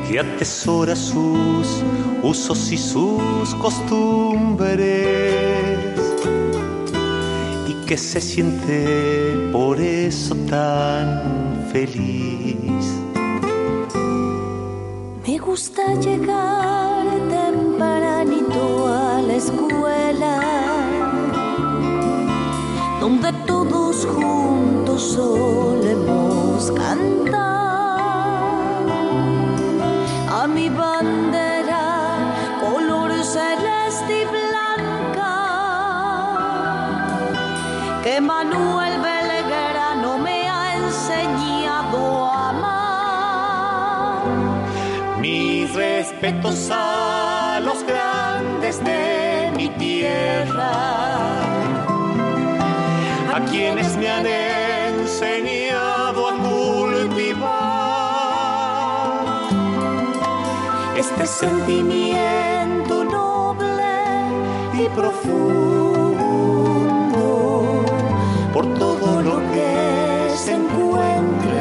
que 0.08 0.18
atesora 0.18 0.96
sus 0.96 1.84
usos 2.24 2.72
y 2.72 2.78
sus 2.78 3.54
costumbres, 3.56 4.88
y 7.68 7.74
que 7.86 7.98
se 7.98 8.22
siente 8.22 9.50
por 9.52 9.78
eso 9.78 10.36
tan 10.50 11.68
feliz. 11.70 13.11
Me 15.28 15.38
gusta 15.38 15.94
llegar 16.00 17.06
tempranito 17.30 18.88
a 18.88 19.22
la 19.22 19.36
escuela, 19.36 20.40
donde 23.00 23.32
todos 23.46 24.04
juntos 24.08 25.14
solemos 25.14 26.72
cantar. 26.72 27.40
A 30.32 30.48
mi 30.48 30.70
bandera, 30.70 32.18
color 32.60 33.12
celeste 33.24 34.24
y 34.24 34.26
blanca, 34.26 35.34
que 38.04 38.20
Manuel 38.20 39.01
respetos 46.22 46.70
a 46.72 47.60
los 47.64 47.84
grandes 47.84 48.84
de 48.84 49.52
mi 49.56 49.70
tierra, 49.70 50.72
a 53.34 53.40
quienes 53.50 53.98
me 53.98 54.08
han 54.08 54.28
enseñado 54.28 56.30
a 56.30 56.38
cultivar 56.38 57.50
este 60.96 61.26
sentimiento 61.26 63.04
noble 63.04 63.96
y 64.74 64.88
profundo 64.90 66.22
por 68.54 68.72
todo 68.78 69.24
lo 69.24 69.40
que 69.54 70.30
se 70.38 70.54
encuentra 70.54 71.61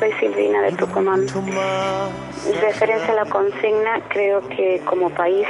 Soy 0.00 0.12
Silvina 0.12 0.62
de 0.62 0.72
Tucumán. 0.72 1.26
En 1.28 2.60
referencia 2.62 3.12
a 3.12 3.16
la 3.16 3.26
consigna, 3.26 4.00
creo 4.08 4.40
que 4.48 4.80
como 4.86 5.10
país 5.10 5.46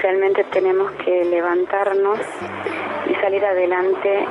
realmente 0.00 0.42
tenemos 0.44 0.90
que 0.92 1.26
levantarnos 1.26 2.18
y 3.10 3.14
salir 3.16 3.44
adelante 3.44 4.24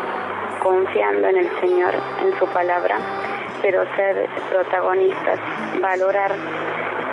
confiando 0.63 1.27
en 1.27 1.37
el 1.37 1.59
Señor, 1.59 1.93
en 2.25 2.39
su 2.39 2.47
palabra, 2.47 2.97
pero 3.61 3.83
ser 3.95 4.27
protagonistas, 4.49 5.39
valorar 5.81 6.31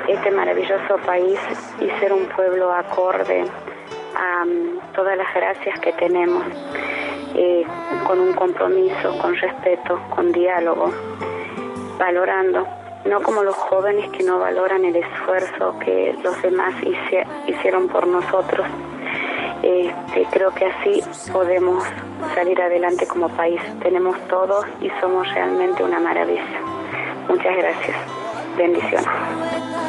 este 0.09 0.31
maravilloso 0.31 0.97
país 1.05 1.39
y 1.79 1.91
ser 2.01 2.14
un 2.14 2.25
pueblo 2.35 2.72
acorde 2.72 3.45
a 4.16 4.47
mm, 4.47 4.95
todas 4.95 5.18
las 5.18 5.35
gracias 5.35 5.79
que 5.79 5.93
tenemos, 5.93 6.43
eh, 7.35 7.66
con 8.07 8.18
un 8.18 8.33
compromiso, 8.33 9.18
con 9.18 9.37
respeto, 9.37 10.01
con 10.09 10.33
diálogo, 10.33 10.91
valorando, 11.99 12.66
no 13.05 13.22
como 13.22 13.42
los 13.42 13.55
jóvenes 13.55 14.11
que 14.11 14.22
no 14.22 14.38
valoran 14.38 14.84
el 14.84 14.97
esfuerzo 14.97 15.78
que 15.78 16.16
los 16.22 16.40
demás 16.42 16.74
hicieron 17.47 17.88
por 17.88 18.07
nosotros. 18.07 18.66
Este, 19.62 20.26
creo 20.30 20.53
que 20.53 20.66
así 20.66 21.03
podemos 21.32 21.82
salir 22.34 22.61
adelante 22.61 23.07
como 23.07 23.28
país. 23.30 23.61
Tenemos 23.82 24.16
todo 24.28 24.62
y 24.80 24.90
somos 25.01 25.26
realmente 25.32 25.82
una 25.82 25.99
maravilla. 26.01 26.61
Muchas 27.28 27.57
gracias. 27.57 27.97
Bendiciones. 28.57 29.07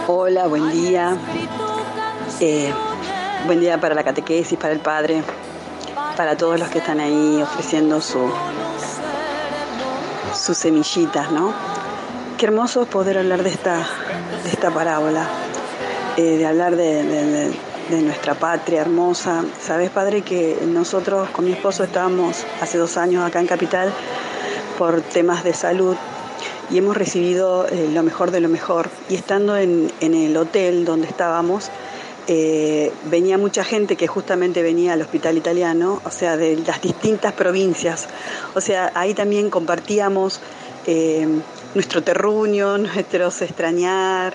Hola, 0.08 0.48
buen 0.48 0.72
día. 0.72 1.18
Eh, 2.40 2.74
buen 3.46 3.60
día 3.60 3.78
para 3.78 3.96
la 3.96 4.04
catequesis, 4.04 4.58
para 4.58 4.74
el 4.74 4.80
Padre, 4.80 5.22
para 6.16 6.38
todos 6.38 6.60
los 6.60 6.70
que 6.70 6.80
están 6.80 7.00
ahí 7.00 7.42
ofreciendo 7.42 8.00
su, 8.02 8.32
sus 10.34 10.58
semillitas, 10.58 11.32
¿no? 11.32 11.54
Qué 12.38 12.46
hermoso 12.48 12.82
es 12.84 12.88
poder 12.90 13.18
hablar 13.18 13.44
de 13.44 13.50
esta, 13.50 13.78
de 14.44 14.50
esta 14.50 14.70
parábola, 14.72 15.26
eh, 16.18 16.38
de 16.38 16.46
hablar 16.46 16.76
de, 16.76 17.04
de- 17.04 18.02
nuestra 18.02 18.34
patria 18.34 18.82
hermosa. 18.82 19.46
Sabes, 19.62 19.90
Padre, 19.92 20.22
que 20.24 20.58
nosotros 20.66 21.30
con 21.30 21.46
mi 21.46 21.52
esposo 21.54 21.84
estábamos 21.84 22.44
hace 22.60 22.78
dos 22.80 22.98
años 22.98 23.24
acá 23.24 23.40
en 23.40 23.46
Capital 23.48 23.94
por 24.78 25.02
temas 25.02 25.44
de 25.44 25.54
salud 25.54 25.96
y 26.72 26.80
hemos 26.80 26.98
recibido 26.98 27.68
eh, 27.68 27.90
lo 27.94 28.02
mejor 28.02 28.32
de 28.32 28.40
lo 28.42 28.50
mejor. 28.50 28.90
Y 29.08 29.16
estando 29.16 29.56
en, 29.56 29.92
en 30.02 30.16
el 30.16 30.36
hotel 30.36 30.84
donde 30.84 31.08
estábamos, 31.08 31.70
eh, 32.28 32.92
venía 33.06 33.38
mucha 33.38 33.64
gente 33.64 33.96
que 33.96 34.08
justamente 34.08 34.64
venía 34.64 34.94
al 34.94 35.02
hospital 35.02 35.38
italiano, 35.38 36.02
o 36.04 36.10
sea, 36.10 36.36
de 36.38 36.58
las 36.66 36.82
distintas 36.82 37.34
provincias. 37.34 38.08
O 38.56 38.62
sea, 38.62 38.92
ahí 38.96 39.14
también 39.14 39.52
compartíamos 39.52 40.42
nuestro 41.76 42.02
terruño, 42.02 42.78
nuestros 42.80 43.42
extrañar, 43.44 44.34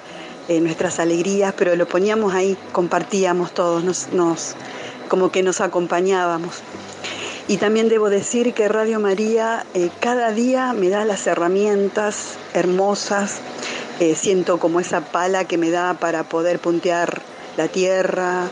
eh, 0.49 0.61
nuestras 0.61 1.01
alegrías, 1.01 1.55
pero 1.57 1.75
lo 1.75 1.89
poníamos 1.89 2.35
ahí, 2.35 2.57
compartíamos 2.73 3.53
todos, 3.53 3.83
nos, 3.83 4.13
nos, 4.13 4.55
como 5.09 5.33
que 5.33 5.43
nos 5.43 5.61
acompañábamos. 5.61 6.61
Y 7.49 7.57
también 7.57 7.89
debo 7.89 8.11
decir 8.11 8.55
que 8.55 8.69
Radio 8.69 9.01
María 9.01 9.67
eh, 9.75 9.91
cada 9.99 10.31
día 10.31 10.73
me 10.73 10.89
da 10.89 11.05
las 11.05 11.27
herramientas 11.27 12.37
hermosas, 12.55 13.39
eh, 13.99 14.15
siento 14.15 14.59
como 14.59 14.79
esa 14.79 15.01
pala 15.01 15.47
que 15.47 15.59
me 15.59 15.71
da 15.71 15.95
para 15.95 16.23
poder 16.23 16.61
puntear 16.61 17.23
la 17.57 17.67
tierra, 17.67 18.49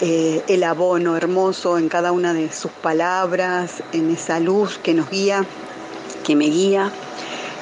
el 0.00 0.64
abono 0.64 1.14
hermoso 1.14 1.76
en 1.76 1.90
cada 1.90 2.12
una 2.12 2.32
de 2.32 2.50
sus 2.50 2.70
palabras, 2.70 3.82
en 3.92 4.10
esa 4.10 4.40
luz 4.40 4.78
que 4.78 4.94
nos 4.94 5.10
guía, 5.10 5.44
que 6.24 6.34
me 6.36 6.46
guía. 6.46 6.90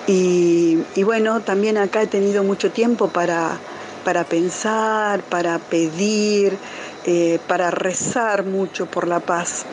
Y, 0.08 0.82
y 0.96 1.02
bueno, 1.04 1.40
también 1.40 1.76
acá 1.76 2.02
he 2.02 2.06
tenido 2.06 2.42
mucho 2.42 2.72
tiempo 2.72 3.08
para, 3.08 3.58
para 4.04 4.24
pensar, 4.24 5.20
para 5.20 5.58
pedir, 5.58 6.56
eh, 7.04 7.38
para 7.46 7.70
rezar 7.70 8.44
mucho 8.44 8.86
por 8.86 9.06
la 9.06 9.20
paz. 9.20 9.66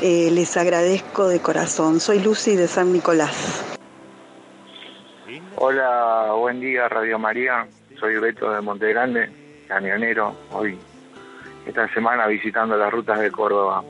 Eh, 0.00 0.30
les 0.32 0.56
agradezco 0.56 1.28
de 1.28 1.40
corazón. 1.40 2.00
Soy 2.00 2.20
Lucy 2.20 2.56
de 2.56 2.66
San 2.68 2.90
Nicolás. 2.90 3.62
Hola, 5.56 6.32
buen 6.38 6.58
día 6.60 6.88
Radio 6.88 7.18
María. 7.18 7.68
Soy 7.98 8.16
Beto 8.16 8.50
de 8.50 8.62
Monte 8.62 8.88
Grande, 8.88 9.28
camionero, 9.68 10.34
hoy 10.52 10.78
esta 11.66 11.86
semana 11.92 12.26
visitando 12.26 12.76
las 12.76 12.90
rutas 12.90 13.20
de 13.20 13.30
Córdoba. 13.30 13.84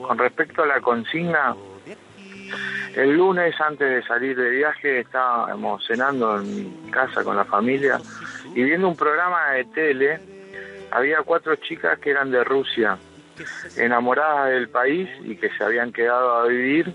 Con 0.00 0.18
respecto 0.18 0.62
a 0.62 0.66
la 0.66 0.80
consigna, 0.80 1.56
el 2.94 3.16
lunes 3.16 3.58
antes 3.60 3.88
de 3.88 4.02
salir 4.02 4.36
de 4.36 4.50
viaje 4.50 5.00
estábamos 5.00 5.86
cenando 5.86 6.40
en 6.40 6.56
mi 6.84 6.90
casa 6.90 7.24
con 7.24 7.36
la 7.36 7.44
familia 7.44 7.98
y 8.54 8.62
viendo 8.62 8.88
un 8.88 8.96
programa 8.96 9.50
de 9.52 9.64
tele, 9.66 10.20
había 10.90 11.22
cuatro 11.22 11.56
chicas 11.56 11.98
que 11.98 12.10
eran 12.10 12.30
de 12.30 12.44
Rusia, 12.44 12.98
enamoradas 13.76 14.50
del 14.50 14.68
país 14.68 15.08
y 15.24 15.36
que 15.36 15.50
se 15.50 15.64
habían 15.64 15.92
quedado 15.92 16.36
a 16.36 16.46
vivir 16.46 16.92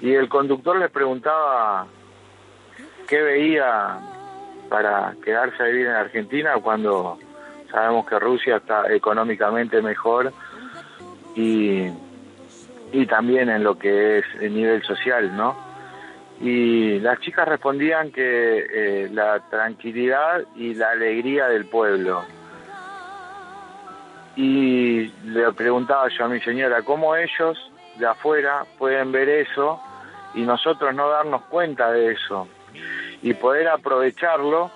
y 0.00 0.12
el 0.12 0.28
conductor 0.28 0.78
les 0.78 0.90
preguntaba 0.90 1.86
qué 3.08 3.20
veía 3.20 3.98
para 4.68 5.14
quedarse 5.24 5.62
a 5.62 5.66
vivir 5.66 5.86
en 5.86 5.92
Argentina 5.92 6.54
cuando 6.62 7.18
sabemos 7.70 8.06
que 8.06 8.18
Rusia 8.18 8.56
está 8.56 8.92
económicamente 8.92 9.80
mejor 9.82 10.32
y, 11.34 11.88
y 12.94 13.06
también 13.06 13.50
en 13.50 13.64
lo 13.64 13.76
que 13.76 14.18
es 14.18 14.24
el 14.40 14.54
nivel 14.54 14.80
social, 14.84 15.36
¿no? 15.36 15.56
Y 16.40 17.00
las 17.00 17.18
chicas 17.18 17.48
respondían 17.48 18.12
que 18.12 18.66
eh, 18.72 19.08
la 19.12 19.40
tranquilidad 19.50 20.44
y 20.54 20.74
la 20.74 20.90
alegría 20.90 21.48
del 21.48 21.66
pueblo. 21.66 22.22
Y 24.36 25.12
le 25.24 25.52
preguntaba 25.52 26.08
yo 26.08 26.24
a 26.24 26.28
mi 26.28 26.40
señora, 26.40 26.82
¿cómo 26.82 27.16
ellos 27.16 27.58
de 27.98 28.06
afuera 28.06 28.64
pueden 28.78 29.10
ver 29.10 29.28
eso 29.28 29.80
y 30.34 30.42
nosotros 30.42 30.94
no 30.94 31.08
darnos 31.08 31.42
cuenta 31.46 31.90
de 31.90 32.12
eso? 32.12 32.46
Y 33.22 33.34
poder 33.34 33.66
aprovecharlo 33.68 34.70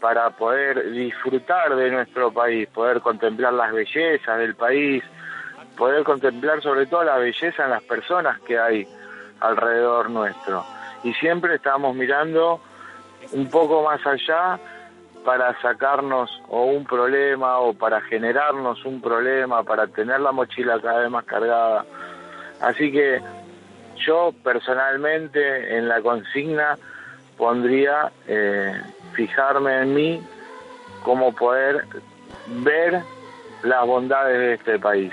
para 0.00 0.30
poder 0.30 0.90
disfrutar 0.92 1.76
de 1.76 1.90
nuestro 1.90 2.32
país, 2.32 2.66
poder 2.68 3.02
contemplar 3.02 3.52
las 3.52 3.72
bellezas 3.72 4.38
del 4.38 4.54
país, 4.54 5.04
poder 5.78 6.02
contemplar 6.02 6.60
sobre 6.60 6.86
todo 6.86 7.04
la 7.04 7.16
belleza 7.16 7.64
en 7.64 7.70
las 7.70 7.82
personas 7.84 8.40
que 8.40 8.58
hay 8.58 8.86
alrededor 9.40 10.10
nuestro. 10.10 10.64
Y 11.04 11.14
siempre 11.14 11.54
estamos 11.54 11.94
mirando 11.94 12.60
un 13.32 13.48
poco 13.48 13.84
más 13.84 14.04
allá 14.04 14.58
para 15.24 15.58
sacarnos 15.60 16.42
o 16.48 16.64
un 16.64 16.84
problema 16.84 17.58
o 17.58 17.74
para 17.74 18.00
generarnos 18.00 18.84
un 18.84 19.00
problema, 19.00 19.62
para 19.62 19.86
tener 19.86 20.20
la 20.20 20.32
mochila 20.32 20.80
cada 20.80 21.00
vez 21.00 21.10
más 21.10 21.24
cargada. 21.24 21.84
Así 22.60 22.90
que 22.90 23.20
yo 24.04 24.32
personalmente 24.42 25.76
en 25.76 25.88
la 25.88 26.00
consigna 26.00 26.76
pondría 27.36 28.10
eh, 28.26 28.72
fijarme 29.12 29.82
en 29.82 29.94
mí, 29.94 30.22
cómo 31.04 31.32
poder 31.34 31.84
ver 32.48 33.02
las 33.62 33.86
bondades 33.86 34.38
de 34.38 34.54
este 34.54 34.78
país. 34.78 35.12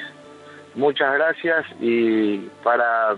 Muchas 0.75 1.13
gracias 1.13 1.65
y 1.79 2.37
para 2.63 3.15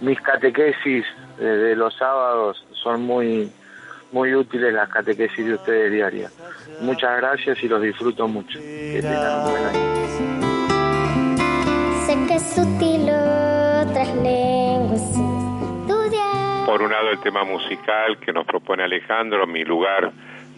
mis 0.00 0.20
catequesis 0.20 1.04
de 1.38 1.76
los 1.76 1.94
sábados 1.96 2.64
son 2.72 3.02
muy 3.02 3.50
muy 4.12 4.34
útiles 4.34 4.72
las 4.72 4.88
catequesis 4.88 5.44
de 5.44 5.54
ustedes 5.54 5.92
diarias. 5.92 6.32
Muchas 6.80 7.18
gracias 7.18 7.62
y 7.62 7.68
los 7.68 7.82
disfruto 7.82 8.26
mucho. 8.28 8.58
Que 8.58 9.00
tengan 9.02 9.40
un 9.40 9.50
buen 9.50 9.64
año. 9.64 9.96
Sé 12.06 12.14
que 12.26 12.34
es 12.36 12.54
sutil 12.54 13.02
otras 13.02 14.14
lenguas 14.16 15.02
estudiar. 15.02 16.66
Por 16.66 16.82
un 16.82 16.90
lado 16.90 17.10
el 17.10 17.20
tema 17.20 17.44
musical 17.44 18.18
que 18.18 18.32
nos 18.32 18.46
propone 18.46 18.84
Alejandro, 18.84 19.46
Mi 19.46 19.64
Lugar, 19.64 20.12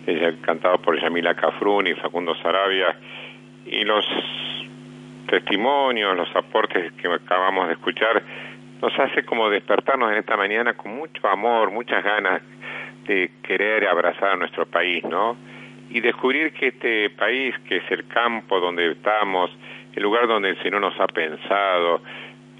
es 0.07 0.37
cantado 0.43 0.79
por 0.79 1.01
Yamila 1.01 1.35
Cafrún 1.35 1.87
y 1.87 1.95
Facundo 1.95 2.35
Sarabia, 2.43 2.97
y 3.67 3.85
los 3.85 4.05
testimonios, 5.29 6.17
los 6.17 6.35
aportes 6.35 6.93
que 6.95 7.09
acabamos 7.09 7.69
de 7.69 7.75
escuchar, 7.75 8.23
nos 8.83 8.99
hace 8.99 9.25
como 9.25 9.49
despertarnos 9.51 10.11
en 10.11 10.19
esta 10.19 10.37
mañana 10.37 10.75
con 10.75 10.97
mucho 10.97 11.29
amor, 11.29 11.71
muchas 11.71 12.03
ganas 12.03 12.43
de 13.07 13.31
querer 13.43 13.87
abrazar 13.87 14.33
a 14.33 14.37
nuestro 14.37 14.67
país, 14.67 15.05
¿no? 15.05 15.37
Y 15.91 16.01
descubrir 16.01 16.53
que 16.53 16.69
este 16.69 17.11
país, 17.11 17.55
que 17.67 17.77
es 17.79 17.91
el 17.91 18.07
campo 18.07 18.61
donde 18.61 18.93
estamos, 18.93 19.51
el 19.95 20.03
lugar 20.03 20.27
donde 20.29 20.51
el 20.51 20.63
Señor 20.63 20.81
nos 20.81 20.99
ha 21.01 21.07
pensado, 21.07 22.03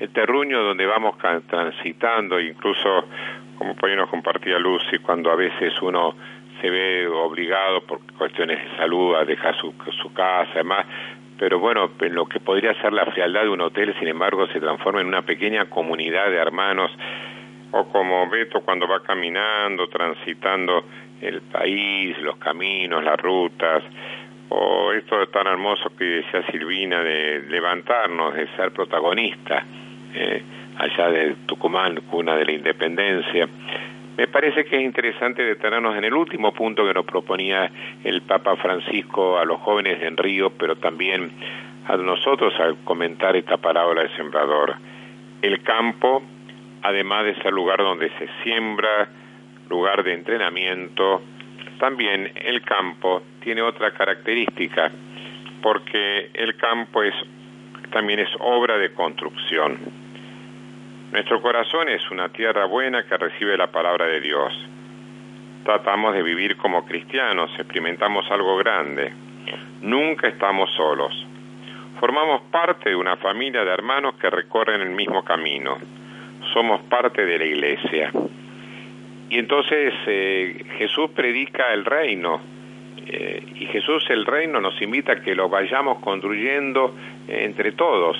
el 0.01 0.11
terruño 0.11 0.63
donde 0.63 0.87
vamos 0.87 1.17
transitando, 1.49 2.41
incluso 2.41 3.09
como 3.59 3.75
por 3.75 3.91
ahí 3.91 3.97
nos 3.97 4.09
compartía 4.09 4.59
Lucy, 4.59 4.99
cuando 4.99 5.31
a 5.31 5.37
veces 5.37 5.73
uno 5.83 6.15
se 6.61 6.71
ve 6.71 7.07
obligado 7.07 7.83
por 7.83 8.01
cuestiones 8.17 8.59
de 8.59 8.77
salud 8.77 9.15
a 9.17 9.25
dejar 9.25 9.57
su, 9.57 9.75
su 10.01 10.13
casa, 10.13 10.51
además, 10.55 10.87
pero 11.39 11.61
bueno, 11.61 11.93
en 12.01 12.15
lo 12.15 12.27
que 12.27 12.41
podría 12.41 12.75
ser 12.83 12.93
la 12.93 13.07
frialdad 13.07 13.43
de 13.43 13.49
un 13.49 13.61
hotel, 13.61 13.95
sin 13.99 14.09
embargo, 14.09 14.47
se 14.49 14.61
transforma 14.61 15.01
en 15.01 15.07
una 15.07 15.23
pequeña 15.23 15.67
comunidad 15.67 16.31
de 16.31 16.37
hermanos, 16.37 16.91
o 17.71 17.85
como 17.89 18.29
Beto 18.29 18.61
cuando 18.63 18.89
va 18.89 19.03
caminando, 19.03 19.89
transitando 19.89 20.85
el 21.21 21.43
país, 21.43 22.19
los 22.19 22.37
caminos, 22.39 23.05
las 23.05 23.21
rutas, 23.21 23.85
o 24.49 24.93
esto 24.93 25.27
tan 25.29 25.47
hermoso 25.47 25.91
que 25.97 26.05
decía 26.05 26.43
Silvina 26.51 27.03
de 27.03 27.43
levantarnos, 27.49 28.35
de 28.35 28.49
ser 28.57 28.73
protagonista, 28.73 29.65
eh, 30.15 30.43
allá 30.77 31.11
de 31.11 31.37
Tucumán, 31.47 32.01
cuna 32.11 32.35
de 32.37 32.47
la 32.47 32.53
independencia. 32.53 33.49
Me 34.19 34.27
parece 34.27 34.65
que 34.65 34.75
es 34.75 34.83
interesante 34.83 35.45
detenernos 35.45 35.97
en 35.97 36.03
el 36.03 36.13
último 36.13 36.53
punto 36.53 36.85
que 36.85 36.93
nos 36.93 37.07
proponía 37.07 37.71
el 38.03 38.23
Papa 38.23 38.57
Francisco 38.57 39.39
a 39.39 39.45
los 39.45 39.61
jóvenes 39.61 40.03
en 40.03 40.17
Río, 40.17 40.51
pero 40.59 40.75
también 40.75 41.31
a 41.87 41.97
nosotros 41.97 42.53
al 42.59 42.79
comentar 42.79 43.37
esta 43.37 43.59
parábola 43.59 44.03
del 44.03 44.17
sembrador. 44.17 44.75
El 45.41 45.63
campo, 45.63 46.21
además 46.83 47.27
de 47.27 47.37
ser 47.37 47.53
lugar 47.53 47.79
donde 47.79 48.11
se 48.19 48.29
siembra, 48.43 49.09
lugar 49.71 50.03
de 50.03 50.15
entrenamiento, 50.15 51.23
también 51.79 52.33
el 52.45 52.63
campo 52.63 53.23
tiene 53.39 53.63
otra 53.63 53.93
característica, 53.93 54.91
porque 55.63 56.31
el 56.35 56.57
campo 56.57 57.05
es 57.05 57.15
también 57.93 58.19
es 58.19 58.31
obra 58.41 58.79
de 58.79 58.93
construcción. 58.95 60.08
Nuestro 61.11 61.41
corazón 61.41 61.89
es 61.89 62.03
una 62.11 62.29
tierra 62.29 62.67
buena 62.67 63.03
que 63.05 63.17
recibe 63.17 63.57
la 63.57 63.69
palabra 63.69 64.07
de 64.07 64.21
Dios. 64.21 64.53
Tratamos 65.65 66.15
de 66.15 66.23
vivir 66.23 66.59
como 66.59 66.85
cristianos, 66.85 67.51
experimentamos 67.59 68.31
algo 68.31 68.59
grande. 68.59 69.11
Nunca 69.81 70.29
estamos 70.29 70.71
solos. 70.77 71.27
Formamos 71.99 72.43
parte 72.51 72.91
de 72.91 72.97
una 72.97 73.17
familia 73.17 73.65
de 73.65 73.71
hermanos 73.71 74.17
que 74.21 74.29
recorren 74.29 74.83
el 74.83 74.91
mismo 74.91 75.25
camino. 75.25 75.79
Somos 76.53 76.83
parte 76.83 77.25
de 77.25 77.39
la 77.39 77.45
iglesia. 77.45 78.13
Y 79.31 79.39
entonces 79.39 79.95
eh, 80.07 80.63
Jesús 80.77 81.11
predica 81.17 81.73
el 81.73 81.87
reino. 81.87 82.39
Eh, 83.07 83.43
y 83.55 83.67
Jesús 83.67 84.05
el 84.11 84.27
reino 84.27 84.61
nos 84.61 84.81
invita 84.83 85.13
a 85.13 85.23
que 85.23 85.35
lo 85.35 85.49
vayamos 85.49 86.01
construyendo 86.01 86.95
entre 87.27 87.73
todos 87.73 88.19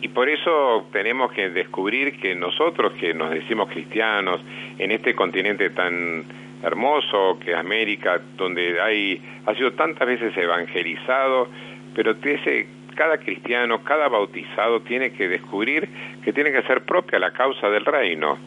y 0.00 0.08
por 0.08 0.28
eso 0.28 0.88
tenemos 0.92 1.32
que 1.32 1.50
descubrir 1.50 2.20
que 2.20 2.34
nosotros 2.34 2.92
que 2.94 3.14
nos 3.14 3.30
decimos 3.30 3.68
cristianos, 3.68 4.40
en 4.78 4.92
este 4.92 5.14
continente 5.14 5.70
tan 5.70 6.24
hermoso 6.62 7.38
que 7.40 7.52
es 7.52 7.56
América, 7.56 8.20
donde 8.36 8.80
hay, 8.80 9.20
ha 9.46 9.54
sido 9.54 9.72
tantas 9.72 10.06
veces 10.06 10.36
evangelizado, 10.36 11.48
pero 11.94 12.12
ese, 12.22 12.68
cada 12.94 13.18
cristiano, 13.18 13.82
cada 13.82 14.08
bautizado 14.08 14.80
tiene 14.82 15.12
que 15.12 15.28
descubrir 15.28 15.88
que 16.22 16.32
tiene 16.32 16.52
que 16.52 16.62
ser 16.62 16.82
propia 16.82 17.18
la 17.18 17.32
causa 17.32 17.68
del 17.68 17.84
reino. 17.84 18.38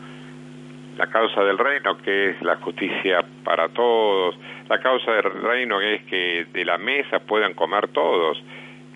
La 0.97 1.07
causa 1.07 1.43
del 1.43 1.57
reino 1.57 1.97
que 1.97 2.31
es 2.31 2.41
la 2.41 2.57
justicia 2.57 3.25
para 3.43 3.69
todos, 3.69 4.37
la 4.69 4.79
causa 4.79 5.13
del 5.13 5.41
reino 5.41 5.81
es 5.81 6.03
que 6.03 6.45
de 6.51 6.65
la 6.65 6.77
mesa 6.77 7.19
puedan 7.19 7.53
comer 7.53 7.87
todos, 7.87 8.43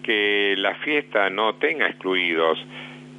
que 0.06 0.56
la 0.58 0.76
fiesta 0.76 1.30
no 1.32 1.56
tenga 1.56 1.88
excluidos, 1.88 2.64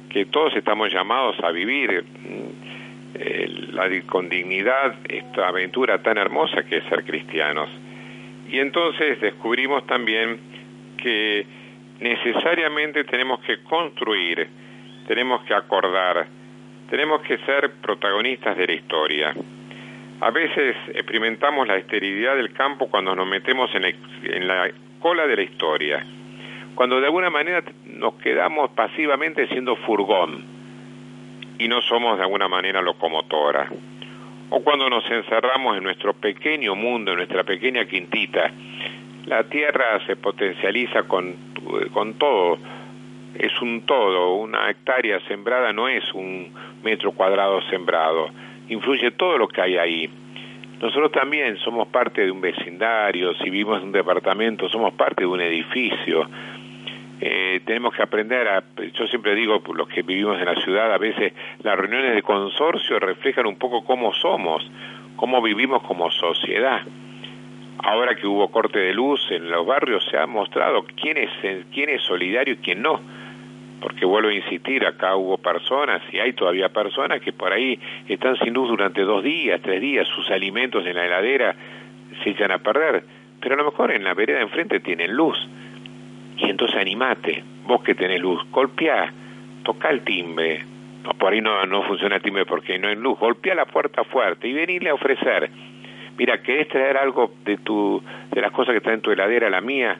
que 0.09 0.25
todos 0.27 0.55
estamos 0.55 0.91
llamados 0.91 1.35
a 1.43 1.51
vivir 1.51 2.03
mm, 2.03 4.05
con 4.05 4.29
dignidad 4.29 4.95
esta 5.09 5.49
aventura 5.49 6.01
tan 6.01 6.17
hermosa 6.17 6.63
que 6.63 6.77
es 6.77 6.83
ser 6.85 7.03
cristianos. 7.03 7.69
Y 8.49 8.59
entonces 8.59 9.19
descubrimos 9.19 9.85
también 9.85 10.39
que 10.97 11.45
necesariamente 11.99 13.03
tenemos 13.03 13.41
que 13.41 13.61
construir, 13.63 14.47
tenemos 15.07 15.43
que 15.43 15.53
acordar, 15.53 16.25
tenemos 16.89 17.21
que 17.23 17.37
ser 17.39 17.71
protagonistas 17.81 18.55
de 18.55 18.65
la 18.65 18.73
historia. 18.73 19.35
A 20.21 20.31
veces 20.31 20.75
experimentamos 20.93 21.67
la 21.67 21.75
esterilidad 21.75 22.37
del 22.37 22.53
campo 22.53 22.89
cuando 22.89 23.13
nos 23.13 23.27
metemos 23.27 23.69
en 23.75 24.47
la 24.47 24.71
cola 24.99 25.27
de 25.27 25.35
la 25.35 25.43
historia 25.43 26.05
cuando 26.77 26.99
de 26.99 27.07
alguna 27.07 27.31
manera 27.31 27.63
nos 27.85 28.13
quedamos 28.21 28.69
pasivamente 28.69 29.47
siendo 29.47 29.75
furgón 29.77 30.45
y 31.57 31.67
no 31.67 31.81
somos 31.81 32.17
de 32.17 32.23
alguna 32.23 32.47
manera 32.47 32.83
locomotora, 32.83 33.67
o 34.51 34.61
cuando 34.61 34.87
nos 34.87 35.03
encerramos 35.09 35.75
en 35.75 35.83
nuestro 35.83 36.13
pequeño 36.13 36.75
mundo, 36.75 37.11
en 37.11 37.17
nuestra 37.17 37.43
pequeña 37.43 37.85
quintita, 37.85 38.51
la 39.25 39.45
tierra 39.45 40.05
se 40.05 40.17
potencializa 40.17 41.07
con, 41.07 41.35
con 41.93 42.13
todo, 42.13 42.59
es 43.33 43.59
un 43.59 43.81
todo, 43.81 44.35
una 44.35 44.69
hectárea 44.69 45.19
sembrada 45.21 45.73
no 45.73 45.87
es 45.87 46.03
un 46.13 46.53
metro 46.83 47.11
cuadrado 47.11 47.59
sembrado, 47.71 48.29
influye 48.69 49.09
todo 49.09 49.39
lo 49.39 49.47
que 49.47 49.61
hay 49.61 49.77
ahí. 49.77 50.09
Nosotros 50.79 51.11
también 51.11 51.57
somos 51.57 51.87
parte 51.87 52.23
de 52.23 52.29
un 52.29 52.39
vecindario, 52.39 53.33
si 53.37 53.45
vivimos 53.45 53.79
en 53.79 53.87
un 53.87 53.91
departamento, 53.93 54.69
somos 54.69 54.93
parte 54.93 55.21
de 55.21 55.27
un 55.27 55.41
edificio, 55.41 56.29
eh, 57.19 57.61
tenemos 57.65 57.95
que 57.95 58.03
aprender 58.03 58.47
a, 58.47 58.63
yo 58.93 59.07
siempre 59.07 59.33
digo, 59.33 59.61
los 59.73 59.87
que 59.87 60.03
vivimos 60.03 60.39
en 60.39 60.45
la 60.45 60.55
ciudad, 60.61 60.93
a 60.93 60.97
veces 60.97 61.33
las 61.63 61.77
reuniones 61.77 62.13
de 62.13 62.21
consorcio 62.21 62.99
reflejan 62.99 63.47
un 63.47 63.57
poco 63.57 63.83
cómo 63.83 64.13
somos, 64.13 64.69
cómo 65.15 65.41
vivimos 65.41 65.81
como 65.83 66.11
sociedad. 66.11 66.81
Ahora 67.79 68.15
que 68.15 68.27
hubo 68.27 68.49
corte 68.51 68.79
de 68.79 68.93
luz 68.93 69.19
en 69.31 69.49
los 69.49 69.65
barrios 69.65 70.05
se 70.09 70.17
ha 70.17 70.27
mostrado 70.27 70.85
quién 70.99 71.17
es, 71.17 71.29
quién 71.71 71.89
es 71.89 72.01
solidario 72.03 72.55
y 72.55 72.57
quién 72.57 72.81
no. 72.81 72.99
Porque 73.81 74.05
vuelvo 74.05 74.29
a 74.29 74.33
insistir, 74.33 74.85
acá 74.85 75.15
hubo 75.15 75.37
personas 75.37 76.01
y 76.11 76.19
hay 76.19 76.33
todavía 76.33 76.69
personas 76.69 77.21
que 77.21 77.33
por 77.33 77.51
ahí 77.51 77.79
están 78.07 78.35
sin 78.37 78.53
luz 78.53 78.69
durante 78.69 79.01
dos 79.01 79.23
días, 79.23 79.61
tres 79.61 79.81
días, 79.81 80.07
sus 80.07 80.29
alimentos 80.31 80.85
en 80.85 80.95
la 80.95 81.05
heladera 81.05 81.55
se 82.23 82.31
echan 82.31 82.51
a 82.51 82.59
perder. 82.59 83.03
Pero 83.39 83.53
a 83.53 83.57
lo 83.57 83.65
mejor 83.65 83.91
en 83.91 84.03
la 84.03 84.13
vereda 84.13 84.41
enfrente 84.41 84.79
tienen 84.79 85.13
luz. 85.13 85.37
Y 86.37 86.49
entonces 86.49 86.77
animate, 86.77 87.43
vos 87.65 87.83
que 87.83 87.95
tenés 87.95 88.21
luz, 88.21 88.43
golpeá, 88.51 89.11
toca 89.63 89.89
el 89.89 90.01
timbre. 90.01 90.63
No, 91.03 91.11
por 91.11 91.33
ahí 91.33 91.41
no, 91.41 91.65
no 91.65 91.83
funciona 91.83 92.17
el 92.17 92.21
timbre 92.21 92.45
porque 92.45 92.77
no 92.77 92.87
hay 92.87 92.95
luz. 92.95 93.17
Golpea 93.19 93.55
la 93.55 93.65
puerta 93.65 94.03
fuerte 94.03 94.47
y 94.47 94.53
venirle 94.53 94.89
a 94.89 94.93
ofrecer 94.93 95.49
mira, 96.17 96.41
¿querés 96.41 96.67
traer 96.67 96.97
algo 96.97 97.33
de, 97.45 97.57
tu, 97.57 98.03
de 98.31 98.41
las 98.41 98.51
cosas 98.51 98.73
que 98.73 98.77
están 98.77 98.95
en 98.95 99.01
tu 99.01 99.11
heladera 99.11 99.49
la 99.49 99.61
mía? 99.61 99.97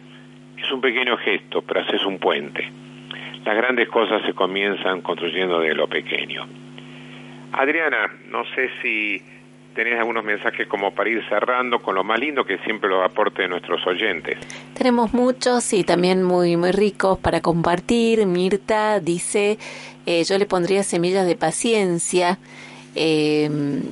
Es 0.57 0.71
un 0.71 0.81
pequeño 0.81 1.17
gesto, 1.17 1.61
pero 1.61 1.81
haces 1.81 2.03
un 2.05 2.17
puente. 2.17 2.69
Las 3.45 3.55
grandes 3.55 3.87
cosas 3.89 4.23
se 4.25 4.33
comienzan 4.33 5.01
construyendo 5.01 5.59
de 5.59 5.73
lo 5.73 5.87
pequeño. 5.87 6.45
Adriana, 7.53 8.11
no 8.29 8.43
sé 8.55 8.69
si 8.81 9.21
tenés 9.77 9.99
algunos 9.99 10.23
mensajes 10.23 10.67
como 10.67 10.91
para 10.91 11.07
ir 11.07 11.23
cerrando 11.29 11.79
con 11.79 11.93
lo 11.93 12.03
más 12.03 12.19
lindo 12.19 12.43
que 12.43 12.57
siempre 12.65 12.89
lo 12.89 13.03
aporte 13.03 13.47
nuestros 13.47 13.85
oyentes. 13.85 14.39
Tenemos 14.73 15.13
muchos 15.13 15.71
y 15.71 15.83
también 15.83 16.23
muy 16.23 16.57
muy 16.57 16.71
ricos 16.71 17.19
para 17.19 17.41
compartir. 17.41 18.25
Mirta 18.25 18.99
dice, 18.99 19.59
eh, 20.07 20.23
yo 20.23 20.39
le 20.39 20.47
pondría 20.47 20.81
semillas 20.81 21.27
de 21.27 21.35
paciencia 21.35 22.39
eh, 22.99 23.47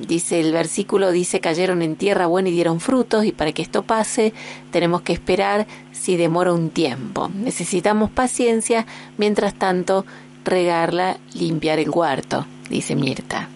dice 0.08 0.40
el 0.40 0.52
versículo, 0.52 1.12
dice, 1.12 1.38
cayeron 1.38 1.80
en 1.82 1.94
tierra 1.94 2.26
buena 2.26 2.48
y 2.48 2.52
dieron 2.52 2.80
frutos, 2.80 3.24
y 3.24 3.30
para 3.30 3.52
que 3.52 3.62
esto 3.62 3.84
pase 3.84 4.32
tenemos 4.72 5.02
que 5.02 5.12
esperar 5.12 5.68
si 5.92 6.16
demora 6.16 6.52
un 6.52 6.70
tiempo. 6.70 7.30
Necesitamos 7.32 8.10
paciencia, 8.10 8.84
mientras 9.16 9.54
tanto, 9.54 10.04
regarla, 10.44 11.18
limpiar 11.34 11.78
el 11.78 11.90
huerto, 11.90 12.46
dice 12.68 12.96
Mirta. 12.96 13.48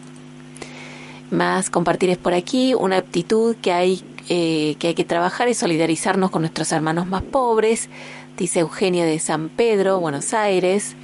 Más 1.31 1.71
compartir 1.71 2.11
es 2.11 2.19
por 2.19 2.35
aquí, 2.35 2.75
una 2.75 2.99
aptitud 2.99 3.55
que 3.63 3.73
hay, 3.73 4.01
eh, 4.29 4.75
que 4.81 4.89
hay 4.89 4.95
que 4.95 5.05
trabajar 5.05 5.49
y 5.49 5.55
solidarizarnos 5.55 6.31
con 6.31 6.43
nuestros 6.43 6.73
hermanos 6.73 7.07
más 7.07 7.23
pobres, 7.23 7.89
dice 8.37 8.61
Eugenia 8.61 9.05
de 9.05 9.19
San 9.21 9.49
Pedro, 9.49 10.01
Buenos 10.01 10.35
Aires. 10.35 10.97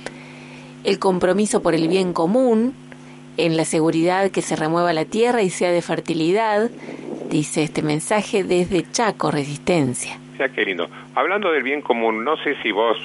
El 0.83 0.99
compromiso 0.99 1.62
por 1.62 1.77
el 1.77 1.87
bien 1.87 2.12
común, 2.12 2.74
en 3.37 3.57
la 3.57 3.64
seguridad 3.64 4.33
que 4.33 4.43
se 4.43 4.57
remueva 4.57 4.93
la 4.93 5.05
tierra 5.05 5.43
y 5.43 5.51
sea 5.51 5.70
de 5.70 5.81
fertilidad, 5.81 6.70
dice 7.31 7.62
este 7.62 7.83
mensaje 7.83 8.43
desde 8.43 8.91
Chaco 8.91 9.31
Resistencia. 9.31 10.18
Ya 10.41 10.49
qué 10.49 10.64
lindo. 10.64 10.89
Hablando 11.14 11.53
del 11.53 11.62
bien 11.62 11.83
común, 11.83 12.24
no 12.24 12.37
sé 12.39 12.57
si 12.64 12.72
vos, 12.72 12.97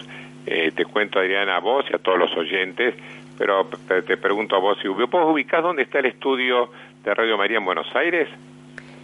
eh, 0.48 0.72
te 0.76 0.86
cuento 0.86 1.20
Adriana, 1.20 1.58
a 1.58 1.60
vos 1.60 1.86
y 1.92 1.96
a 1.96 2.00
todos 2.00 2.18
los 2.18 2.36
oyentes, 2.36 2.96
pero 3.38 3.68
te 3.86 4.18
pregunto 4.18 4.56
a 4.56 4.60
vos, 4.60 4.78
si 4.82 4.88
vos 4.88 5.08
ubicás 5.14 5.64
dónde 5.64 5.84
está 5.84 6.00
el 6.00 6.08
estudio 6.08 6.70
de 7.04 7.14
Radio 7.14 7.38
María 7.38 7.58
en 7.58 7.66
Buenos 7.66 7.88
Aires, 7.96 8.28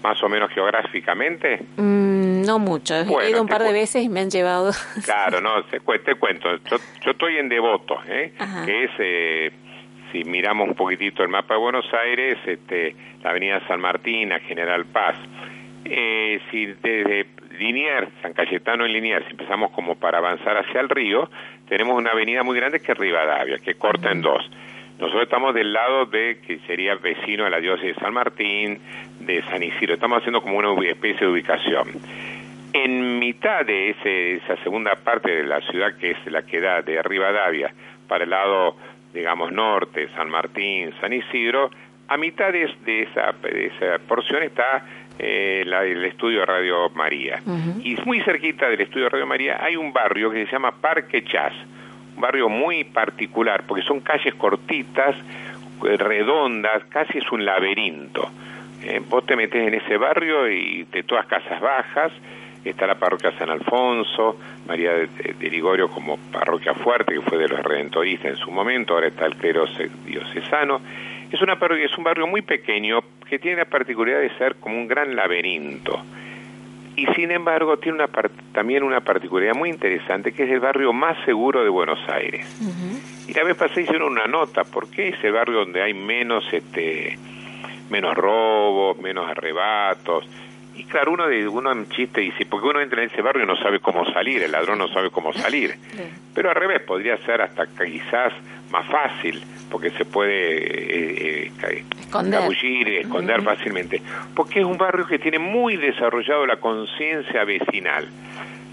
más 0.04 0.22
o 0.24 0.30
menos 0.30 0.52
geográficamente. 0.52 1.60
Mm, 1.78 2.44
no 2.44 2.60
mucho, 2.60 2.96
he 2.96 3.30
ido 3.30 3.42
un 3.42 3.48
par 3.48 3.64
de 3.64 3.74
veces 3.74 4.04
y 4.04 4.10
me 4.10 4.22
han 4.22 4.30
llevado. 4.30 4.72
Claro, 5.06 5.42
no, 5.42 5.64
te, 5.66 5.80
te 5.80 6.16
cuento, 6.16 6.50
yo, 6.70 6.78
yo, 7.04 7.12
estoy 7.12 7.38
en 7.38 7.50
Devoto, 7.50 8.00
¿eh? 8.08 8.34
que 8.66 8.84
es... 8.84 8.92
Eh, 9.00 9.52
si 10.12 10.24
miramos 10.24 10.70
un 10.70 10.76
poquitito 10.76 11.24
el 11.24 11.30
mapa 11.30 11.56
de 11.56 11.60
Buenos 11.60 11.86
Aires, 11.94 12.38
este, 12.46 12.96
la 13.24 13.32
avenida 13.32 13.62
San 13.68 13.82
Martín 13.82 14.32
a 14.32 14.40
General 14.40 14.86
Paz. 14.86 15.18
Eh, 15.84 16.40
si 16.50 16.66
desde 16.66 17.28
Liniers, 17.58 18.10
San 18.22 18.34
Cayetano 18.34 18.86
en 18.86 18.94
Liniers, 18.94 19.26
si 19.26 19.32
empezamos 19.32 19.72
como 19.72 19.96
para 19.96 20.18
avanzar 20.18 20.58
hacia 20.58 20.82
el 20.82 20.90
río, 20.90 21.30
tenemos 21.68 21.98
una 21.98 22.12
avenida 22.12 22.44
muy 22.44 22.58
grande 22.58 22.80
que 22.80 22.92
es 22.92 22.98
Rivadavia, 22.98 23.58
que 23.60 23.76
corta 23.76 24.12
en 24.12 24.22
dos. 24.22 24.50
Nosotros 25.00 25.24
estamos 25.24 25.54
del 25.54 25.74
lado 25.74 26.06
de 26.06 26.40
que 26.46 26.60
sería 26.68 26.96
vecino 26.96 27.44
de 27.44 27.50
la 27.52 27.60
diócesis 27.60 27.96
de 27.96 28.02
San 28.02 28.14
Martín, 28.14 28.80
de 29.20 29.44
San 29.44 29.62
Isidro. 29.62 29.94
Estamos 29.94 30.20
haciendo 30.20 30.42
como 30.42 30.58
una 30.58 30.74
especie 30.90 31.28
de 31.28 31.32
ubicación. 31.32 31.88
En 32.74 33.20
mitad 33.20 33.66
de 33.66 33.92
ese, 33.92 34.36
esa 34.36 34.58
segunda 34.64 34.96
parte 34.96 35.32
de 35.32 35.44
la 35.44 35.62
ciudad, 35.62 35.96
que 35.98 36.12
es 36.12 36.32
la 36.32 36.44
que 36.44 36.60
da 36.60 36.82
de 36.82 37.02
Rivadavia, 37.02 37.74
para 38.08 38.24
el 38.24 38.32
lado 38.32 38.76
digamos, 39.14 39.52
norte, 39.52 40.10
San 40.16 40.30
Martín, 40.30 40.94
San 41.02 41.14
Isidro, 41.14 41.72
a 42.08 42.18
mitad 42.18 42.52
de, 42.52 42.64
esa, 42.64 43.34
esa, 43.44 44.00
porción 44.08 44.44
está 44.44 44.86
eh, 45.20 45.64
la, 45.66 45.84
el 45.84 46.06
estudio 46.06 46.42
de 46.42 46.46
Radio 46.46 46.90
María. 46.92 47.42
Y 47.84 47.98
muy 48.06 48.22
cerquita 48.22 48.70
del 48.70 48.82
estudio 48.82 49.06
de 49.06 49.10
Radio 49.10 49.28
María 49.28 49.58
hay 49.62 49.76
un 49.76 49.92
barrio 49.92 50.32
que 50.32 50.46
se 50.46 50.52
llama 50.52 50.72
Parque 50.80 51.24
Chas, 51.24 51.54
barrio 52.18 52.50
muy 52.50 52.84
particular, 52.84 53.64
porque 53.68 53.84
son 53.84 54.02
calles 54.02 54.34
cortitas, 54.36 55.16
eh, 55.86 55.98
redondas, 55.98 56.84
casi 56.86 57.20
es 57.20 57.32
un 57.32 57.46
laberinto. 57.46 58.30
Eh, 58.84 59.02
vos 59.08 59.26
te 59.26 59.36
metes 59.36 59.68
en 59.68 59.74
ese 59.74 59.98
barrio 59.98 60.50
y 60.50 60.84
de 60.84 61.04
todas 61.04 61.26
casas 61.26 61.60
bajas, 61.60 62.12
está 62.64 62.86
la 62.86 62.96
parroquia 62.96 63.32
San 63.38 63.50
Alfonso, 63.50 64.38
María 64.68 64.94
de, 64.94 65.50
Ligorio 65.50 65.90
como 65.90 66.18
parroquia 66.32 66.74
fuerte, 66.74 67.14
que 67.14 67.22
fue 67.22 67.38
de 67.38 67.48
los 67.48 67.60
redentoristas 67.62 68.32
en 68.32 68.38
su 68.38 68.52
momento, 68.52 68.94
ahora 68.94 69.08
está 69.08 69.26
el 69.26 69.36
clero 69.36 69.66
diocesano. 70.06 70.82
Es, 71.32 71.42
una, 71.42 71.54
es 71.54 71.98
un 71.98 72.04
barrio 72.04 72.28
muy 72.28 72.42
pequeño 72.42 73.00
que 73.30 73.40
tiene 73.40 73.58
la 73.58 73.66
particularidad 73.66 74.22
de 74.22 74.38
ser 74.38 74.56
como 74.56 74.78
un 74.78 74.88
gran 74.88 75.16
laberinto. 75.16 76.02
Y 76.98 77.06
sin 77.14 77.30
embargo 77.30 77.78
tiene 77.78 78.04
una 78.04 78.10
también 78.52 78.82
una 78.82 79.02
particularidad 79.02 79.54
muy 79.54 79.70
interesante 79.70 80.34
que 80.34 80.46
es 80.46 80.50
el 80.50 80.60
barrio 80.60 80.94
más 80.94 81.16
seguro 81.26 81.64
de 81.64 81.70
Buenos 81.70 82.00
Aires. 82.10 82.46
Y 83.28 83.34
la 83.34 83.44
vez 83.44 83.56
pasada 83.56 83.82
hicieron 83.82 84.14
una 84.14 84.26
nota, 84.26 84.64
porque 84.64 85.10
es 85.10 85.24
el 85.24 85.32
barrio 85.32 85.60
donde 85.60 85.84
hay 85.84 85.94
menos, 85.94 86.44
este, 86.52 87.16
menos 87.92 88.16
robos, 88.16 88.98
menos 88.98 89.30
arrebatos, 89.30 90.28
y 90.78 90.84
claro, 90.84 91.12
uno, 91.12 91.28
de, 91.28 91.48
uno 91.48 91.72
en 91.72 91.90
chiste 91.90 92.22
dice, 92.22 92.46
porque 92.46 92.68
uno 92.68 92.80
entra 92.80 93.02
en 93.02 93.10
ese 93.10 93.24
barrio 93.24 93.44
y 93.44 93.48
no 93.48 93.56
sabe 93.56 93.80
cómo 93.80 94.06
salir, 94.12 94.44
el 94.44 94.52
ladrón 94.52 94.78
no 94.78 94.88
sabe 94.90 95.10
cómo 95.10 95.34
salir. 95.34 95.74
Pero 96.36 96.50
al 96.50 96.56
revés, 96.56 96.82
podría 96.82 97.18
ser 97.26 97.42
hasta 97.42 97.66
quizás 97.66 98.32
más 98.70 98.86
fácil, 98.86 99.42
porque 99.72 99.90
se 99.90 100.06
puede 100.06 101.48
eh, 101.48 101.52
eh 101.70 101.84
esconder, 102.00 102.44
esconder 103.00 103.42
fácilmente. 103.42 104.02
Porque 104.36 104.60
es 104.60 104.66
un 104.66 104.78
barrio 104.78 105.08
que 105.08 105.18
tiene 105.18 105.40
muy 105.40 105.78
desarrollado 105.78 106.46
la 106.46 106.58
conciencia 106.58 107.44
vecinal. 107.44 108.08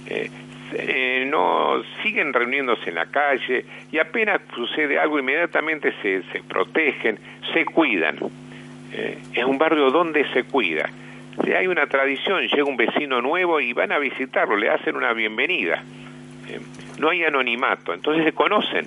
Eh, 0.07 0.31
eh, 0.75 1.25
no 1.27 1.83
siguen 2.03 2.35
reuniéndose 2.35 2.91
en 2.91 2.97
la 2.97 3.07
calle 3.07 3.65
y 3.91 3.99
apenas 3.99 4.43
sucede 4.55 4.99
algo 4.99 5.19
inmediatamente 5.19 5.95
se, 6.03 6.23
se 6.33 6.43
protegen, 6.43 7.19
se 7.55 7.65
cuidan. 7.65 8.19
es 8.93 9.45
un 9.45 9.57
barrio 9.57 9.91
donde 9.91 10.31
se 10.33 10.45
cuida 10.45 10.91
si 11.43 11.53
hay 11.53 11.67
una 11.67 11.87
tradición, 11.87 12.43
llega 12.47 12.65
un 12.65 12.77
vecino 12.77 13.21
nuevo 13.21 13.61
y 13.61 13.73
van 13.73 13.93
a 13.93 13.99
visitarlo, 13.99 14.57
le 14.57 14.71
hacen 14.71 14.97
una 14.97 15.13
bienvenida. 15.13 15.83
Eh, 16.49 16.61
no 16.99 17.11
hay 17.11 17.25
anonimato, 17.25 17.93
entonces 17.93 18.25
se 18.25 18.33
conocen. 18.33 18.87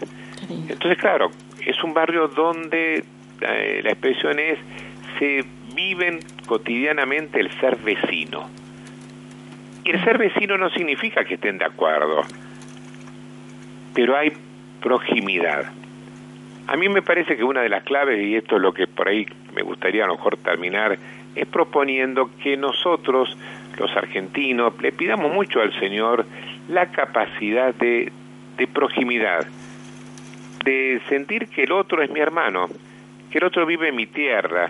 Entonces, 0.50 0.98
claro, 0.98 1.32
es 1.66 1.84
un 1.84 1.94
barrio 1.94 2.28
donde 2.30 3.04
eh, 3.42 3.82
la 3.84 3.92
expresión 3.92 4.40
es, 4.40 4.58
se 5.20 5.44
viven 5.76 6.20
cotidianamente 6.46 7.40
el 7.40 7.52
ser 7.60 7.78
vecino. 7.78 8.50
Y 9.84 9.92
el 9.92 10.04
ser 10.04 10.18
vecino 10.18 10.58
no 10.58 10.70
significa 10.70 11.26
que 11.26 11.36
estén 11.36 11.58
de 11.58 11.66
acuerdo, 11.66 12.22
pero 13.94 14.18
hay 14.18 14.32
proximidad. 14.82 15.72
A 16.68 16.76
mí 16.76 16.90
me 16.90 17.02
parece 17.02 17.38
que 17.38 17.44
una 17.44 17.62
de 17.62 17.70
las 17.70 17.84
claves, 17.84 18.22
y 18.22 18.36
esto 18.36 18.58
es 18.58 18.62
lo 18.62 18.74
que 18.74 18.88
por 18.88 19.08
ahí 19.08 19.26
me 19.56 19.62
gustaría 19.62 20.04
a 20.04 20.08
lo 20.08 20.16
mejor 20.16 20.38
terminar 20.38 20.98
es 21.38 21.48
proponiendo 21.48 22.30
que 22.42 22.58
nosotros, 22.58 23.38
los 23.78 23.96
argentinos, 23.96 24.74
le 24.82 24.92
pidamos 24.92 25.32
mucho 25.34 25.62
al 25.62 25.78
Señor 25.80 26.26
la 26.68 26.88
capacidad 26.88 27.74
de, 27.76 28.12
de 28.58 28.68
proximidad, 28.68 29.46
de 30.66 31.02
sentir 31.08 31.48
que 31.48 31.64
el 31.64 31.72
otro 31.72 32.02
es 32.02 32.10
mi 32.10 32.20
hermano, 32.20 32.68
que 33.32 33.38
el 33.38 33.46
otro 33.46 33.66
vive 33.66 33.90
en 33.90 33.96
mi 33.96 34.08
tierra. 34.08 34.70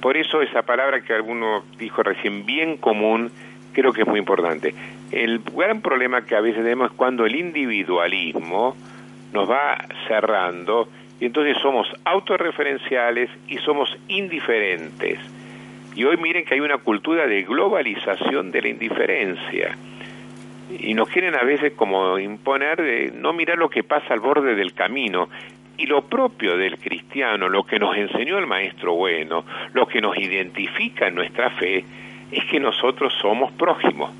Por 0.00 0.16
eso 0.16 0.42
esa 0.42 0.62
palabra 0.62 1.00
que 1.00 1.12
alguno 1.12 1.64
dijo 1.78 2.02
recién, 2.02 2.46
bien 2.46 2.76
común, 2.76 3.30
creo 3.72 3.92
que 3.92 4.02
es 4.02 4.08
muy 4.08 4.18
importante. 4.18 4.74
El 5.12 5.40
gran 5.40 5.80
problema 5.80 6.22
que 6.22 6.34
a 6.34 6.40
veces 6.40 6.62
tenemos 6.62 6.90
es 6.90 6.96
cuando 6.96 7.26
el 7.26 7.36
individualismo 7.36 8.76
nos 9.32 9.50
va 9.50 9.84
cerrando 10.08 10.88
y 11.20 11.26
entonces 11.26 11.56
somos 11.62 11.86
autorreferenciales 12.04 13.30
y 13.48 13.58
somos 13.58 13.94
indiferentes. 14.08 15.18
Y 15.96 16.04
hoy 16.04 16.18
miren 16.18 16.44
que 16.44 16.54
hay 16.54 16.60
una 16.60 16.76
cultura 16.76 17.26
de 17.26 17.42
globalización 17.42 18.52
de 18.52 18.60
la 18.60 18.68
indiferencia. 18.68 19.76
Y 20.78 20.92
nos 20.92 21.08
quieren 21.08 21.34
a 21.34 21.42
veces 21.42 21.72
como 21.72 22.18
imponer 22.18 22.82
de 22.82 23.12
no 23.14 23.32
mirar 23.32 23.56
lo 23.56 23.70
que 23.70 23.82
pasa 23.82 24.12
al 24.12 24.20
borde 24.20 24.54
del 24.54 24.74
camino. 24.74 25.30
Y 25.78 25.86
lo 25.86 26.02
propio 26.02 26.58
del 26.58 26.78
cristiano, 26.78 27.48
lo 27.48 27.64
que 27.64 27.78
nos 27.78 27.96
enseñó 27.96 28.38
el 28.38 28.46
Maestro 28.46 28.94
Bueno, 28.94 29.46
lo 29.72 29.86
que 29.88 30.02
nos 30.02 30.18
identifica 30.18 31.08
en 31.08 31.14
nuestra 31.14 31.48
fe, 31.50 31.82
es 32.30 32.44
que 32.44 32.60
nosotros 32.60 33.14
somos 33.22 33.50
prójimos 33.52 34.10